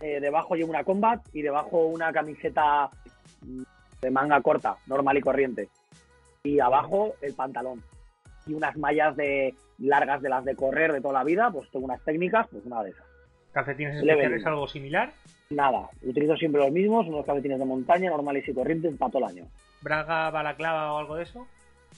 eh, 0.00 0.20
debajo 0.20 0.54
llevo 0.54 0.70
una 0.70 0.84
combat 0.84 1.20
y 1.32 1.42
debajo 1.42 1.86
una 1.86 2.12
camiseta 2.12 2.90
de 4.00 4.10
manga 4.10 4.40
corta, 4.40 4.76
normal 4.86 5.18
y 5.18 5.20
corriente. 5.20 5.68
Y 6.42 6.60
abajo 6.60 7.14
el 7.22 7.34
pantalón. 7.34 7.82
Y 8.46 8.54
unas 8.54 8.76
mallas 8.76 9.16
de 9.16 9.54
largas 9.78 10.20
de 10.20 10.28
las 10.28 10.44
de 10.44 10.54
correr 10.54 10.92
de 10.92 11.00
toda 11.00 11.14
la 11.14 11.24
vida, 11.24 11.50
pues 11.50 11.70
tengo 11.70 11.86
unas 11.86 12.02
técnicas, 12.02 12.46
pues 12.48 12.64
una 12.66 12.82
de 12.82 12.90
esas. 12.90 13.04
¿Calcetines 13.52 13.96
especiales 13.96 14.44
algo 14.46 14.66
similar? 14.66 15.12
Nada, 15.50 15.88
utilizo 16.02 16.36
siempre 16.36 16.60
los 16.60 16.72
mismos, 16.72 17.06
unos 17.06 17.24
calcetines 17.24 17.58
de 17.58 17.64
montaña, 17.64 18.10
normales 18.10 18.46
y 18.48 18.52
corrientes 18.52 18.96
para 18.98 19.12
todo 19.12 19.24
el 19.24 19.30
año. 19.30 19.44
¿Braga, 19.80 20.30
balaclava 20.30 20.92
o 20.92 20.98
algo 20.98 21.16
de 21.16 21.22
eso? 21.22 21.46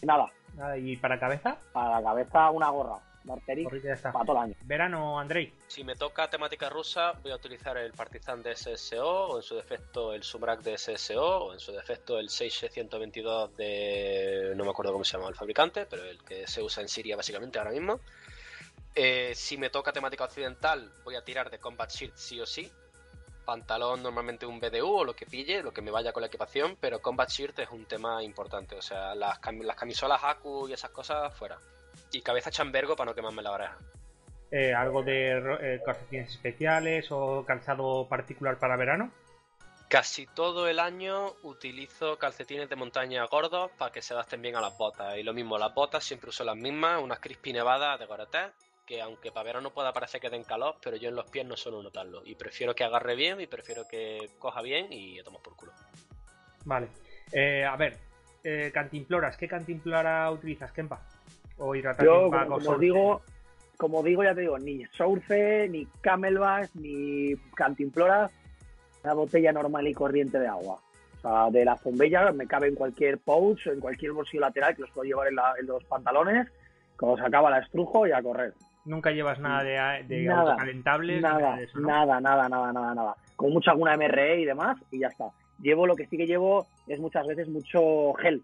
Nada. 0.02 0.26
Nada. 0.56 0.76
¿Y 0.76 0.96
para 0.96 1.18
cabeza? 1.18 1.56
Para 1.72 2.00
la 2.00 2.02
cabeza 2.02 2.50
una 2.50 2.68
gorra. 2.70 2.98
Para 3.26 4.24
todo 4.24 4.36
el 4.36 4.42
año. 4.42 4.54
Verano, 4.62 5.18
Andrei. 5.18 5.52
Si 5.66 5.84
me 5.84 5.96
toca 5.96 6.30
temática 6.30 6.68
rusa, 6.70 7.12
voy 7.22 7.32
a 7.32 7.36
utilizar 7.36 7.76
el 7.76 7.92
Partizan 7.92 8.42
de 8.42 8.54
SSO, 8.54 9.28
o 9.28 9.36
en 9.36 9.42
su 9.42 9.56
defecto 9.56 10.12
el 10.12 10.22
Sumrak 10.22 10.62
de 10.62 10.78
SSO, 10.78 11.46
o 11.46 11.52
en 11.52 11.60
su 11.60 11.72
defecto 11.72 12.18
el 12.18 12.28
6122 12.28 13.56
de. 13.56 14.52
no 14.56 14.64
me 14.64 14.70
acuerdo 14.70 14.92
cómo 14.92 15.04
se 15.04 15.16
llama 15.16 15.28
el 15.28 15.34
fabricante, 15.34 15.86
pero 15.86 16.04
el 16.04 16.22
que 16.22 16.46
se 16.46 16.62
usa 16.62 16.82
en 16.82 16.88
Siria 16.88 17.16
básicamente 17.16 17.58
ahora 17.58 17.72
mismo. 17.72 18.00
Eh, 18.94 19.34
si 19.34 19.58
me 19.58 19.68
toca 19.68 19.92
temática 19.92 20.24
occidental, 20.24 20.90
voy 21.04 21.16
a 21.16 21.22
tirar 21.22 21.50
de 21.50 21.58
Combat 21.58 21.90
Shirt 21.90 22.16
sí 22.16 22.40
o 22.40 22.46
sí. 22.46 22.70
Pantalón 23.44 24.02
normalmente 24.02 24.46
un 24.46 24.58
BDU 24.58 24.88
o 24.88 25.04
lo 25.04 25.14
que 25.14 25.26
pille, 25.26 25.62
lo 25.62 25.72
que 25.72 25.82
me 25.82 25.90
vaya 25.90 26.12
con 26.12 26.22
la 26.22 26.26
equipación, 26.26 26.76
pero 26.80 27.00
Combat 27.00 27.30
Shirt 27.30 27.58
es 27.58 27.70
un 27.70 27.84
tema 27.84 28.22
importante. 28.22 28.74
O 28.74 28.82
sea, 28.82 29.14
las, 29.14 29.38
camisolas 29.38 30.24
Aku 30.24 30.68
y 30.68 30.72
esas 30.72 30.90
cosas 30.90 31.34
fuera. 31.34 31.58
Y 32.12 32.22
cabeza 32.22 32.50
chambergo 32.50 32.96
para 32.96 33.10
no 33.10 33.14
quemarme 33.14 33.42
la 33.42 33.52
oreja. 33.52 33.78
Eh, 34.50 34.72
¿Algo 34.72 35.02
de 35.02 35.38
eh, 35.60 35.82
calcetines 35.84 36.30
especiales 36.30 37.08
o 37.10 37.44
calzado 37.44 38.08
particular 38.08 38.58
para 38.58 38.76
verano? 38.76 39.10
Casi 39.88 40.26
todo 40.26 40.68
el 40.68 40.78
año 40.78 41.32
utilizo 41.42 42.18
calcetines 42.18 42.68
de 42.68 42.76
montaña 42.76 43.24
gordos 43.26 43.70
para 43.72 43.92
que 43.92 44.02
se 44.02 44.14
adapten 44.14 44.42
bien 44.42 44.56
a 44.56 44.60
las 44.60 44.76
botas. 44.76 45.16
Y 45.16 45.22
lo 45.22 45.32
mismo, 45.32 45.58
las 45.58 45.74
botas 45.74 46.04
siempre 46.04 46.30
uso 46.30 46.44
las 46.44 46.56
mismas, 46.56 47.02
unas 47.02 47.20
crispy 47.20 47.52
nevadas 47.52 47.98
de 47.98 48.06
Gore-Tex 48.06 48.52
que 48.84 49.02
aunque 49.02 49.32
para 49.32 49.42
verano 49.42 49.70
pueda 49.70 49.92
parecer 49.92 50.20
que 50.20 50.30
den 50.30 50.44
calor, 50.44 50.76
pero 50.80 50.96
yo 50.96 51.08
en 51.08 51.16
los 51.16 51.28
pies 51.28 51.44
no 51.44 51.56
suelo 51.56 51.82
notarlo. 51.82 52.22
Y 52.24 52.36
prefiero 52.36 52.72
que 52.72 52.84
agarre 52.84 53.16
bien 53.16 53.40
y 53.40 53.48
prefiero 53.48 53.88
que 53.88 54.30
coja 54.38 54.62
bien 54.62 54.92
y 54.92 55.20
tomo 55.24 55.42
por 55.42 55.56
culo. 55.56 55.72
Vale. 56.64 56.88
Eh, 57.32 57.64
a 57.64 57.74
ver, 57.74 57.98
cantimploras, 58.72 59.36
¿qué 59.36 59.48
cantimplora 59.48 60.30
utilizas, 60.30 60.70
Kempa? 60.70 61.02
O 61.58 61.74
Yo, 61.74 62.30
como, 62.30 62.78
digo, 62.78 63.22
como 63.76 64.02
digo, 64.02 64.22
ya 64.22 64.34
te 64.34 64.42
digo, 64.42 64.58
ni 64.58 64.84
Source, 64.86 65.68
ni 65.68 65.86
Camelback, 66.00 66.70
ni 66.74 67.34
cantimploras, 67.54 68.30
una 69.04 69.14
botella 69.14 69.52
normal 69.52 69.86
y 69.86 69.94
corriente 69.94 70.38
de 70.38 70.48
agua. 70.48 70.78
O 71.16 71.20
sea, 71.20 71.50
de 71.50 71.64
la 71.64 71.78
bombella 71.82 72.30
me 72.32 72.46
cabe 72.46 72.68
en 72.68 72.74
cualquier 72.74 73.18
pouch, 73.18 73.66
en 73.66 73.80
cualquier 73.80 74.12
bolsillo 74.12 74.42
lateral 74.42 74.74
que 74.74 74.82
los 74.82 74.90
puedo 74.90 75.06
llevar 75.06 75.28
en, 75.28 75.36
en 75.60 75.66
los 75.66 75.82
pantalones. 75.84 76.48
Cuando 76.98 77.18
se 77.18 77.26
acaba 77.26 77.50
la 77.50 77.58
estrujo 77.58 78.06
y 78.06 78.12
a 78.12 78.22
correr. 78.22 78.54
Nunca 78.84 79.10
llevas 79.10 79.38
nada 79.40 79.62
de, 79.62 80.04
de 80.04 80.22
nada, 80.24 80.52
autocalentables. 80.52 81.20
Nada, 81.20 81.58
nada, 81.74 82.20
nada, 82.20 82.48
nada, 82.48 82.72
nada, 82.72 82.94
nada. 82.94 83.16
Con 83.34 83.52
mucha 83.52 83.72
alguna 83.72 83.96
MRE 83.96 84.40
y 84.40 84.44
demás 84.44 84.78
y 84.90 85.00
ya 85.00 85.08
está. 85.08 85.26
Llevo 85.60 85.86
lo 85.86 85.96
que 85.96 86.06
sí 86.06 86.16
que 86.16 86.26
llevo 86.26 86.66
es 86.86 87.00
muchas 87.00 87.26
veces 87.26 87.48
mucho 87.48 88.14
gel. 88.14 88.42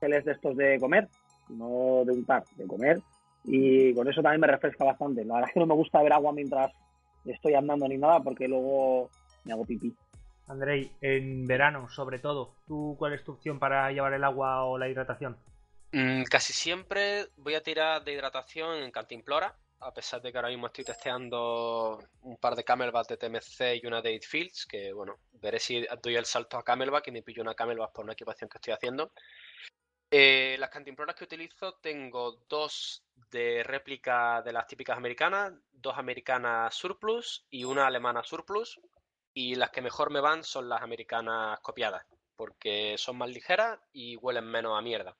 Geles 0.00 0.24
de 0.24 0.32
estos 0.32 0.56
de 0.56 0.78
comer, 0.78 1.08
no 1.48 2.04
de 2.04 2.12
untar, 2.12 2.44
de 2.56 2.66
comer. 2.66 3.00
Y 3.44 3.94
con 3.94 4.08
eso 4.08 4.22
también 4.22 4.40
me 4.40 4.46
refresca 4.46 4.84
bastante. 4.84 5.24
La 5.24 5.34
verdad 5.34 5.50
es 5.50 5.54
que 5.54 5.60
no 5.60 5.66
me 5.66 5.74
gusta 5.74 6.02
ver 6.02 6.12
agua 6.12 6.32
mientras 6.32 6.72
estoy 7.24 7.54
andando 7.54 7.88
ni 7.88 7.98
nada 7.98 8.20
porque 8.20 8.48
luego 8.48 9.10
me 9.44 9.52
hago 9.52 9.64
pipí. 9.64 9.94
Andrei, 10.46 10.90
en 11.00 11.46
verano 11.46 11.88
sobre 11.88 12.18
todo, 12.18 12.54
¿tú 12.66 12.96
cuál 12.98 13.14
es 13.14 13.24
tu 13.24 13.32
opción 13.32 13.58
para 13.58 13.90
llevar 13.90 14.12
el 14.12 14.24
agua 14.24 14.64
o 14.64 14.78
la 14.78 14.88
hidratación? 14.88 15.36
Mm, 15.92 16.24
casi 16.24 16.52
siempre 16.52 17.26
voy 17.36 17.54
a 17.54 17.62
tirar 17.62 18.02
de 18.02 18.12
hidratación 18.12 18.82
en 18.82 18.90
Cantimplora, 18.90 19.54
a 19.80 19.92
pesar 19.92 20.22
de 20.22 20.30
que 20.30 20.38
ahora 20.38 20.48
mismo 20.48 20.66
estoy 20.66 20.84
testeando 20.84 21.98
un 22.22 22.36
par 22.36 22.54
de 22.54 22.64
Camelback 22.64 23.08
de 23.08 23.16
TMC 23.16 23.82
y 23.82 23.86
una 23.86 24.00
de 24.00 24.20
Fields, 24.20 24.66
que 24.66 24.92
bueno, 24.92 25.18
veré 25.32 25.58
si 25.58 25.84
doy 26.02 26.16
el 26.16 26.24
salto 26.24 26.56
a 26.56 26.64
Camelback 26.64 27.08
y 27.08 27.12
me 27.12 27.22
pillo 27.22 27.42
una 27.42 27.54
Camelback 27.54 27.92
por 27.92 28.04
una 28.04 28.14
equipación 28.14 28.48
que 28.48 28.58
estoy 28.58 28.72
haciendo. 28.72 29.12
Eh, 30.14 30.56
las 30.58 30.68
cantimploras 30.68 31.16
que 31.16 31.24
utilizo 31.24 31.78
tengo 31.80 32.44
dos 32.46 33.02
de 33.30 33.62
réplica 33.62 34.42
de 34.42 34.52
las 34.52 34.66
típicas 34.66 34.98
americanas, 34.98 35.54
dos 35.72 35.96
americanas 35.96 36.74
surplus 36.74 37.46
y 37.48 37.64
una 37.64 37.86
alemana 37.86 38.22
surplus. 38.22 38.78
Y 39.32 39.54
las 39.54 39.70
que 39.70 39.80
mejor 39.80 40.10
me 40.10 40.20
van 40.20 40.44
son 40.44 40.68
las 40.68 40.82
americanas 40.82 41.58
copiadas, 41.60 42.04
porque 42.36 42.96
son 42.98 43.16
más 43.16 43.30
ligeras 43.30 43.80
y 43.94 44.16
huelen 44.16 44.44
menos 44.44 44.78
a 44.78 44.82
mierda. 44.82 45.16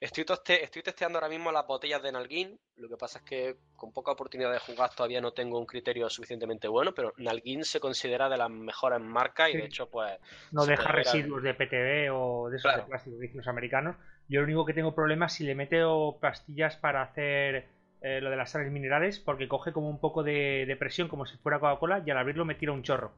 Estoy, 0.00 0.24
estoy 0.46 0.82
testeando 0.82 1.18
ahora 1.18 1.28
mismo 1.28 1.52
las 1.52 1.66
botellas 1.66 2.02
de 2.02 2.10
Nalguin. 2.10 2.58
Lo 2.76 2.88
que 2.88 2.96
pasa 2.96 3.18
es 3.18 3.24
que 3.24 3.56
con 3.76 3.92
poca 3.92 4.12
oportunidad 4.12 4.50
de 4.50 4.58
jugar 4.58 4.94
todavía 4.94 5.20
no 5.20 5.32
tengo 5.32 5.58
un 5.58 5.66
criterio 5.66 6.08
suficientemente 6.08 6.68
bueno, 6.68 6.94
pero 6.94 7.12
Nalguin 7.18 7.64
se 7.64 7.80
considera 7.80 8.28
de 8.30 8.38
las 8.38 8.48
mejores 8.48 9.00
marcas 9.00 9.50
y 9.50 9.58
de 9.58 9.64
hecho, 9.64 9.90
pues. 9.90 10.18
No 10.52 10.64
deja 10.64 10.90
residuos 10.90 11.42
de 11.42 11.52
PTB 11.52 12.14
o 12.14 12.48
de 12.48 12.56
esos 12.56 12.76
de 12.76 12.82
plástico 12.84 13.18
que 13.18 13.30
los 13.34 13.48
americanos. 13.48 13.96
Yo 14.30 14.40
lo 14.40 14.46
único 14.46 14.64
que 14.64 14.74
tengo 14.74 14.94
problema 14.94 15.26
es 15.26 15.32
si 15.32 15.44
le 15.44 15.56
meto 15.56 16.16
pastillas 16.20 16.76
para 16.76 17.02
hacer 17.02 17.66
eh, 18.00 18.20
lo 18.22 18.30
de 18.30 18.36
las 18.36 18.50
sales 18.50 18.70
minerales, 18.70 19.18
porque 19.18 19.48
coge 19.48 19.72
como 19.72 19.90
un 19.90 19.98
poco 19.98 20.22
de, 20.22 20.76
presión, 20.78 21.08
como 21.08 21.26
si 21.26 21.36
fuera 21.38 21.58
Coca-Cola, 21.58 22.02
y 22.06 22.10
al 22.10 22.18
abrirlo 22.18 22.44
me 22.44 22.54
tira 22.54 22.70
un 22.70 22.84
chorro. 22.84 23.12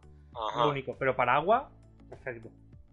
Lo 0.57 0.71
único. 0.71 0.97
Pero 0.99 1.15
para 1.15 1.35
agua, 1.35 1.71
perfecto. 2.09 2.49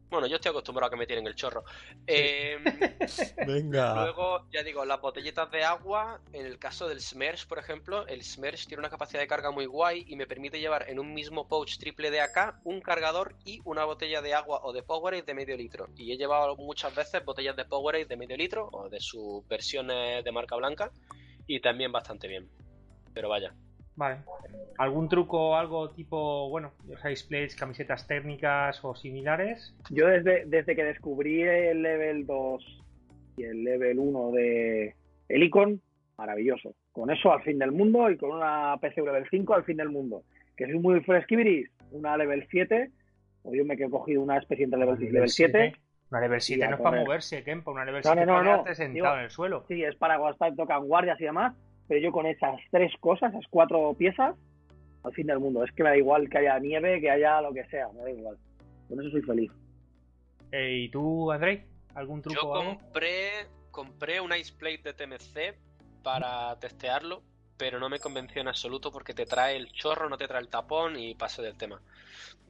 Bueno, 0.09 0.25
yo 0.25 0.37
estoy 0.37 0.49
acostumbrado 0.49 0.87
a 0.87 0.89
que 0.89 0.97
me 0.97 1.05
tiren 1.05 1.27
el 1.27 1.35
chorro. 1.35 1.63
Em, 2.07 2.63
Venga. 3.47 3.93
Luego, 4.03 4.47
ya 4.51 4.63
digo, 4.63 4.83
las 4.83 4.99
botellitas 4.99 5.51
de 5.51 5.63
agua, 5.63 6.19
en 6.33 6.47
el 6.47 6.57
caso 6.57 6.87
del 6.87 6.99
Smersh, 6.99 7.45
por 7.45 7.59
ejemplo, 7.59 8.07
el 8.07 8.23
Smersh 8.23 8.65
tiene 8.65 8.81
una 8.81 8.89
capacidad 8.89 9.19
de 9.19 9.27
carga 9.27 9.51
muy 9.51 9.67
guay 9.67 10.05
y 10.07 10.15
me 10.15 10.25
permite 10.25 10.59
llevar 10.59 10.89
en 10.89 10.99
un 10.99 11.13
mismo 11.13 11.47
pouch 11.47 11.77
triple 11.77 12.09
de 12.09 12.21
AK 12.21 12.61
un 12.63 12.81
cargador 12.81 13.35
y 13.45 13.61
una 13.65 13.85
botella 13.85 14.21
de 14.21 14.33
agua 14.33 14.61
o 14.63 14.73
de 14.73 14.81
Powerade 14.81 15.23
de 15.23 15.33
medio 15.35 15.55
litro. 15.55 15.89
Y 15.95 16.11
he 16.11 16.17
llevado 16.17 16.55
muchas 16.55 16.95
veces 16.95 17.23
botellas 17.23 17.55
de 17.55 17.65
Powerade 17.65 18.05
de 18.05 18.17
medio 18.17 18.35
litro 18.35 18.67
o 18.71 18.89
de 18.89 18.99
sus 18.99 19.47
versiones 19.47 20.23
de 20.23 20.31
marca 20.31 20.55
blanca 20.55 20.91
y 21.45 21.59
también 21.59 21.91
bastante 21.91 22.27
bien. 22.27 22.49
Pero 23.13 23.29
vaya, 23.29 23.53
Vale. 23.99 24.19
¿Algún 24.77 25.09
truco 25.09 25.49
o 25.49 25.55
algo 25.55 25.89
tipo, 25.89 26.49
bueno, 26.49 26.71
ice 27.11 27.27
plates, 27.27 27.55
camisetas 27.57 28.07
técnicas 28.07 28.79
o 28.85 28.95
similares? 28.95 29.75
Yo 29.89 30.07
desde, 30.07 30.45
desde 30.45 30.73
que 30.73 30.85
descubrí 30.85 31.41
el 31.43 31.81
level 31.81 32.25
2 32.25 32.83
y 33.37 33.43
el 33.43 33.63
level 33.65 33.99
1 33.99 34.31
de 34.31 34.95
Helicon, 35.27 35.81
maravilloso. 36.17 36.75
Con 36.93 37.11
eso 37.11 37.33
al 37.33 37.43
fin 37.43 37.59
del 37.59 37.73
mundo 37.73 38.09
y 38.09 38.15
con 38.17 38.31
una 38.31 38.77
PC 38.79 39.01
level 39.01 39.25
5 39.29 39.53
al 39.53 39.65
fin 39.65 39.75
del 39.75 39.89
mundo. 39.89 40.23
Que 40.55 40.65
soy 40.65 40.79
muy 40.79 41.01
fresquibiris, 41.01 41.69
una 41.91 42.15
level 42.15 42.47
7, 42.49 42.89
o 43.43 43.53
yo 43.53 43.65
me 43.65 43.73
he 43.73 43.89
cogido 43.89 44.21
una 44.21 44.37
especie 44.37 44.65
de 44.65 44.77
level, 44.77 44.97
level 45.11 45.27
7. 45.29 45.73
Una 46.09 46.21
level 46.21 46.39
7 46.41 46.67
no 46.69 46.75
es 46.77 46.81
para 46.81 47.01
moverse, 47.01 47.43
Kempa. 47.43 47.71
Una 47.71 47.83
level 47.83 48.01
No, 48.05 48.11
7 48.13 48.25
no, 48.25 48.33
para 48.33 48.43
no, 48.43 48.49
no. 48.57 48.63
quedarte 48.63 48.75
sentado 48.75 48.93
Digo, 48.93 49.17
en 49.17 49.23
el 49.25 49.29
suelo. 49.29 49.65
Sí, 49.67 49.83
es 49.83 49.95
para 49.97 50.17
están- 50.31 50.55
tocan 50.55 50.85
guardias 50.87 51.19
y 51.19 51.25
demás, 51.25 51.53
pero 51.89 51.99
yo 51.99 52.11
con 52.11 52.27
esas 52.27 52.61
tres 52.69 52.93
cosas, 52.99 53.33
esas 53.33 53.47
cuatro 53.49 53.93
piezas, 53.95 54.35
al 55.03 55.13
fin 55.13 55.25
del 55.25 55.39
mundo. 55.39 55.63
Es 55.63 55.71
que 55.71 55.83
me 55.83 55.89
da 55.89 55.97
igual 55.97 56.29
que 56.29 56.37
haya 56.37 56.59
nieve, 56.59 57.01
que 57.01 57.09
haya 57.09 57.41
lo 57.41 57.51
que 57.51 57.65
sea, 57.65 57.89
me 57.89 58.03
da 58.03 58.11
igual. 58.11 58.37
Con 58.87 59.01
eso 59.01 59.09
soy 59.09 59.23
feliz. 59.23 59.51
Eh, 60.51 60.83
¿Y 60.83 60.89
tú, 60.89 61.31
Andrei? 61.31 61.63
¿Algún 61.95 62.21
truco 62.21 62.39
Yo 62.39 62.51
compré, 62.51 63.47
compré 63.71 64.21
un 64.21 64.31
Ice 64.35 64.53
Plate 64.53 64.83
de 64.83 64.93
TMC 64.93 65.57
para 66.03 66.57
testearlo, 66.59 67.23
pero 67.57 67.79
no 67.79 67.89
me 67.89 67.99
convenció 67.99 68.39
en 68.39 68.49
absoluto 68.49 68.91
porque 68.91 69.15
te 69.15 69.25
trae 69.25 69.57
el 69.57 69.71
chorro, 69.71 70.09
no 70.09 70.17
te 70.17 70.27
trae 70.27 70.41
el 70.41 70.47
tapón 70.47 70.95
y 70.95 71.15
paso 71.15 71.41
del 71.41 71.57
tema. 71.57 71.81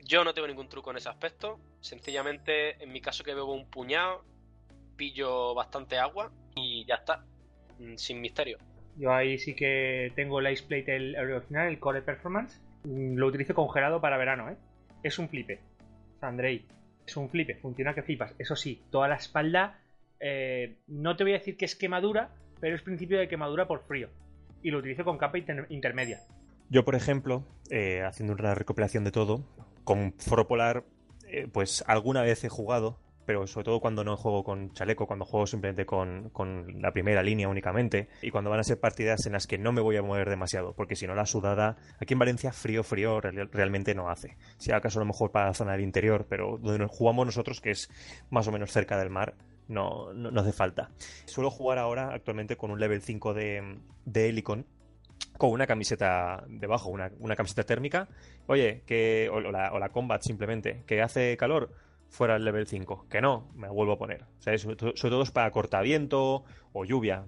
Yo 0.04 0.26
no 0.26 0.34
tengo 0.34 0.50
ningún 0.50 0.68
truco 0.68 0.92
en 0.92 0.98
ese 0.98 1.08
aspecto, 1.08 1.62
sencillamente 1.80 2.84
en 2.84 2.92
mi 2.92 3.00
caso 3.00 3.24
que 3.24 3.34
bebo 3.34 3.54
un 3.54 3.70
puñado, 3.70 4.26
pillo 4.98 5.56
bastante 5.56 5.98
agua 5.98 6.30
y 6.56 6.84
ya 6.86 6.96
está, 6.96 7.24
mm, 7.80 7.96
sin 7.96 8.20
misterio. 8.20 8.58
Yo 9.00 9.14
ahí 9.14 9.38
sí 9.40 9.56
que 9.56 10.12
tengo 10.16 10.40
el 10.40 10.52
Ice 10.52 10.64
Plate, 10.68 10.96
el, 10.96 11.16
el 11.16 11.32
original, 11.32 11.70
el 11.70 11.80
Core 11.80 12.02
Performance. 12.02 12.60
Mm, 12.84 13.16
Lo 13.16 13.28
utilizo 13.28 13.56
congelado 13.56 14.02
para 14.02 14.18
verano, 14.18 14.50
¿eh? 14.50 14.58
Es 15.04 15.18
un 15.18 15.30
flipe. 15.30 15.60
Andrei, 16.22 16.66
es 17.08 17.16
un 17.18 17.30
flipe. 17.30 17.56
Funciona 17.56 17.94
que 17.96 18.04
flipas. 18.04 18.36
Eso 18.38 18.56
sí, 18.56 18.84
toda 18.92 19.08
la 19.08 19.16
espalda, 19.16 19.80
eh, 20.20 20.76
no 20.88 21.16
te 21.16 21.24
voy 21.24 21.32
a 21.34 21.38
decir 21.38 21.56
que 21.56 21.66
es 21.66 21.76
quemadura, 21.76 22.30
pero 22.60 22.76
es 22.76 22.82
principio 22.82 23.18
de 23.18 23.30
quemadura 23.30 23.68
por 23.68 23.84
frío. 23.88 24.10
Y 24.62 24.72
lo 24.72 24.80
utilizo 24.80 25.06
con 25.06 25.18
capa 25.18 25.38
inter- 25.38 25.66
intermedia. 25.70 26.20
Yo, 26.70 26.84
por 26.84 26.96
ejemplo, 26.96 27.46
eh, 27.72 28.04
haciendo 28.06 28.34
una 28.34 28.54
recopilación 28.54 29.06
de 29.06 29.12
todo, 29.12 29.46
con 29.86 30.14
Foro 30.20 30.48
Polar, 30.48 30.84
eh, 31.30 31.48
pues 31.52 31.84
alguna 31.88 32.22
vez 32.22 32.44
he 32.44 32.50
jugado, 32.50 33.00
pero 33.30 33.46
sobre 33.46 33.66
todo 33.66 33.80
cuando 33.80 34.04
no 34.04 34.18
juego 34.18 34.44
con 34.44 34.74
chaleco, 34.74 35.06
cuando 35.06 35.24
juego 35.24 35.46
simplemente 35.46 35.86
con, 35.86 36.32
con 36.32 36.82
la 36.82 36.92
primera 36.92 37.22
línea 37.22 37.48
únicamente, 37.48 38.10
y 38.24 38.32
cuando 38.32 38.50
van 38.50 38.60
a 38.60 38.64
ser 38.64 38.80
partidas 38.80 39.24
en 39.28 39.34
las 39.34 39.46
que 39.46 39.60
no 39.60 39.72
me 39.72 39.82
voy 39.82 39.98
a 39.98 40.02
mover 40.02 40.28
demasiado, 40.32 40.74
porque 40.74 40.96
si 40.96 41.06
no 41.06 41.14
la 41.14 41.28
sudada, 41.28 41.78
aquí 42.00 42.14
en 42.16 42.20
Valencia 42.20 42.52
frío, 42.52 42.82
frío 42.84 43.22
real- 43.22 43.48
realmente 43.52 43.94
no 43.94 44.10
hace. 44.10 44.36
Si 44.58 44.72
acaso 44.72 44.98
a 44.98 45.04
lo 45.04 45.06
mejor 45.06 45.30
para 45.32 45.46
la 45.46 45.54
zona 45.54 45.74
del 45.74 45.82
interior, 45.82 46.26
pero 46.28 46.58
donde 46.58 46.80
nos 46.80 46.90
jugamos 46.90 47.28
nosotros, 47.28 47.62
que 47.62 47.70
es 47.70 47.88
más 48.32 48.48
o 48.48 48.52
menos 48.52 48.72
cerca 48.72 48.98
del 48.98 49.12
mar, 49.12 49.36
no, 49.68 50.12
no, 50.12 50.32
no 50.32 50.42
hace 50.42 50.52
falta. 50.52 50.90
Suelo 51.26 51.52
jugar 51.52 51.78
ahora 51.78 52.12
actualmente 52.12 52.58
con 52.58 52.72
un 52.72 52.80
level 52.80 53.04
5 53.04 53.36
de, 53.36 53.78
de 54.06 54.28
Helicon, 54.30 54.66
con 55.38 55.52
una 55.52 55.68
camiseta 55.68 56.46
debajo, 56.48 56.90
una, 56.90 57.12
una 57.20 57.36
camiseta 57.36 57.64
térmica. 57.64 58.08
Oye, 58.48 58.82
que. 58.88 59.30
O, 59.32 59.40
la, 59.40 59.72
o 59.72 59.78
la 59.78 59.90
combat 59.90 60.24
simplemente, 60.24 60.82
que 60.88 61.04
hace 61.04 61.38
calor, 61.38 61.70
fuera 62.10 62.36
el 62.36 62.44
level 62.46 62.68
5. 62.68 63.06
Que 63.10 63.22
no, 63.22 63.48
me 63.56 63.70
vuelvo 63.70 63.94
a 63.94 63.98
poner. 63.98 64.24
O 64.24 64.42
sea, 64.42 64.58
sobre, 64.58 64.76
todo- 64.76 65.22
es 65.24 65.32
para 65.32 65.52
cortaviento 65.52 66.44
o 66.74 66.86
lluvia. 66.86 67.26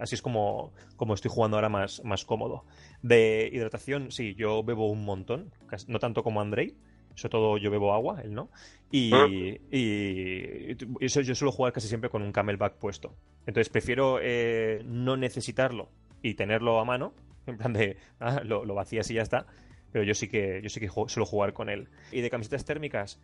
Así 0.00 0.14
es 0.14 0.22
como, 0.22 0.72
como 0.96 1.14
estoy 1.14 1.30
jugando 1.30 1.56
ahora 1.56 1.68
más, 1.68 2.02
más 2.04 2.24
cómodo. 2.24 2.64
De 3.02 3.50
hidratación, 3.52 4.10
sí, 4.10 4.34
yo 4.34 4.62
bebo 4.62 4.88
un 4.90 5.04
montón. 5.04 5.52
No 5.88 5.98
tanto 5.98 6.22
como 6.22 6.40
Andrei. 6.40 6.74
Sobre 7.16 7.30
todo 7.32 7.58
yo 7.58 7.70
bebo 7.72 7.92
agua, 7.92 8.20
él 8.22 8.32
no. 8.32 8.50
Y, 8.90 9.10
Ah. 9.12 9.26
y, 9.28 9.60
y 9.70 10.76
eso 11.00 11.20
yo 11.20 11.34
suelo 11.34 11.52
jugar 11.52 11.72
casi 11.72 11.88
siempre 11.88 12.08
con 12.08 12.22
un 12.22 12.32
camelback 12.32 12.74
puesto. 12.74 13.14
Entonces 13.46 13.68
prefiero 13.68 14.18
eh, 14.22 14.82
no 14.86 15.16
necesitarlo 15.16 15.88
y 16.22 16.34
tenerlo 16.34 16.78
a 16.78 16.84
mano, 16.84 17.12
en 17.46 17.56
plan 17.58 17.72
de 17.72 17.96
ah, 18.20 18.40
lo, 18.44 18.64
lo 18.64 18.74
vacías 18.74 19.10
y 19.10 19.14
ya 19.14 19.22
está. 19.22 19.46
Pero 19.92 20.04
yo 20.04 20.14
sí 20.14 20.28
que 20.28 20.60
yo 20.62 20.68
sí 20.68 20.78
que 20.78 20.88
suelo 20.88 21.26
jugar 21.26 21.52
con 21.52 21.68
él. 21.68 21.88
Y 22.12 22.20
de 22.20 22.30
camisetas 22.30 22.64
térmicas, 22.64 23.18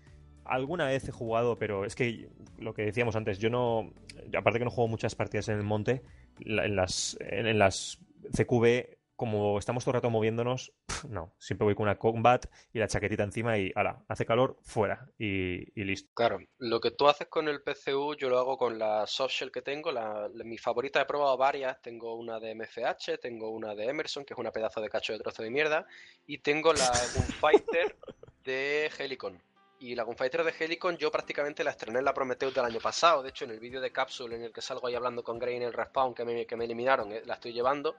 alguna 0.49 0.86
vez 0.86 1.09
he 1.09 1.12
jugado, 1.12 1.59
pero 1.59 1.84
es 1.84 1.94
que 1.94 2.28
lo 2.59 2.74
que 2.74 2.82
decíamos 2.82 3.16
antes, 3.16 3.38
yo 3.38 3.51
no, 3.51 3.92
aparte 4.36 4.59
que 4.59 4.64
no 4.64 4.70
juego 4.70 4.88
muchas 4.88 5.14
partidas 5.14 5.49
en 5.49 5.57
el 5.57 5.62
monte, 5.64 6.03
en 6.40 6.76
las 6.76 7.16
en, 7.20 7.59
las 7.59 7.99
CQB 8.36 8.97
como 9.16 9.59
estamos 9.59 9.82
todo 9.82 9.92
el 9.92 9.94
rato 9.94 10.11
moviéndonos, 10.11 10.74
no, 11.09 11.32
siempre 11.38 11.64
voy 11.64 11.74
con 11.74 11.84
una 11.84 11.99
combat 11.99 12.44
y 12.74 12.78
la 12.78 12.86
chaquetita 12.86 13.22
encima 13.22 13.57
y 13.57 13.72
ala, 13.74 14.05
hace 14.09 14.26
calor, 14.26 14.59
fuera 14.62 15.09
y, 15.18 15.62
y 15.80 15.84
listo. 15.84 16.11
Claro, 16.14 16.38
lo 16.59 16.80
que 16.80 16.90
tú 16.90 17.09
haces 17.09 17.26
con 17.28 17.49
el 17.49 17.62
PCU, 17.62 18.14
yo 18.14 18.28
lo 18.28 18.38
hago 18.38 18.59
con 18.59 18.78
la 18.78 19.07
softshell 19.07 19.51
que 19.51 19.62
tengo. 19.62 19.90
La, 19.90 20.28
la- 20.34 20.44
mi 20.44 20.59
favorita 20.59 21.01
he 21.01 21.07
probado 21.07 21.34
varias. 21.38 21.80
Tengo 21.80 22.14
una 22.14 22.38
de 22.38 22.55
MFH, 22.55 23.16
tengo 23.18 23.49
una 23.49 23.74
de 23.74 23.86
Emerson, 23.86 24.26
que 24.26 24.34
es 24.34 24.38
una 24.38 24.53
pedazo 24.53 24.82
de 24.82 24.90
cacho 24.90 25.14
de 25.14 25.18
trozo 25.20 25.42
de 25.42 25.51
mierda, 25.51 25.86
y 26.26 26.36
tengo 26.38 26.74
la 26.74 26.90
Gunfighter 27.14 27.97
de 28.44 28.90
Helicon. 28.99 29.40
Y 29.87 29.95
la 29.95 30.03
Gunfighter 30.03 30.43
de 30.43 30.53
Helicon 30.59 30.97
yo 30.97 31.12
prácticamente 31.12 31.62
la 31.62 31.70
estrené 31.70 32.01
en 32.01 32.05
la 32.05 32.12
Prometheus 32.12 32.53
del 32.53 32.64
año 32.64 32.80
pasado. 32.80 33.22
De 33.22 33.28
hecho, 33.28 33.45
en 33.45 33.53
el 33.53 33.61
vídeo 33.61 33.80
de 33.80 33.93
Capsule 33.93 34.34
en 34.34 34.43
el 34.43 34.53
que 34.53 34.61
salgo 34.61 34.89
ahí 34.89 34.97
hablando 34.97 35.22
con 35.22 35.39
Grey 35.39 35.55
en 35.55 35.62
el 35.62 35.72
respawn 35.72 36.12
que 36.12 36.24
me, 36.24 36.45
que 36.45 36.57
me 36.57 36.64
eliminaron, 36.64 37.12
eh, 37.12 37.22
la 37.24 37.34
estoy 37.34 37.53
llevando. 37.53 37.95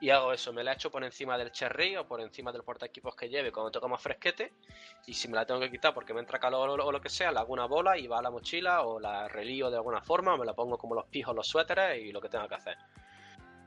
Y 0.00 0.10
hago 0.10 0.32
eso, 0.32 0.52
me 0.52 0.62
la 0.62 0.74
echo 0.74 0.92
por 0.92 1.02
encima 1.02 1.36
del 1.36 1.50
cherry 1.50 1.96
o 1.96 2.06
por 2.06 2.20
encima 2.20 2.52
del 2.52 2.62
portaequipos 2.62 3.16
que 3.16 3.28
lleve 3.28 3.50
cuando 3.50 3.72
toca 3.72 3.88
más 3.88 4.00
fresquete. 4.00 4.52
Y 5.08 5.14
si 5.14 5.26
me 5.26 5.34
la 5.34 5.44
tengo 5.44 5.58
que 5.58 5.72
quitar 5.72 5.92
porque 5.92 6.14
me 6.14 6.20
entra 6.20 6.38
calor 6.38 6.70
o 6.70 6.86
o 6.86 6.92
lo 6.92 7.00
que 7.00 7.10
sea, 7.10 7.32
la 7.32 7.40
hago 7.40 7.52
una 7.52 7.66
bola 7.66 7.98
y 7.98 8.06
va 8.06 8.20
a 8.20 8.22
la 8.22 8.30
mochila 8.30 8.82
o 8.82 9.00
la 9.00 9.26
relío 9.26 9.70
de 9.70 9.76
alguna 9.76 10.00
forma 10.02 10.34
o 10.34 10.38
me 10.38 10.46
la 10.46 10.54
pongo 10.54 10.78
como 10.78 10.94
los 10.94 11.06
pijos, 11.06 11.34
los 11.34 11.48
suéteres 11.48 12.00
y 12.00 12.12
lo 12.12 12.20
que 12.20 12.28
tenga 12.28 12.46
que 12.46 12.54
hacer. 12.54 12.76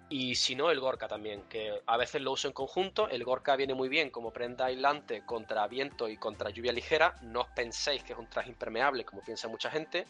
Y 0.10 0.36
si 0.36 0.56
no, 0.56 0.72
el 0.72 0.80
Gorka 0.80 1.08
también, 1.08 1.44
que 1.50 1.82
a 1.86 1.98
veces 1.98 2.22
lo 2.22 2.32
uso 2.32 2.48
en 2.48 2.54
conjunto. 2.54 3.10
El 3.10 3.26
Gorka 3.26 3.56
viene 3.58 3.74
muy 3.74 3.90
bien 3.90 4.10
como 4.10 4.32
prenda 4.32 4.66
aislante 4.66 5.24
contra 5.26 5.68
viento 5.68 6.08
y 6.08 6.16
contra 6.16 6.50
lluvia 6.50 6.72
ligera. 6.72 7.16
No 7.22 7.42
os 7.42 7.48
penséis 7.50 8.04
que 8.04 8.14
es 8.14 8.20
un 8.20 8.28
traje 8.28 8.50
impermeable, 8.50 9.04
como 9.04 9.22
piensa 9.22 9.50
mucha 9.50 9.70
gente. 9.70 10.06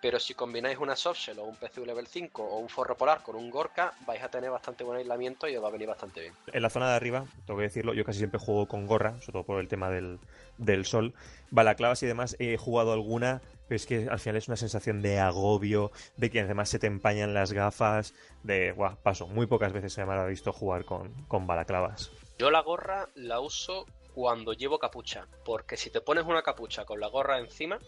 Pero 0.00 0.20
si 0.20 0.34
combináis 0.34 0.78
una 0.78 0.94
softshell 0.94 1.38
o 1.40 1.44
un 1.44 1.56
PCU 1.56 1.84
level 1.84 2.06
5 2.06 2.42
o 2.42 2.58
un 2.58 2.68
forro 2.68 2.96
polar 2.96 3.22
con 3.22 3.34
un 3.34 3.50
Gorka, 3.50 3.94
vais 4.06 4.22
a 4.22 4.28
tener 4.28 4.50
bastante 4.50 4.84
buen 4.84 4.98
aislamiento 4.98 5.48
y 5.48 5.56
os 5.56 5.64
va 5.64 5.68
a 5.68 5.72
venir 5.72 5.88
bastante 5.88 6.20
bien. 6.20 6.34
En 6.52 6.62
la 6.62 6.70
zona 6.70 6.90
de 6.90 6.94
arriba, 6.94 7.24
tengo 7.46 7.58
que 7.58 7.64
decirlo, 7.64 7.94
yo 7.94 8.04
casi 8.04 8.18
siempre 8.18 8.38
juego 8.38 8.68
con 8.68 8.86
gorra, 8.86 9.20
sobre 9.20 9.32
todo 9.32 9.42
por 9.44 9.60
el 9.60 9.66
tema 9.66 9.90
del, 9.90 10.20
del 10.56 10.84
sol. 10.84 11.14
Balaclavas 11.50 12.00
y 12.04 12.06
demás, 12.06 12.36
he 12.38 12.56
jugado 12.58 12.92
alguna, 12.92 13.42
es 13.68 13.86
que 13.86 14.08
al 14.08 14.18
final 14.18 14.36
es 14.36 14.48
una 14.48 14.56
sensación 14.56 15.02
de 15.02 15.18
agobio, 15.18 15.90
de 16.16 16.30
que 16.30 16.40
además 16.40 16.68
se 16.68 16.78
te 16.78 16.86
empañan 16.86 17.34
las 17.34 17.52
gafas, 17.52 18.14
de, 18.42 18.72
guau, 18.72 18.96
paso, 19.02 19.26
muy 19.26 19.46
pocas 19.46 19.72
veces 19.72 19.92
se 19.92 20.04
me 20.04 20.14
ha 20.14 20.24
visto 20.26 20.52
jugar 20.52 20.84
con, 20.84 21.12
con 21.26 21.46
balaclavas. 21.46 22.10
Yo 22.38 22.50
la 22.50 22.62
gorra 22.62 23.08
la 23.14 23.40
uso 23.40 23.86
cuando 24.14 24.52
llevo 24.52 24.78
capucha, 24.78 25.26
porque 25.44 25.76
si 25.76 25.90
te 25.90 26.00
pones 26.00 26.24
una 26.24 26.42
capucha 26.42 26.84
con 26.84 27.00
la 27.00 27.08
gorra 27.08 27.38
encima, 27.38 27.78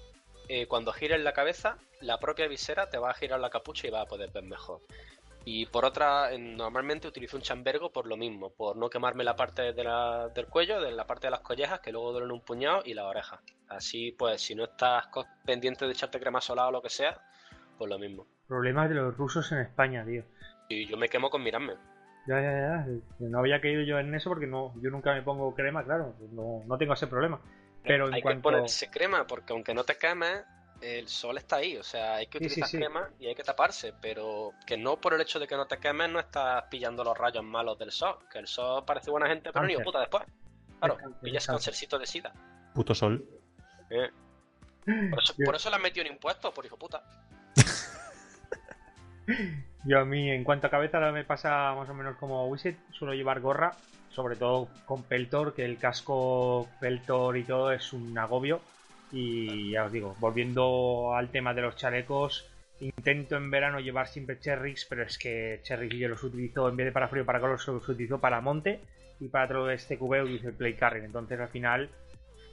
eh, 0.48 0.66
cuando 0.66 0.92
gires 0.92 1.20
la 1.20 1.32
cabeza, 1.32 1.78
la 2.00 2.18
propia 2.18 2.48
visera 2.48 2.90
te 2.90 2.98
va 2.98 3.10
a 3.10 3.14
girar 3.14 3.38
la 3.38 3.50
capucha 3.50 3.86
y 3.86 3.90
va 3.90 4.00
a 4.00 4.06
poder 4.06 4.30
ver 4.32 4.44
mejor. 4.44 4.80
Y 5.52 5.66
por 5.66 5.84
otra, 5.84 6.32
en- 6.32 6.56
normalmente 6.56 7.08
utilizo 7.08 7.36
un 7.36 7.42
chambergo 7.42 7.90
por 7.90 8.06
lo 8.06 8.16
mismo, 8.16 8.50
por 8.50 8.76
no 8.76 8.88
quemarme 8.88 9.24
la 9.24 9.34
parte 9.34 9.72
de 9.72 9.82
la- 9.82 10.28
del 10.28 10.46
cuello, 10.46 10.80
de 10.80 10.92
la 10.92 11.08
parte 11.08 11.26
de 11.26 11.32
las 11.32 11.40
collejas, 11.40 11.80
que 11.80 11.90
luego 11.90 12.12
duelen 12.12 12.30
un 12.30 12.40
puñado, 12.40 12.82
y 12.84 12.94
la 12.94 13.04
oreja. 13.08 13.40
Así, 13.68 14.12
pues, 14.12 14.40
si 14.40 14.54
no 14.54 14.62
estás 14.62 15.06
pendiente 15.44 15.86
de 15.86 15.90
echarte 15.92 16.20
crema 16.20 16.40
solar 16.40 16.68
o 16.68 16.70
lo 16.70 16.80
que 16.82 16.88
sea, 16.88 17.20
pues 17.76 17.90
lo 17.90 17.98
mismo. 17.98 18.28
Problemas 18.46 18.88
de 18.90 18.94
los 18.94 19.16
rusos 19.16 19.50
en 19.50 19.58
España, 19.58 20.04
tío. 20.04 20.22
Y 20.68 20.86
yo 20.86 20.96
me 20.96 21.08
quemo 21.08 21.30
con 21.30 21.42
mirarme. 21.42 21.74
Ya, 22.28 22.40
ya, 22.40 22.52
ya. 22.52 22.86
No 23.18 23.40
había 23.40 23.60
caído 23.60 23.82
yo 23.82 23.98
en 23.98 24.14
eso 24.14 24.30
porque 24.30 24.46
no, 24.46 24.72
yo 24.80 24.90
nunca 24.90 25.12
me 25.14 25.22
pongo 25.22 25.52
crema, 25.56 25.82
claro. 25.82 26.14
No, 26.30 26.62
no 26.64 26.78
tengo 26.78 26.92
ese 26.92 27.08
problema. 27.08 27.40
Pero 27.82 28.06
en 28.06 28.14
hay 28.14 28.22
cuanto. 28.22 28.48
que 28.50 28.54
ponerse 28.54 28.88
crema 28.88 29.26
porque 29.26 29.52
aunque 29.52 29.74
no 29.74 29.82
te 29.82 29.96
quemes, 29.96 30.44
el 30.80 31.08
sol 31.08 31.38
está 31.38 31.56
ahí. 31.56 31.76
O 31.76 31.82
sea, 31.82 32.16
hay 32.16 32.26
que 32.26 32.38
Sí, 32.38 32.44
sí, 32.44 32.50
utilizar 32.52 32.68
sí. 32.70 32.76
crema 32.78 33.10
y 33.18 33.26
hay 33.26 33.34
que 33.34 33.44
taparse. 33.44 33.92
Pero 34.00 34.52
que 34.66 34.76
no 34.76 35.00
por 35.00 35.14
el 35.14 35.20
hecho 35.20 35.38
de 35.38 35.46
que 35.46 35.56
no 35.56 35.66
te 35.66 35.78
quemes 35.78 36.10
no 36.10 36.20
estás 36.20 36.64
pillando 36.70 37.04
los 37.04 37.16
rayos 37.16 37.44
malos 37.44 37.78
del 37.78 37.92
sol. 37.92 38.18
Que 38.30 38.38
el 38.38 38.46
sol 38.46 38.84
parece 38.84 39.10
buena 39.10 39.28
gente, 39.28 39.52
pero 39.52 39.66
ni 39.66 39.76
puta 39.76 40.00
después. 40.00 40.24
Claro, 40.78 40.96
cáncer, 40.96 41.20
pillas 41.20 41.46
cancercito 41.46 41.98
de 41.98 42.06
sida. 42.06 42.32
Puto 42.74 42.94
sol. 42.94 43.24
Eh, 43.90 44.10
Por 45.44 45.54
eso, 45.54 45.68
le 45.68 45.76
han 45.76 45.82
metido 45.82 46.06
en 46.06 46.12
impuestos, 46.12 46.52
por 46.54 46.64
hijo 46.64 46.78
puta. 46.78 47.02
Yo 49.84 50.00
a 50.00 50.04
mí, 50.04 50.30
en 50.30 50.44
cuanto 50.44 50.66
a 50.66 50.70
cabeza, 50.70 50.98
me 51.12 51.24
pasa 51.24 51.74
más 51.74 51.88
o 51.88 51.94
menos 51.94 52.16
como 52.16 52.46
Wizard. 52.46 52.74
Suelo 52.92 53.14
llevar 53.14 53.40
gorra, 53.40 53.72
sobre 54.10 54.36
todo 54.36 54.68
con 54.86 55.02
Peltor, 55.02 55.54
que 55.54 55.64
el 55.64 55.78
casco 55.78 56.68
Peltor 56.80 57.36
y 57.36 57.44
todo 57.44 57.72
es 57.72 57.92
un 57.92 58.16
agobio. 58.18 58.60
Y 59.12 59.72
ya 59.72 59.84
os 59.84 59.92
digo, 59.92 60.14
volviendo 60.20 61.14
al 61.14 61.30
tema 61.30 61.52
de 61.52 61.62
los 61.62 61.76
chalecos, 61.76 62.48
intento 62.80 63.36
en 63.36 63.50
verano 63.50 63.80
llevar 63.80 64.08
siempre 64.08 64.38
Cherries, 64.38 64.84
pero 64.84 65.02
es 65.02 65.18
que 65.18 65.60
Cherries 65.62 65.92
yo 65.92 66.08
los 66.08 66.22
utilizo 66.22 66.68
en 66.68 66.76
vez 66.76 66.86
de 66.86 66.92
para 66.92 67.08
frío 67.08 67.26
para 67.26 67.40
calor, 67.40 67.60
los 67.66 67.88
utilizo 67.88 68.18
para 68.18 68.40
monte 68.40 68.80
y 69.18 69.28
para 69.28 69.48
todo 69.48 69.70
este 69.70 69.98
cubeo 69.98 70.24
utilizo 70.24 70.48
el 70.48 70.54
Play 70.54 70.74
Carry. 70.74 71.04
Entonces 71.04 71.38
al 71.40 71.48
final 71.48 71.90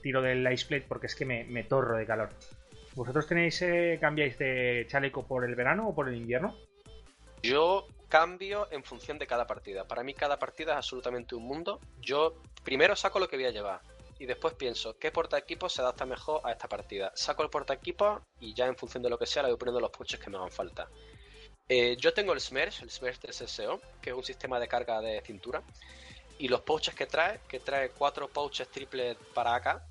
tiro 0.02 0.20
del 0.20 0.50
Ice 0.52 0.66
Plate 0.66 0.86
porque 0.88 1.06
es 1.06 1.14
que 1.14 1.24
me, 1.24 1.64
torro 1.64 1.96
de 1.96 2.06
calor. 2.06 2.30
¿Vosotros 2.94 3.26
tenéis, 3.26 3.62
eh, 3.62 3.98
cambiáis 4.00 4.36
de 4.38 4.86
chaleco 4.88 5.26
por 5.26 5.44
el 5.44 5.54
verano 5.54 5.88
o 5.88 5.94
por 5.94 6.08
el 6.08 6.16
invierno? 6.16 6.56
Yo 7.42 7.86
cambio 8.08 8.66
en 8.72 8.82
función 8.82 9.18
de 9.18 9.26
cada 9.28 9.46
partida. 9.46 9.86
Para 9.86 10.02
mí 10.02 10.14
cada 10.14 10.38
partida 10.38 10.72
es 10.72 10.78
absolutamente 10.78 11.36
un 11.36 11.44
mundo. 11.44 11.80
Yo 12.00 12.34
primero 12.64 12.96
saco 12.96 13.20
lo 13.20 13.28
que 13.28 13.36
voy 13.36 13.46
a 13.46 13.50
llevar 13.50 13.80
y 14.18 14.26
después 14.26 14.54
pienso 14.54 14.98
qué 14.98 15.10
porta 15.10 15.38
equipo 15.38 15.68
se 15.68 15.80
adapta 15.80 16.04
mejor 16.06 16.40
a 16.44 16.52
esta 16.52 16.68
partida. 16.68 17.12
Saco 17.14 17.42
el 17.42 17.50
porta 17.50 17.74
equipo 17.74 18.20
y 18.40 18.54
ya 18.54 18.66
en 18.66 18.76
función 18.76 19.02
de 19.02 19.10
lo 19.10 19.18
que 19.18 19.26
sea 19.26 19.42
le 19.42 19.50
voy 19.50 19.58
poniendo 19.58 19.80
los 19.80 19.90
puches 19.90 20.18
que 20.18 20.30
me 20.30 20.36
hagan 20.36 20.50
falta. 20.50 20.88
Eh, 21.68 21.96
yo 21.98 22.14
tengo 22.14 22.32
el 22.32 22.40
Smersh, 22.40 22.82
el 22.82 22.90
Smersh 22.90 23.20
de 23.20 23.32
SSO, 23.32 23.80
que 24.00 24.10
es 24.10 24.16
un 24.16 24.24
sistema 24.24 24.58
de 24.58 24.68
carga 24.68 25.00
de 25.00 25.20
cintura. 25.20 25.62
Y 26.38 26.48
los 26.48 26.62
pouches 26.62 26.94
que 26.94 27.06
trae, 27.06 27.40
que 27.48 27.60
trae 27.60 27.90
cuatro 27.90 28.28
pouches 28.28 28.68
triples 28.68 29.16
para 29.34 29.54
acá, 29.54 29.86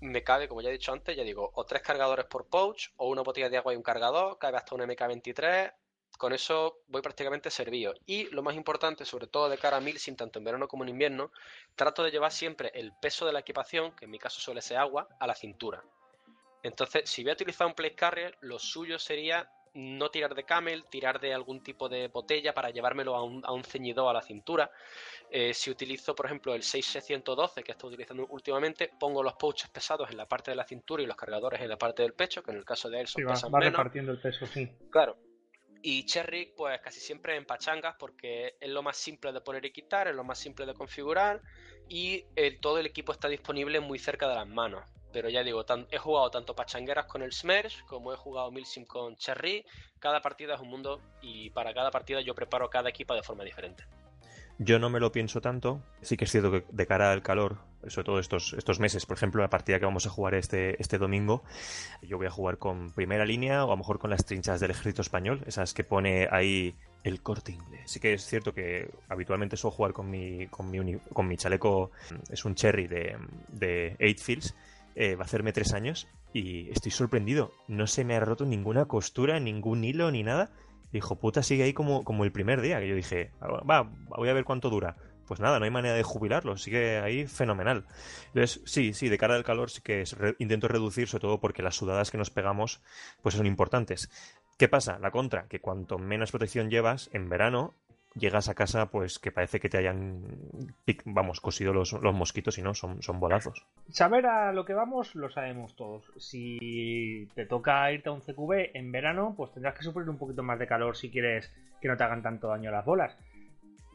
me 0.00 0.22
cabe, 0.22 0.48
como 0.48 0.62
ya 0.62 0.68
he 0.68 0.72
dicho 0.72 0.92
antes, 0.92 1.16
ya 1.16 1.24
digo, 1.24 1.50
o 1.54 1.64
tres 1.64 1.82
cargadores 1.82 2.26
por 2.26 2.46
pouch, 2.46 2.90
o 2.96 3.08
una 3.08 3.22
botella 3.22 3.50
de 3.50 3.56
agua 3.58 3.74
y 3.74 3.76
un 3.76 3.82
cargador, 3.82 4.38
cabe 4.38 4.56
hasta 4.56 4.74
un 4.74 4.82
MK23, 4.82 5.74
con 6.18 6.32
eso 6.32 6.80
voy 6.88 7.00
prácticamente 7.00 7.50
servido. 7.50 7.94
Y 8.04 8.24
lo 8.26 8.42
más 8.42 8.56
importante, 8.56 9.04
sobre 9.04 9.28
todo 9.28 9.48
de 9.48 9.56
cara 9.56 9.78
a 9.78 9.80
Milsim, 9.80 10.16
tanto 10.16 10.38
en 10.38 10.44
verano 10.44 10.68
como 10.68 10.82
en 10.82 10.90
invierno, 10.90 11.30
trato 11.76 12.02
de 12.02 12.10
llevar 12.10 12.32
siempre 12.32 12.70
el 12.74 12.92
peso 13.00 13.24
de 13.24 13.32
la 13.32 13.40
equipación, 13.40 13.92
que 13.92 14.04
en 14.04 14.10
mi 14.10 14.18
caso 14.18 14.40
suele 14.40 14.60
ser 14.60 14.76
agua, 14.78 15.08
a 15.20 15.26
la 15.26 15.34
cintura. 15.34 15.82
Entonces, 16.62 17.08
si 17.08 17.22
voy 17.22 17.30
a 17.30 17.34
utilizar 17.34 17.66
un 17.66 17.74
place 17.74 17.94
carrier, 17.94 18.36
lo 18.40 18.58
suyo 18.58 18.98
sería 18.98 19.48
no 19.74 20.10
tirar 20.10 20.34
de 20.34 20.44
camel, 20.44 20.84
tirar 20.90 21.20
de 21.20 21.32
algún 21.32 21.62
tipo 21.62 21.88
de 21.88 22.08
botella 22.08 22.52
para 22.52 22.70
llevármelo 22.70 23.14
a 23.14 23.22
un, 23.22 23.44
a 23.44 23.62
ceñidor 23.62 24.08
a 24.10 24.12
la 24.12 24.22
cintura. 24.22 24.72
Eh, 25.30 25.54
si 25.54 25.70
utilizo, 25.70 26.16
por 26.16 26.26
ejemplo, 26.26 26.52
el 26.52 26.64
6612 26.64 27.62
que 27.62 27.72
estoy 27.72 27.90
utilizando 27.90 28.26
últimamente, 28.30 28.90
pongo 28.98 29.22
los 29.22 29.34
pouches 29.34 29.70
pesados 29.70 30.10
en 30.10 30.16
la 30.16 30.26
parte 30.26 30.50
de 30.50 30.56
la 30.56 30.64
cintura 30.64 31.02
y 31.02 31.06
los 31.06 31.16
cargadores 31.16 31.60
en 31.60 31.68
la 31.68 31.76
parte 31.76 32.02
del 32.02 32.14
pecho, 32.14 32.42
que 32.42 32.50
en 32.50 32.56
el 32.56 32.64
caso 32.64 32.90
de 32.90 33.02
él 33.02 33.06
son 33.06 33.36
sí, 33.36 33.48
va, 33.48 33.60
repartiendo 33.60 34.10
el 34.10 34.20
peso, 34.20 34.46
sí. 34.46 34.68
Claro, 34.90 35.16
y 35.82 36.04
Cherry, 36.06 36.52
pues 36.56 36.80
casi 36.80 37.00
siempre 37.00 37.36
en 37.36 37.44
pachangas, 37.44 37.96
porque 37.98 38.56
es 38.60 38.68
lo 38.68 38.82
más 38.82 38.96
simple 38.96 39.32
de 39.32 39.40
poner 39.40 39.64
y 39.64 39.72
quitar, 39.72 40.08
es 40.08 40.14
lo 40.14 40.24
más 40.24 40.38
simple 40.38 40.66
de 40.66 40.74
configurar 40.74 41.42
y 41.88 42.24
todo 42.60 42.78
el 42.78 42.86
equipo 42.86 43.12
está 43.12 43.28
disponible 43.28 43.80
muy 43.80 43.98
cerca 43.98 44.28
de 44.28 44.34
las 44.34 44.46
manos. 44.46 44.84
Pero 45.10 45.30
ya 45.30 45.42
digo, 45.42 45.64
he 45.90 45.98
jugado 45.98 46.30
tanto 46.30 46.54
pachangueras 46.54 47.06
con 47.06 47.22
el 47.22 47.32
Smersh 47.32 47.82
como 47.86 48.12
he 48.12 48.16
jugado 48.16 48.50
Milsim 48.50 48.84
con 48.84 49.16
Cherry. 49.16 49.64
Cada 49.98 50.20
partida 50.20 50.54
es 50.54 50.60
un 50.60 50.68
mundo 50.68 51.00
y 51.22 51.48
para 51.50 51.72
cada 51.72 51.90
partida 51.90 52.20
yo 52.20 52.34
preparo 52.34 52.68
cada 52.68 52.90
equipo 52.90 53.14
de 53.14 53.22
forma 53.22 53.42
diferente. 53.44 53.84
Yo 54.58 54.80
no 54.80 54.90
me 54.90 54.98
lo 54.98 55.12
pienso 55.12 55.40
tanto. 55.40 55.82
Sí 56.02 56.16
que 56.16 56.24
es 56.24 56.32
cierto 56.32 56.50
que 56.50 56.64
de 56.70 56.86
cara 56.86 57.12
al 57.12 57.22
calor, 57.22 57.58
sobre 57.86 58.04
todo 58.04 58.18
estos, 58.18 58.54
estos 58.54 58.80
meses, 58.80 59.06
por 59.06 59.16
ejemplo, 59.16 59.40
la 59.40 59.50
partida 59.50 59.78
que 59.78 59.84
vamos 59.84 60.06
a 60.06 60.10
jugar 60.10 60.34
este, 60.34 60.80
este 60.82 60.98
domingo, 60.98 61.44
yo 62.02 62.16
voy 62.16 62.26
a 62.26 62.30
jugar 62.30 62.58
con 62.58 62.90
primera 62.92 63.24
línea 63.24 63.64
o 63.64 63.68
a 63.68 63.70
lo 63.70 63.76
mejor 63.76 64.00
con 64.00 64.10
las 64.10 64.24
trinchas 64.24 64.58
del 64.58 64.72
ejército 64.72 65.02
español, 65.02 65.44
esas 65.46 65.74
que 65.74 65.84
pone 65.84 66.26
ahí 66.30 66.74
el 67.04 67.22
corte 67.22 67.52
inglés. 67.52 67.82
Sí 67.86 68.00
que 68.00 68.14
es 68.14 68.26
cierto 68.26 68.52
que 68.52 68.90
habitualmente 69.08 69.56
suelo 69.56 69.76
jugar 69.76 69.92
con 69.92 70.10
mi, 70.10 70.48
con 70.48 70.68
mi, 70.70 70.96
con 71.12 71.28
mi 71.28 71.36
chaleco, 71.36 71.92
es 72.28 72.44
un 72.44 72.56
cherry 72.56 72.88
de, 72.88 73.16
de 73.48 73.94
Eight 74.00 74.18
Fields, 74.18 74.56
eh, 74.96 75.14
va 75.14 75.22
a 75.22 75.26
hacerme 75.26 75.52
tres 75.52 75.72
años 75.72 76.08
y 76.32 76.68
estoy 76.70 76.90
sorprendido. 76.90 77.52
No 77.68 77.86
se 77.86 78.04
me 78.04 78.16
ha 78.16 78.20
roto 78.20 78.44
ninguna 78.44 78.86
costura, 78.86 79.38
ningún 79.38 79.84
hilo 79.84 80.10
ni 80.10 80.24
nada 80.24 80.50
hijo 80.92 81.16
puta 81.16 81.42
sigue 81.42 81.64
ahí 81.64 81.72
como, 81.72 82.04
como 82.04 82.24
el 82.24 82.32
primer 82.32 82.60
día, 82.60 82.80
que 82.80 82.88
yo 82.88 82.94
dije, 82.94 83.32
va, 83.42 83.90
voy 84.08 84.28
a 84.28 84.32
ver 84.32 84.44
cuánto 84.44 84.70
dura. 84.70 84.96
Pues 85.26 85.40
nada, 85.40 85.58
no 85.58 85.66
hay 85.66 85.70
manera 85.70 85.94
de 85.94 86.02
jubilarlo, 86.02 86.56
sigue 86.56 87.00
ahí 87.00 87.26
fenomenal. 87.26 87.84
Entonces, 88.28 88.62
sí, 88.64 88.94
sí, 88.94 89.10
de 89.10 89.18
cara 89.18 89.34
al 89.34 89.44
calor 89.44 89.68
sí 89.70 89.82
que 89.82 90.04
intento 90.38 90.68
reducir, 90.68 91.06
sobre 91.06 91.22
todo 91.22 91.40
porque 91.40 91.62
las 91.62 91.76
sudadas 91.76 92.10
que 92.10 92.16
nos 92.16 92.30
pegamos 92.30 92.80
pues 93.20 93.34
son 93.34 93.44
importantes. 93.44 94.08
¿Qué 94.56 94.68
pasa? 94.68 94.98
La 94.98 95.10
contra, 95.10 95.46
que 95.46 95.60
cuanto 95.60 95.98
menos 95.98 96.30
protección 96.30 96.70
llevas 96.70 97.10
en 97.12 97.28
verano, 97.28 97.74
llegas 98.14 98.48
a 98.48 98.54
casa 98.54 98.86
pues 98.86 99.18
que 99.18 99.32
parece 99.32 99.60
que 99.60 99.68
te 99.68 99.78
hayan, 99.78 100.22
vamos, 101.04 101.40
cosido 101.40 101.72
los, 101.72 101.92
mosquitos 101.92 102.58
y 102.58 102.62
no, 102.62 102.74
son, 102.74 103.02
son 103.02 103.20
bolazos. 103.20 103.64
Saber 103.90 104.26
a 104.26 104.52
lo 104.52 104.64
que 104.64 104.74
vamos 104.74 105.14
lo 105.14 105.30
sabemos 105.30 105.76
todos. 105.76 106.04
Si 106.16 107.28
te 107.34 107.46
toca 107.46 107.90
irte 107.92 108.08
a 108.08 108.12
un 108.12 108.20
CQB 108.20 108.70
en 108.74 108.92
verano, 108.92 109.34
pues 109.36 109.52
tendrás 109.52 109.74
que 109.74 109.84
sufrir 109.84 110.08
un 110.08 110.18
poquito 110.18 110.42
más 110.42 110.58
de 110.58 110.66
calor 110.66 110.96
si 110.96 111.10
quieres 111.10 111.52
que 111.80 111.88
no 111.88 111.96
te 111.96 112.04
hagan 112.04 112.22
tanto 112.22 112.48
daño 112.48 112.70
las 112.70 112.84
bolas. 112.84 113.16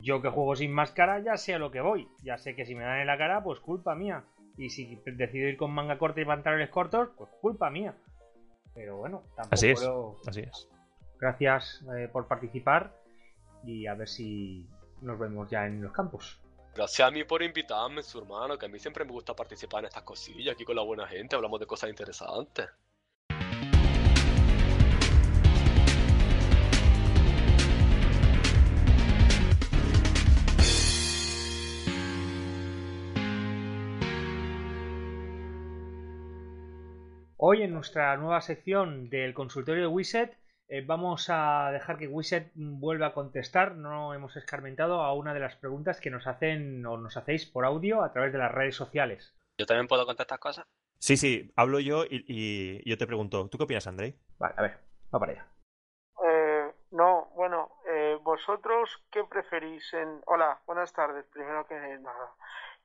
Yo 0.02 0.22
que 0.22 0.30
juego 0.30 0.56
sin 0.56 0.74
máscara 0.74 1.20
ya 1.20 1.38
sé 1.38 1.54
a 1.54 1.60
lo 1.60 1.72
que 1.72 1.82
voy. 1.82 2.08
Ya 2.24 2.38
sé 2.38 2.56
que 2.56 2.66
si 2.66 2.76
me 2.76 2.84
dan 2.84 3.00
en 3.00 3.08
la 3.08 3.18
cara, 3.18 3.44
pues 3.44 3.60
culpa 3.60 3.96
mía. 3.96 4.24
Y 4.58 4.70
si 4.70 5.02
decido 5.06 5.48
ir 5.48 5.58
con 5.58 5.72
manga 5.72 5.98
corta 5.98 6.22
y 6.22 6.26
pantalones 6.26 6.70
cortos, 6.70 7.10
pues 7.18 7.30
culpa 7.42 7.70
mía. 7.70 7.96
Pero 8.76 8.98
bueno, 8.98 9.24
tampoco... 9.36 9.54
Así 9.54 9.70
es. 9.70 9.90
Así 10.28 10.42
es. 10.42 10.70
Gracias 11.20 11.86
eh, 11.96 12.10
por 12.12 12.28
participar 12.28 12.92
y 13.66 13.88
a 13.88 13.94
ver 13.96 14.08
si 14.08 14.68
nos 15.02 15.20
vemos 15.20 15.50
ya 15.50 15.66
en 15.66 15.82
los 15.82 15.92
campos. 15.92 16.40
Gracias 16.76 17.08
a 17.08 17.12
mí 17.12 17.24
por 17.24 17.44
invitarme, 17.44 18.02
su 18.02 18.20
hermano, 18.20 18.58
que 18.58 18.66
a 18.66 18.70
mí 18.70 18.80
siempre 18.80 19.06
me 19.06 19.12
gusta 19.12 19.36
participar 19.36 19.82
en 19.82 19.88
estas 19.88 20.04
cosillas, 20.04 20.56
aquí 20.56 20.66
con 20.66 20.76
la 20.76 20.82
buena 20.82 21.08
gente, 21.08 21.36
hablamos 21.36 21.60
de 21.60 21.68
cosas 21.68 21.90
interesantes. 21.90 22.68
Hoy 37.46 37.62
en 37.62 37.74
nuestra 37.74 38.16
nueva 38.16 38.40
sección 38.40 39.10
del 39.10 39.34
consultorio 39.34 39.84
de 39.84 39.88
Wiset 39.88 40.43
eh, 40.68 40.84
vamos 40.86 41.30
a 41.30 41.70
dejar 41.72 41.98
que 41.98 42.08
Wizard 42.08 42.52
vuelva 42.56 43.08
a 43.08 43.14
contestar. 43.14 43.76
No 43.76 44.14
hemos 44.14 44.36
escarmentado 44.36 45.02
a 45.02 45.14
una 45.14 45.34
de 45.34 45.40
las 45.40 45.56
preguntas 45.56 46.00
que 46.00 46.10
nos 46.10 46.28
hacen 46.28 46.86
o 46.86 46.98
nos 46.98 47.18
hacéis 47.18 47.46
por 47.46 47.66
audio 47.66 48.04
a 48.04 48.12
través 48.12 48.32
de 48.32 48.40
las 48.40 48.52
redes 48.52 48.76
sociales. 48.76 49.36
¿Yo 49.58 49.66
también 49.66 49.88
puedo 49.88 50.06
contestar 50.06 50.40
cosas? 50.40 50.66
Sí, 50.98 51.18
sí, 51.18 51.52
hablo 51.58 51.80
yo 51.80 52.06
y, 52.10 52.82
yo 52.90 52.98
te 52.98 53.06
pregunto, 53.06 53.50
¿tú 53.50 53.58
qué 53.58 53.66
opinas, 53.66 53.88
Andrei? 53.88 54.18
Vale, 54.40 54.56
a 54.58 54.62
ver, 54.62 54.80
va 55.14 55.20
para 55.20 55.32
allá. 55.34 55.48
Eh, 56.26 56.72
no, 56.92 57.30
bueno, 57.36 57.70
eh, 57.88 58.18
vosotros, 58.22 59.04
¿qué 59.12 59.24
preferís 59.26 59.94
en... 59.94 60.22
Hola, 60.26 60.62
buenas 60.66 60.94
tardes, 60.94 61.26
primero 61.28 61.68
que 61.68 61.76
nada. 61.76 62.34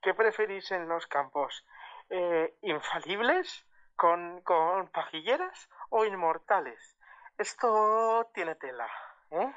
¿Qué 0.02 0.14
preferís 0.14 0.70
en 0.72 0.88
los 0.88 1.06
campos? 1.06 1.64
¿Infalibles? 2.62 3.66
¿Con, 3.94 4.40
¿Con 4.42 4.88
pajilleras 4.88 5.68
o 5.90 6.04
inmortales? 6.04 6.97
Esto 7.38 8.28
tiene 8.34 8.56
tela, 8.56 8.88
¿eh? 9.30 9.52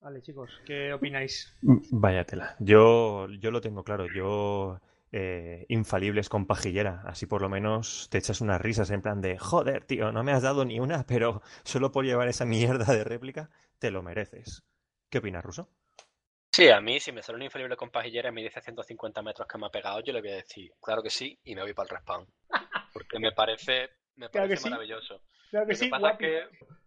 Vale, 0.00 0.20
chicos, 0.20 0.60
¿qué 0.66 0.92
opináis? 0.92 1.56
Vaya 1.62 2.24
tela. 2.24 2.56
Yo, 2.58 3.28
yo 3.40 3.50
lo 3.50 3.60
tengo 3.60 3.84
claro. 3.84 4.06
Yo 4.12 4.80
eh, 5.12 5.64
infalibles 5.68 6.28
con 6.28 6.46
pajillera. 6.46 7.02
Así 7.06 7.26
por 7.26 7.40
lo 7.40 7.48
menos 7.48 8.08
te 8.10 8.18
echas 8.18 8.40
unas 8.40 8.60
risas 8.60 8.90
en 8.90 9.02
plan 9.02 9.20
de 9.20 9.38
joder, 9.38 9.84
tío, 9.84 10.12
no 10.12 10.22
me 10.22 10.32
has 10.32 10.42
dado 10.42 10.64
ni 10.64 10.80
una, 10.80 11.06
pero 11.06 11.40
solo 11.64 11.92
por 11.92 12.04
llevar 12.04 12.28
esa 12.28 12.44
mierda 12.44 12.92
de 12.92 13.04
réplica 13.04 13.48
te 13.78 13.90
lo 13.90 14.02
mereces. 14.02 14.64
¿Qué 15.08 15.18
opinas, 15.18 15.44
Ruso? 15.44 15.70
Sí, 16.52 16.68
a 16.68 16.80
mí, 16.80 16.98
si 16.98 17.12
me 17.12 17.22
sale 17.22 17.36
un 17.36 17.44
infalible 17.44 17.76
con 17.76 17.90
pajillera 17.90 18.30
y 18.30 18.32
me 18.32 18.42
dice 18.42 18.60
150 18.60 19.22
metros 19.22 19.46
que 19.46 19.58
me 19.58 19.66
ha 19.66 19.70
pegado, 19.70 20.00
yo 20.00 20.12
le 20.12 20.20
voy 20.20 20.30
a 20.30 20.36
decir, 20.36 20.72
claro 20.80 21.02
que 21.02 21.10
sí, 21.10 21.38
y 21.44 21.54
me 21.54 21.62
voy 21.62 21.72
para 21.72 21.84
el 21.84 21.90
respawn. 21.96 22.26
Porque 22.92 23.18
me 23.20 23.32
parece, 23.32 23.90
me 24.16 24.28
parece 24.28 24.68
maravilloso. 24.68 25.22
Claro 25.50 25.66
que 25.66 25.74
sí, 25.76 25.88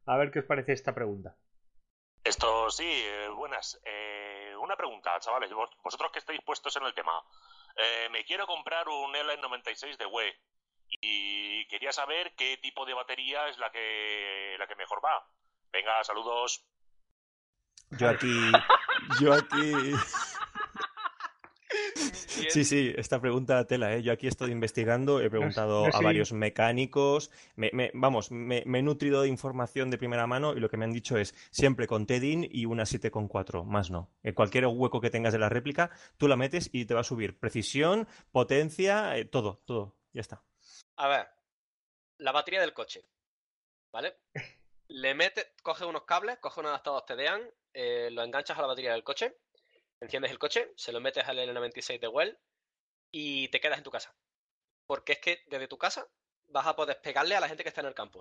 A 0.05 0.17
ver 0.17 0.31
qué 0.31 0.39
os 0.39 0.45
parece 0.45 0.73
esta 0.73 0.93
pregunta. 0.93 1.35
Esto 2.23 2.69
sí, 2.69 2.85
eh, 2.87 3.29
buenas. 3.29 3.79
Eh, 3.83 4.53
una 4.59 4.75
pregunta, 4.75 5.19
chavales. 5.19 5.51
Vosotros 5.83 6.11
que 6.11 6.19
estáis 6.19 6.41
puestos 6.43 6.75
en 6.75 6.83
el 6.83 6.93
tema. 6.93 7.13
Eh, 7.75 8.09
me 8.11 8.23
quiero 8.23 8.45
comprar 8.45 8.87
un 8.87 9.13
L96 9.13 9.97
de 9.97 10.05
WE 10.05 10.39
y 11.01 11.65
quería 11.67 11.91
saber 11.91 12.33
qué 12.35 12.57
tipo 12.57 12.85
de 12.85 12.93
batería 12.93 13.47
es 13.47 13.57
la 13.57 13.71
que, 13.71 14.55
la 14.59 14.67
que 14.67 14.75
mejor 14.75 15.03
va. 15.03 15.25
Venga, 15.71 16.03
saludos. 16.03 16.65
Yo 17.91 18.09
aquí. 18.09 18.51
Yo 19.19 19.33
aquí. 19.33 19.93
Sí, 22.31 22.63
sí, 22.63 22.93
esta 22.95 23.19
pregunta 23.19 23.65
tela, 23.67 23.93
¿eh? 23.93 24.01
Yo 24.01 24.13
aquí 24.13 24.27
estoy 24.27 24.51
investigando, 24.51 25.21
he 25.21 25.29
preguntado 25.29 25.85
a 25.85 26.01
varios 26.01 26.31
mecánicos, 26.31 27.29
me, 27.55 27.91
vamos, 27.93 28.31
me, 28.31 28.59
he 28.59 28.81
nutrido 28.81 29.21
de 29.21 29.27
información 29.27 29.89
de 29.89 29.97
primera 29.97 30.27
mano 30.27 30.53
y 30.53 30.59
lo 30.59 30.69
que 30.69 30.77
me 30.77 30.85
han 30.85 30.93
dicho 30.93 31.17
es 31.17 31.35
siempre 31.51 31.87
con 31.87 32.05
TEDIN 32.05 32.47
y 32.49 32.65
una 32.65 32.83
7,4, 32.83 33.65
más 33.65 33.91
no. 33.91 34.09
En 34.23 34.33
cualquier 34.33 34.65
hueco 34.67 35.01
que 35.01 35.09
tengas 35.09 35.33
de 35.33 35.39
la 35.39 35.49
réplica, 35.49 35.91
tú 36.17 36.27
la 36.27 36.37
metes 36.37 36.69
y 36.71 36.85
te 36.85 36.93
va 36.93 37.01
a 37.01 37.05
subir 37.05 37.37
precisión, 37.37 38.07
potencia, 38.31 39.17
eh, 39.17 39.25
todo, 39.25 39.61
todo, 39.65 39.97
ya 40.13 40.21
está. 40.21 40.43
A 40.95 41.07
ver, 41.09 41.27
la 42.17 42.31
batería 42.31 42.61
del 42.61 42.73
coche, 42.73 43.05
¿vale? 43.91 44.15
Le 44.87 45.13
metes, 45.15 45.53
coges 45.63 45.87
unos 45.87 46.03
cables, 46.03 46.37
coges 46.39 46.57
un 46.57 46.65
adaptador 46.65 47.03
TDAN, 47.05 47.41
eh, 47.73 48.09
lo 48.11 48.23
enganchas 48.23 48.57
a 48.57 48.61
la 48.61 48.67
batería 48.67 48.91
del 48.91 49.03
coche 49.03 49.37
enciendes 50.01 50.31
el 50.31 50.39
coche, 50.39 50.71
se 50.75 50.91
lo 50.91 50.99
metes 50.99 51.25
al 51.27 51.37
L96 51.37 51.99
de 51.99 52.07
Well 52.07 52.37
y 53.11 53.47
te 53.49 53.59
quedas 53.59 53.77
en 53.77 53.83
tu 53.83 53.91
casa. 53.91 54.13
Porque 54.85 55.13
es 55.13 55.19
que 55.19 55.43
desde 55.47 55.67
tu 55.67 55.77
casa 55.77 56.07
vas 56.47 56.67
a 56.67 56.75
poder 56.75 56.99
pegarle 57.01 57.35
a 57.35 57.39
la 57.39 57.47
gente 57.47 57.63
que 57.63 57.69
está 57.69 57.81
en 57.81 57.87
el 57.87 57.93
campo. 57.93 58.19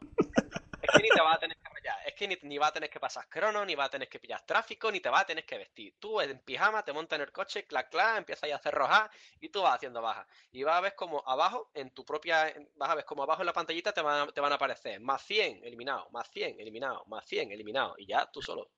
Es 0.82 0.90
que 0.96 1.02
ni 1.02 1.08
te 1.08 1.20
vas 1.20 1.36
a 1.36 1.38
tener 1.38 1.56
que 1.56 1.68
rayar, 1.68 1.98
es 2.06 2.14
que 2.14 2.38
ni, 2.42 2.58
vas 2.58 2.70
a 2.70 2.72
tener 2.72 2.88
que 2.88 3.00
pasar 3.00 3.28
crono, 3.28 3.64
ni 3.66 3.74
vas 3.74 3.88
a 3.88 3.90
tener 3.90 4.08
que 4.08 4.18
pillar 4.18 4.44
tráfico, 4.46 4.90
ni 4.90 5.00
te 5.00 5.10
vas 5.10 5.22
a 5.22 5.26
tener 5.26 5.44
que 5.44 5.58
vestir. 5.58 5.96
Tú 5.98 6.20
en 6.20 6.38
pijama 6.40 6.82
te 6.84 6.92
montas 6.92 7.18
en 7.18 7.22
el 7.22 7.32
coche, 7.32 7.66
clac, 7.66 7.90
clac, 7.90 8.18
empiezas 8.18 8.50
a 8.50 8.56
hacer 8.56 8.72
roja 8.72 9.10
y 9.40 9.50
tú 9.50 9.62
vas 9.62 9.74
haciendo 9.74 10.00
baja. 10.00 10.26
Y 10.52 10.62
vas 10.62 10.76
a 10.76 10.80
ver 10.80 10.94
como 10.94 11.22
abajo, 11.26 11.70
en 11.74 11.90
tu 11.90 12.04
propia, 12.04 12.54
vas 12.76 12.90
a 12.90 12.94
ver 12.94 13.04
como 13.04 13.22
abajo 13.22 13.42
en 13.42 13.46
la 13.46 13.52
pantallita 13.52 13.92
te 13.92 14.00
van, 14.00 14.32
te 14.32 14.40
van 14.40 14.52
a 14.52 14.54
aparecer 14.54 15.00
más 15.00 15.22
100 15.22 15.64
eliminado, 15.64 16.08
más 16.10 16.30
100 16.30 16.60
eliminado, 16.60 17.04
más 17.06 17.26
100 17.26 17.52
eliminado. 17.52 17.94
Y 17.98 18.06
ya 18.06 18.30
tú 18.30 18.40
solo. 18.40 18.70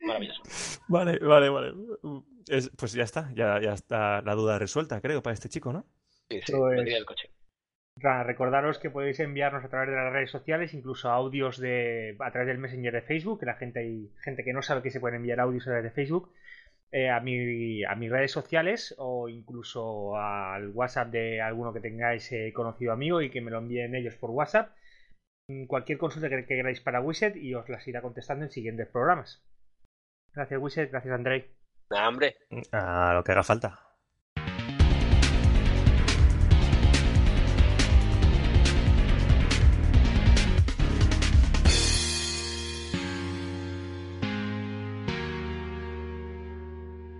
Maravilloso. 0.00 0.42
Vale, 0.88 1.18
vale, 1.18 1.48
vale. 1.48 1.72
pues 2.76 2.92
ya 2.92 3.04
está, 3.04 3.30
ya, 3.34 3.60
ya 3.60 3.72
está 3.72 4.22
la 4.22 4.34
duda 4.34 4.58
resuelta, 4.58 5.00
creo, 5.00 5.22
para 5.22 5.34
este 5.34 5.48
chico, 5.48 5.72
¿no? 5.72 5.86
Sí, 6.30 6.40
sí, 6.44 6.52
pues... 6.52 6.84
del 6.84 7.04
coche. 7.04 7.30
Recordaros 7.96 8.78
que 8.78 8.90
podéis 8.90 9.20
enviarnos 9.20 9.64
a 9.64 9.68
través 9.68 9.88
de 9.88 9.94
las 9.94 10.12
redes 10.12 10.30
sociales, 10.30 10.74
incluso 10.74 11.10
audios 11.10 11.58
de 11.58 12.16
a 12.18 12.32
través 12.32 12.48
del 12.48 12.58
Messenger 12.58 12.92
de 12.92 13.02
Facebook, 13.02 13.40
que 13.40 13.46
la 13.46 13.54
gente 13.54 13.80
hay 13.80 14.10
gente 14.22 14.42
que 14.42 14.52
no 14.52 14.62
sabe 14.62 14.82
que 14.82 14.90
se 14.90 14.98
pueden 14.98 15.16
enviar 15.16 15.38
audios 15.38 15.62
a 15.62 15.70
través 15.70 15.84
de 15.84 15.90
Facebook, 15.90 16.32
eh, 16.90 17.08
a, 17.08 17.20
mi, 17.20 17.84
a 17.84 17.94
mis 17.94 18.10
redes 18.10 18.32
sociales 18.32 18.94
o 18.98 19.28
incluso 19.28 20.16
al 20.16 20.70
WhatsApp 20.70 21.10
de 21.10 21.40
alguno 21.40 21.72
que 21.72 21.80
tengáis 21.80 22.30
eh, 22.32 22.52
conocido 22.52 22.92
amigo 22.92 23.22
y 23.22 23.30
que 23.30 23.40
me 23.40 23.50
lo 23.50 23.58
envíen 23.58 23.94
ellos 23.94 24.16
por 24.16 24.30
WhatsApp. 24.30 24.72
Cualquier 25.68 25.98
consulta 25.98 26.28
que, 26.28 26.46
queráis 26.46 26.80
para 26.80 27.00
Wizard 27.00 27.36
y 27.36 27.54
os 27.54 27.68
las 27.68 27.86
irá 27.86 28.02
contestando 28.02 28.44
en 28.44 28.50
siguientes 28.50 28.88
programas. 28.88 29.44
Gracias, 30.34 30.60
Wizard. 30.60 30.90
Gracias, 30.90 31.14
André. 31.14 31.50
Nah, 31.90 32.08
hombre. 32.08 32.36
A 32.72 33.12
lo 33.14 33.22
que 33.22 33.32
haga 33.32 33.44
falta. 33.44 33.78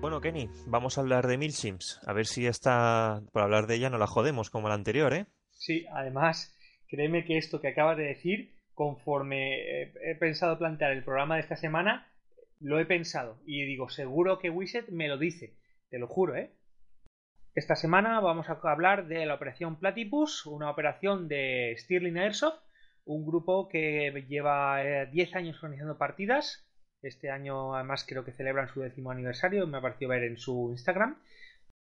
Bueno, 0.01 0.21
Kenny, 0.21 0.51
vamos 0.67 0.99
a 0.99 1.01
hablar 1.01 1.27
de 1.27 1.39
Milsims. 1.39 2.01
A 2.07 2.13
ver 2.13 2.27
si 2.27 2.47
esta, 2.47 3.23
por 3.33 3.43
hablar 3.43 3.67
de 3.67 3.77
ella, 3.77 3.91
no 3.91 3.97
la 3.97 4.07
jodemos 4.07 4.51
como 4.51 4.69
la 4.69 4.75
anterior, 4.75 5.15
¿eh? 5.15 5.27
Sí, 5.53 5.87
además, 5.93 6.55
créeme 6.89 7.25
que 7.25 7.39
esto 7.39 7.61
que 7.61 7.69
acabas 7.69 7.97
de 7.97 8.05
decir, 8.05 8.55
conforme 8.75 9.83
he 9.83 10.15
pensado 10.19 10.59
plantear 10.59 10.93
el 10.93 11.05
programa 11.05 11.37
de 11.37 11.41
esta 11.41 11.57
semana, 11.57 12.07
lo 12.65 12.81
he 12.81 12.87
pensado 12.87 13.39
y 13.47 13.63
digo, 13.67 13.91
seguro 13.91 14.39
que 14.39 14.49
Wizard 14.49 14.89
me 14.89 15.07
lo 15.07 15.19
dice, 15.19 15.55
te 15.91 15.99
lo 15.99 16.09
juro, 16.09 16.35
¿eh? 16.35 16.51
Esta 17.55 17.77
semana 17.77 18.19
vamos 18.21 18.49
a 18.49 18.59
hablar 18.63 19.07
de 19.07 19.27
la 19.27 19.35
operación 19.35 19.79
Platypus, 19.79 20.47
una 20.47 20.71
operación 20.71 21.29
de 21.29 21.75
Stirling 21.77 22.17
Airsoft, 22.17 22.59
un 23.05 23.27
grupo 23.27 23.69
que 23.69 24.25
lleva 24.27 24.83
10 24.83 25.15
eh, 25.15 25.39
años 25.39 25.63
organizando 25.63 25.99
partidas. 25.99 26.67
Este 27.03 27.31
año 27.31 27.75
además 27.75 28.07
creo 28.09 28.25
que 28.25 28.33
celebran 28.33 28.69
su 28.69 28.81
décimo 28.81 29.11
aniversario, 29.11 29.67
me 29.67 29.77
ha 29.77 29.83
parecido 29.83 30.09
ver 30.09 30.25
en 30.25 30.39
su 30.39 30.71
Instagram. 30.71 31.19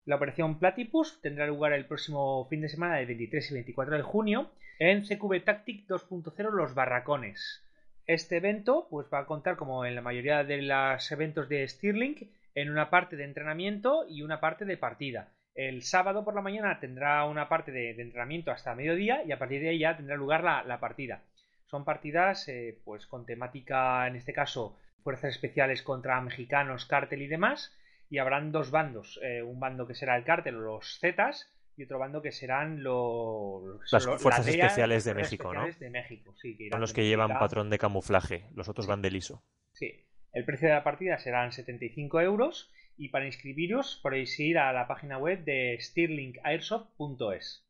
La 0.04 0.16
operación 0.16 0.58
Platypus 0.58 1.18
tendrá 1.22 1.46
lugar 1.46 1.72
el 1.72 1.86
próximo 1.86 2.46
fin 2.50 2.60
de 2.60 2.68
semana 2.68 2.96
del 2.96 3.06
23 3.06 3.50
y 3.50 3.54
24 3.54 3.96
de 3.96 4.02
junio 4.02 4.50
en 4.78 5.02
CQB 5.02 5.44
Tactic 5.44 5.88
2.0 5.88 6.50
Los 6.52 6.74
Barracones. 6.74 7.63
Este 8.06 8.36
evento 8.36 8.86
pues, 8.90 9.06
va 9.12 9.20
a 9.20 9.26
contar, 9.26 9.56
como 9.56 9.86
en 9.86 9.94
la 9.94 10.02
mayoría 10.02 10.44
de 10.44 10.60
los 10.60 11.10
eventos 11.10 11.48
de 11.48 11.66
Stirling, 11.66 12.30
en 12.54 12.70
una 12.70 12.90
parte 12.90 13.16
de 13.16 13.24
entrenamiento 13.24 14.06
y 14.08 14.22
una 14.22 14.40
parte 14.40 14.66
de 14.66 14.76
partida. 14.76 15.32
El 15.54 15.82
sábado 15.82 16.22
por 16.24 16.34
la 16.34 16.42
mañana 16.42 16.80
tendrá 16.80 17.24
una 17.24 17.48
parte 17.48 17.72
de, 17.72 17.90
entrenamiento 17.90 18.50
hasta 18.50 18.74
mediodía 18.74 19.22
y 19.24 19.32
a 19.32 19.38
partir 19.38 19.62
de 19.62 19.70
ahí 19.70 19.78
ya 19.78 19.96
tendrá 19.96 20.16
lugar 20.16 20.44
la, 20.44 20.80
partida. 20.80 21.22
Son 21.64 21.84
partidas 21.84 22.46
eh, 22.48 22.78
pues 22.84 23.06
con 23.06 23.24
temática, 23.24 24.06
en 24.06 24.16
este 24.16 24.34
caso, 24.34 24.76
fuerzas 25.02 25.30
especiales 25.30 25.82
contra 25.82 26.20
mexicanos, 26.20 26.84
cártel 26.84 27.22
y 27.22 27.26
demás. 27.26 27.74
Y 28.10 28.18
habrán 28.18 28.52
dos 28.52 28.70
bandos. 28.70 29.18
Eh, 29.22 29.42
un 29.42 29.58
bando 29.60 29.86
que 29.86 29.94
será 29.94 30.16
el 30.16 30.24
cártel 30.24 30.56
o 30.56 30.60
los 30.60 30.98
Zetas 31.00 31.50
y 31.76 31.84
otro 31.84 31.98
bando 31.98 32.22
que 32.22 32.32
serán 32.32 32.82
los 32.82 33.80
las 33.92 34.06
fuerzas 34.20 34.46
especiales 34.46 35.04
de 35.04 35.14
México, 35.14 35.52
¿no? 35.52 35.66
De 35.66 35.90
México, 35.90 36.34
sí, 36.40 36.56
Son 36.70 36.80
los 36.80 36.92
que 36.92 37.06
llevan 37.06 37.38
patrón 37.38 37.70
de 37.70 37.78
camuflaje, 37.78 38.48
los 38.54 38.68
otros 38.68 38.86
van 38.86 39.02
de 39.02 39.10
liso. 39.10 39.42
Sí, 39.72 40.06
el 40.32 40.44
precio 40.44 40.68
de 40.68 40.74
la 40.74 40.84
partida 40.84 41.18
serán 41.18 41.52
75 41.52 42.20
euros 42.20 42.72
y 42.96 43.08
para 43.08 43.26
inscribiros 43.26 43.98
podéis 44.02 44.38
ir 44.38 44.58
a 44.58 44.72
la 44.72 44.86
página 44.86 45.18
web 45.18 45.44
de 45.44 45.76
stirlingairsoft.es. 45.80 47.64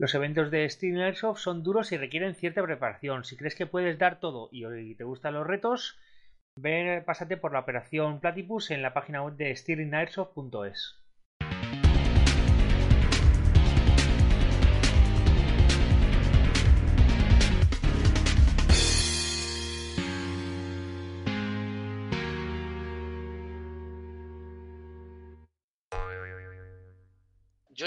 Los 0.00 0.14
eventos 0.14 0.50
de 0.50 0.66
Stirling 0.66 1.02
Airsoft 1.02 1.40
son 1.40 1.62
duros 1.62 1.92
y 1.92 1.98
requieren 1.98 2.34
cierta 2.34 2.62
preparación. 2.62 3.22
Si 3.22 3.36
crees 3.36 3.54
que 3.54 3.66
puedes 3.66 3.98
dar 3.98 4.18
todo 4.18 4.48
y 4.50 4.94
te 4.94 5.04
gustan 5.04 5.34
los 5.34 5.46
retos, 5.46 5.98
ven, 6.56 7.04
pásate 7.04 7.36
por 7.36 7.52
la 7.52 7.60
operación 7.60 8.18
Platypus 8.18 8.70
en 8.70 8.80
la 8.80 8.94
página 8.94 9.22
web 9.22 9.36
de 9.36 9.54
stirlingairsoft.es. 9.54 10.99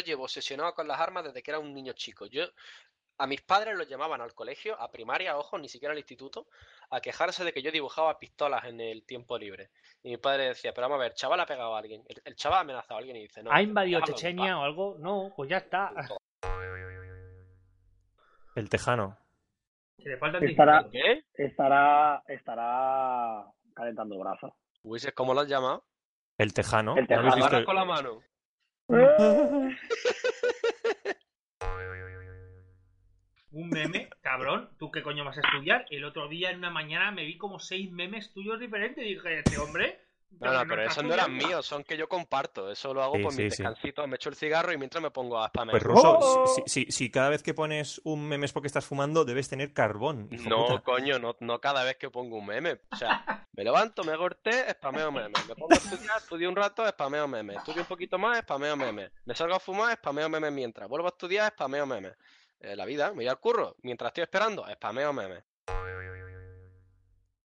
llevo 0.03 0.23
obsesionado 0.23 0.73
con 0.73 0.87
las 0.87 0.99
armas 0.99 1.23
desde 1.25 1.41
que 1.41 1.51
era 1.51 1.59
un 1.59 1.73
niño 1.73 1.93
chico. 1.93 2.25
Yo 2.25 2.45
a 3.17 3.27
mis 3.27 3.41
padres 3.41 3.77
los 3.77 3.87
llamaban 3.87 4.21
al 4.21 4.33
colegio, 4.33 4.79
a 4.79 4.91
primaria, 4.91 5.37
ojo, 5.37 5.57
ni 5.57 5.69
siquiera 5.69 5.91
al 5.93 5.97
instituto, 5.97 6.47
a 6.89 6.99
quejarse 6.99 7.43
de 7.43 7.53
que 7.53 7.61
yo 7.61 7.71
dibujaba 7.71 8.17
pistolas 8.19 8.65
en 8.65 8.81
el 8.81 9.05
tiempo 9.05 9.37
libre. 9.37 9.69
Y 10.01 10.09
mi 10.09 10.17
padre 10.17 10.49
decía, 10.49 10.73
pero 10.73 10.87
vamos 10.87 10.99
a 10.99 11.03
ver, 11.03 11.13
chaval 11.13 11.39
ha 11.39 11.45
pegado 11.45 11.75
a 11.75 11.79
alguien. 11.79 12.03
El, 12.25 12.35
chaval 12.35 12.59
ha 12.59 12.61
amenazado 12.61 12.95
a 12.95 12.97
alguien 12.97 13.17
y 13.17 13.21
dice, 13.21 13.43
no. 13.43 13.51
¿Ha 13.51 13.61
invadido 13.61 14.01
Chechenia 14.01 14.57
o 14.59 14.63
algo? 14.63 14.97
No, 14.99 15.31
pues 15.35 15.49
ya 15.49 15.57
está. 15.57 15.91
El 18.55 18.69
tejano. 18.69 19.17
Se 19.97 20.09
le 20.09 20.17
falta 20.17 20.37
el 20.37 20.49
estará, 20.49 20.85
¿Qué? 20.91 21.23
estará, 21.33 22.23
estará 22.27 23.45
calentando 23.73 24.19
grasa. 24.19 24.53
¿cómo 25.15 25.33
lo 25.33 25.41
has 25.41 25.47
llamado? 25.47 25.85
El 26.37 26.53
tejano. 26.53 26.95
El 26.97 27.07
tejano. 27.07 27.65
con 27.65 27.75
la 27.75 27.85
mano. 27.85 28.21
Un 33.51 33.69
meme, 33.69 34.09
cabrón, 34.21 34.69
¿tú 34.77 34.91
qué 34.91 35.01
coño 35.01 35.25
vas 35.25 35.37
a 35.37 35.41
estudiar? 35.41 35.85
El 35.89 36.05
otro 36.05 36.27
día 36.27 36.51
en 36.51 36.57
una 36.57 36.69
mañana 36.69 37.11
me 37.11 37.25
vi 37.25 37.37
como 37.37 37.59
seis 37.59 37.91
memes 37.91 38.31
tuyos 38.33 38.59
diferentes 38.59 39.03
y 39.03 39.15
dije, 39.15 39.39
este 39.39 39.57
hombre 39.57 40.02
no, 40.39 40.53
no, 40.53 40.67
pero 40.67 40.83
esos 40.83 41.03
no 41.03 41.13
eran 41.13 41.35
míos, 41.35 41.65
son 41.65 41.83
que 41.83 41.97
yo 41.97 42.07
comparto. 42.07 42.71
Eso 42.71 42.93
lo 42.93 43.03
hago 43.03 43.13
por 43.21 43.35
mi 43.35 43.43
descansito. 43.43 44.05
Me 44.07 44.15
echo 44.15 44.29
el 44.29 44.35
cigarro 44.35 44.73
y 44.73 44.77
mientras 44.77 45.01
me 45.01 45.11
pongo 45.11 45.41
a 45.41 45.47
spamear. 45.47 45.71
Pues 45.71 45.83
Ruso, 45.83 46.17
¡Oh! 46.19 46.63
si, 46.65 47.11
cada 47.11 47.29
vez 47.29 47.43
que 47.43 47.53
pones 47.53 48.01
un 48.03 48.27
meme 48.27 48.45
es 48.45 48.53
porque 48.53 48.67
estás 48.67 48.85
fumando, 48.85 49.25
debes 49.25 49.49
tener 49.49 49.73
carbón. 49.73 50.29
No, 50.47 50.83
coño, 50.83 51.19
no, 51.19 51.35
no 51.39 51.59
cada 51.59 51.83
vez 51.83 51.97
que 51.97 52.09
pongo 52.09 52.37
un 52.37 52.45
meme. 52.45 52.79
O 52.91 52.95
sea, 52.95 53.47
me 53.53 53.63
levanto, 53.63 54.03
me 54.03 54.13
hago 54.13 54.27
el 54.27 54.37
té, 54.37 54.71
spameo 54.71 55.11
meme. 55.11 55.33
Me 55.47 55.55
pongo 55.55 55.73
a 55.73 55.77
estudiar, 55.77 56.17
estudio 56.17 56.49
un 56.49 56.55
rato, 56.55 56.87
spameo 56.87 57.27
meme. 57.27 57.55
Estudio 57.55 57.81
un 57.81 57.87
poquito 57.87 58.17
más, 58.17 58.39
spameo 58.39 58.75
meme. 58.75 59.11
Me 59.25 59.35
salgo 59.35 59.55
a 59.55 59.59
fumar, 59.59 59.95
spameo 59.97 60.29
meme 60.29 60.51
mientras. 60.51 60.87
Vuelvo 60.89 61.07
a 61.07 61.09
estudiar, 61.09 61.51
spameo 61.51 61.85
meme. 61.85 62.13
Eh, 62.59 62.75
la 62.75 62.85
vida, 62.85 63.09
me 63.09 63.15
voy 63.15 63.27
al 63.27 63.39
curro. 63.39 63.75
Mientras 63.81 64.09
estoy 64.09 64.23
esperando, 64.23 64.65
spameo 64.73 65.13
meme. 65.13 65.43